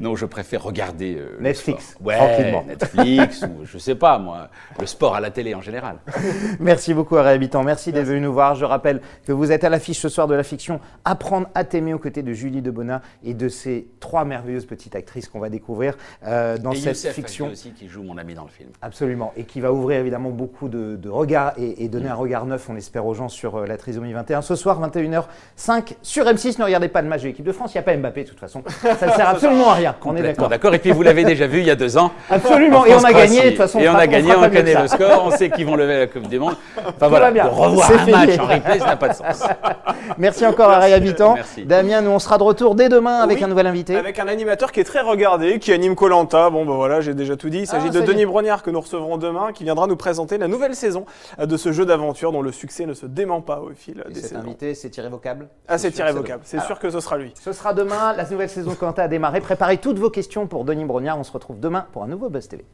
non, 0.00 0.14
je 0.14 0.26
préfère 0.26 0.62
regarder 0.62 1.16
euh, 1.16 1.36
Netflix. 1.40 1.96
Ouais, 2.00 2.16
tranquillement. 2.16 2.64
Netflix 2.64 3.42
ou 3.42 3.64
je 3.64 3.78
sais 3.78 3.96
pas 3.96 4.18
moi, 4.18 4.48
le 4.78 4.86
sport 4.86 5.16
à 5.16 5.20
la 5.20 5.30
télé 5.30 5.54
en 5.54 5.60
général. 5.60 5.98
Merci 6.60 6.94
beaucoup 6.94 7.16
à 7.16 7.22
Réhabitant. 7.22 7.64
Merci, 7.64 7.90
d'être 7.90 8.06
venu 8.06 8.20
nous 8.20 8.32
voir. 8.32 8.54
Je 8.54 8.64
rappelle 8.64 9.00
que 9.26 9.32
vous 9.32 9.50
êtes 9.50 9.64
à 9.64 9.68
l'affiche 9.68 9.98
ce 9.98 10.08
soir 10.08 10.28
de 10.28 10.34
la 10.34 10.44
fiction 10.44 10.80
Apprendre 11.04 11.48
à 11.54 11.64
t'aimer 11.64 11.94
aux 11.94 11.98
côtés 11.98 12.22
de 12.22 12.32
Julie 12.32 12.62
Debona 12.62 13.02
et 13.24 13.34
de 13.34 13.48
ces 13.48 13.88
trois 13.98 14.24
merveilleuses 14.24 14.66
petites 14.66 14.94
actrices 14.94 15.28
qu'on 15.28 15.40
va 15.40 15.48
découvrir 15.48 15.96
euh, 16.26 16.58
dans 16.58 16.74
cette 16.74 17.12
fiction. 17.12 17.48
aussi 17.48 17.72
qui 17.72 17.88
joue 17.88 18.02
mon 18.02 18.18
ami 18.18 18.34
dans 18.34 18.44
le 18.44 18.50
film. 18.50 18.70
Absolument 18.82 19.27
et 19.36 19.44
qui 19.44 19.60
va 19.60 19.72
ouvrir 19.72 20.00
évidemment 20.00 20.30
beaucoup 20.30 20.68
de, 20.68 20.98
regards 21.08 21.52
et, 21.56 21.88
donner 21.88 22.08
un 22.08 22.14
regard 22.14 22.46
neuf, 22.46 22.68
on 22.68 22.74
l'espère 22.74 23.06
aux 23.06 23.14
gens 23.14 23.28
sur 23.28 23.56
euh, 23.56 23.66
la 23.66 23.76
trisomie 23.76 24.12
21 24.12 24.42
ce 24.42 24.54
soir 24.56 24.80
21h05 24.80 25.94
sur 26.02 26.24
M6. 26.26 26.58
Ne 26.58 26.64
regardez 26.64 26.88
pas 26.88 27.02
le 27.02 27.08
match 27.08 27.22
de 27.22 27.28
l'équipe 27.28 27.44
de 27.44 27.52
France. 27.52 27.74
Il 27.74 27.78
n'y 27.78 27.80
a 27.80 27.82
pas 27.82 27.96
Mbappé 27.96 28.24
de 28.24 28.28
toute 28.28 28.40
façon. 28.40 28.62
Ça 28.80 29.06
ne 29.06 29.12
sert 29.12 29.28
absolument 29.28 29.70
à 29.70 29.74
rien. 29.74 29.96
On 30.04 30.16
est 30.16 30.22
d'accord. 30.22 30.48
D'accord. 30.48 30.74
Et 30.74 30.78
puis 30.78 30.90
vous 30.90 31.02
l'avez 31.02 31.24
déjà 31.24 31.46
vu 31.46 31.60
il 31.60 31.66
y 31.66 31.70
a 31.70 31.76
deux 31.76 31.96
ans. 31.96 32.12
Absolument. 32.30 32.84
Et 32.86 32.94
on 32.94 33.04
a 33.04 33.12
gagné 33.12 33.42
de 33.42 33.48
toute 33.50 33.58
façon. 33.58 33.78
Et 33.78 33.88
on 33.88 33.94
a 33.94 34.06
gagné, 34.06 34.34
on 34.34 34.48
connaît 34.50 34.80
le 34.80 34.88
score, 34.88 35.24
on 35.24 35.30
sait 35.30 35.50
qu'ils 35.50 35.66
vont 35.66 35.76
lever 35.76 35.98
la 35.98 36.06
Coupe 36.06 36.28
du 36.28 36.38
Monde. 36.38 36.56
Enfin 36.78 37.08
voilà. 37.08 37.30
Bien. 37.30 37.44
revoir 37.46 37.90
un 37.90 38.06
match 38.06 38.38
en 38.38 38.46
replay, 38.46 38.78
ça 38.78 38.86
n'a 38.86 38.96
pas 38.96 39.08
de 39.08 39.14
sens. 39.14 39.42
Merci 40.18 40.46
encore 40.46 40.70
à 40.70 40.78
Ray 40.78 40.92
Habitant. 40.92 41.36
Damien, 41.64 42.00
nous 42.00 42.10
on 42.10 42.18
sera 42.18 42.38
de 42.38 42.42
retour 42.42 42.74
dès 42.74 42.88
demain 42.88 43.20
avec 43.20 43.42
un 43.42 43.46
nouvel 43.46 43.66
invité. 43.66 43.96
Avec 43.96 44.18
un 44.18 44.28
animateur 44.28 44.72
qui 44.72 44.80
est 44.80 44.84
très 44.84 45.00
regardé, 45.00 45.58
qui 45.58 45.72
anime 45.72 45.94
Colanta. 45.94 46.50
Bon 46.50 46.64
ben 46.64 46.74
voilà, 46.74 47.00
j'ai 47.00 47.14
déjà 47.14 47.36
tout 47.36 47.50
dit. 47.50 47.60
Il 47.60 47.66
s'agit 47.66 47.88
ah, 47.88 47.92
de 47.92 48.00
Denis 48.00 48.26
Brognard 48.26 48.62
que 48.62 48.70
nous 48.70 48.80
recevrons 48.80 49.17
demain, 49.18 49.52
qui 49.52 49.64
viendra 49.64 49.86
nous 49.86 49.96
présenter 49.96 50.38
la 50.38 50.48
nouvelle 50.48 50.74
saison 50.74 51.04
de 51.38 51.56
ce 51.56 51.72
jeu 51.72 51.84
d'aventure 51.84 52.32
dont 52.32 52.42
le 52.42 52.52
succès 52.52 52.86
ne 52.86 52.94
se 52.94 53.06
dément 53.06 53.40
pas 53.40 53.60
au 53.60 53.70
fil 53.70 54.04
des 54.08 54.20
cet 54.20 54.36
invité, 54.36 54.74
c'est 54.74 54.96
irrévocable. 54.96 55.48
Ah, 55.66 55.78
c'est 55.78 55.96
irrévocable. 55.98 56.42
C'est 56.44 56.60
sûr 56.60 56.78
que 56.78 56.90
ce 56.90 57.00
sera 57.00 57.16
lui. 57.16 57.32
Ce 57.40 57.52
sera 57.52 57.74
demain. 57.74 58.12
La 58.12 58.28
nouvelle 58.28 58.50
saison 58.50 58.74
Colanta 58.74 59.02
a 59.02 59.08
démarré. 59.08 59.40
Préparez 59.40 59.78
toutes 59.78 59.98
vos 59.98 60.10
questions 60.10 60.46
pour 60.46 60.64
Denis 60.64 60.84
Brognard. 60.84 61.18
On 61.18 61.24
se 61.24 61.32
retrouve 61.32 61.60
demain 61.60 61.86
pour 61.92 62.02
un 62.02 62.08
nouveau 62.08 62.28
Buzz 62.28 62.48
TV. 62.48 62.64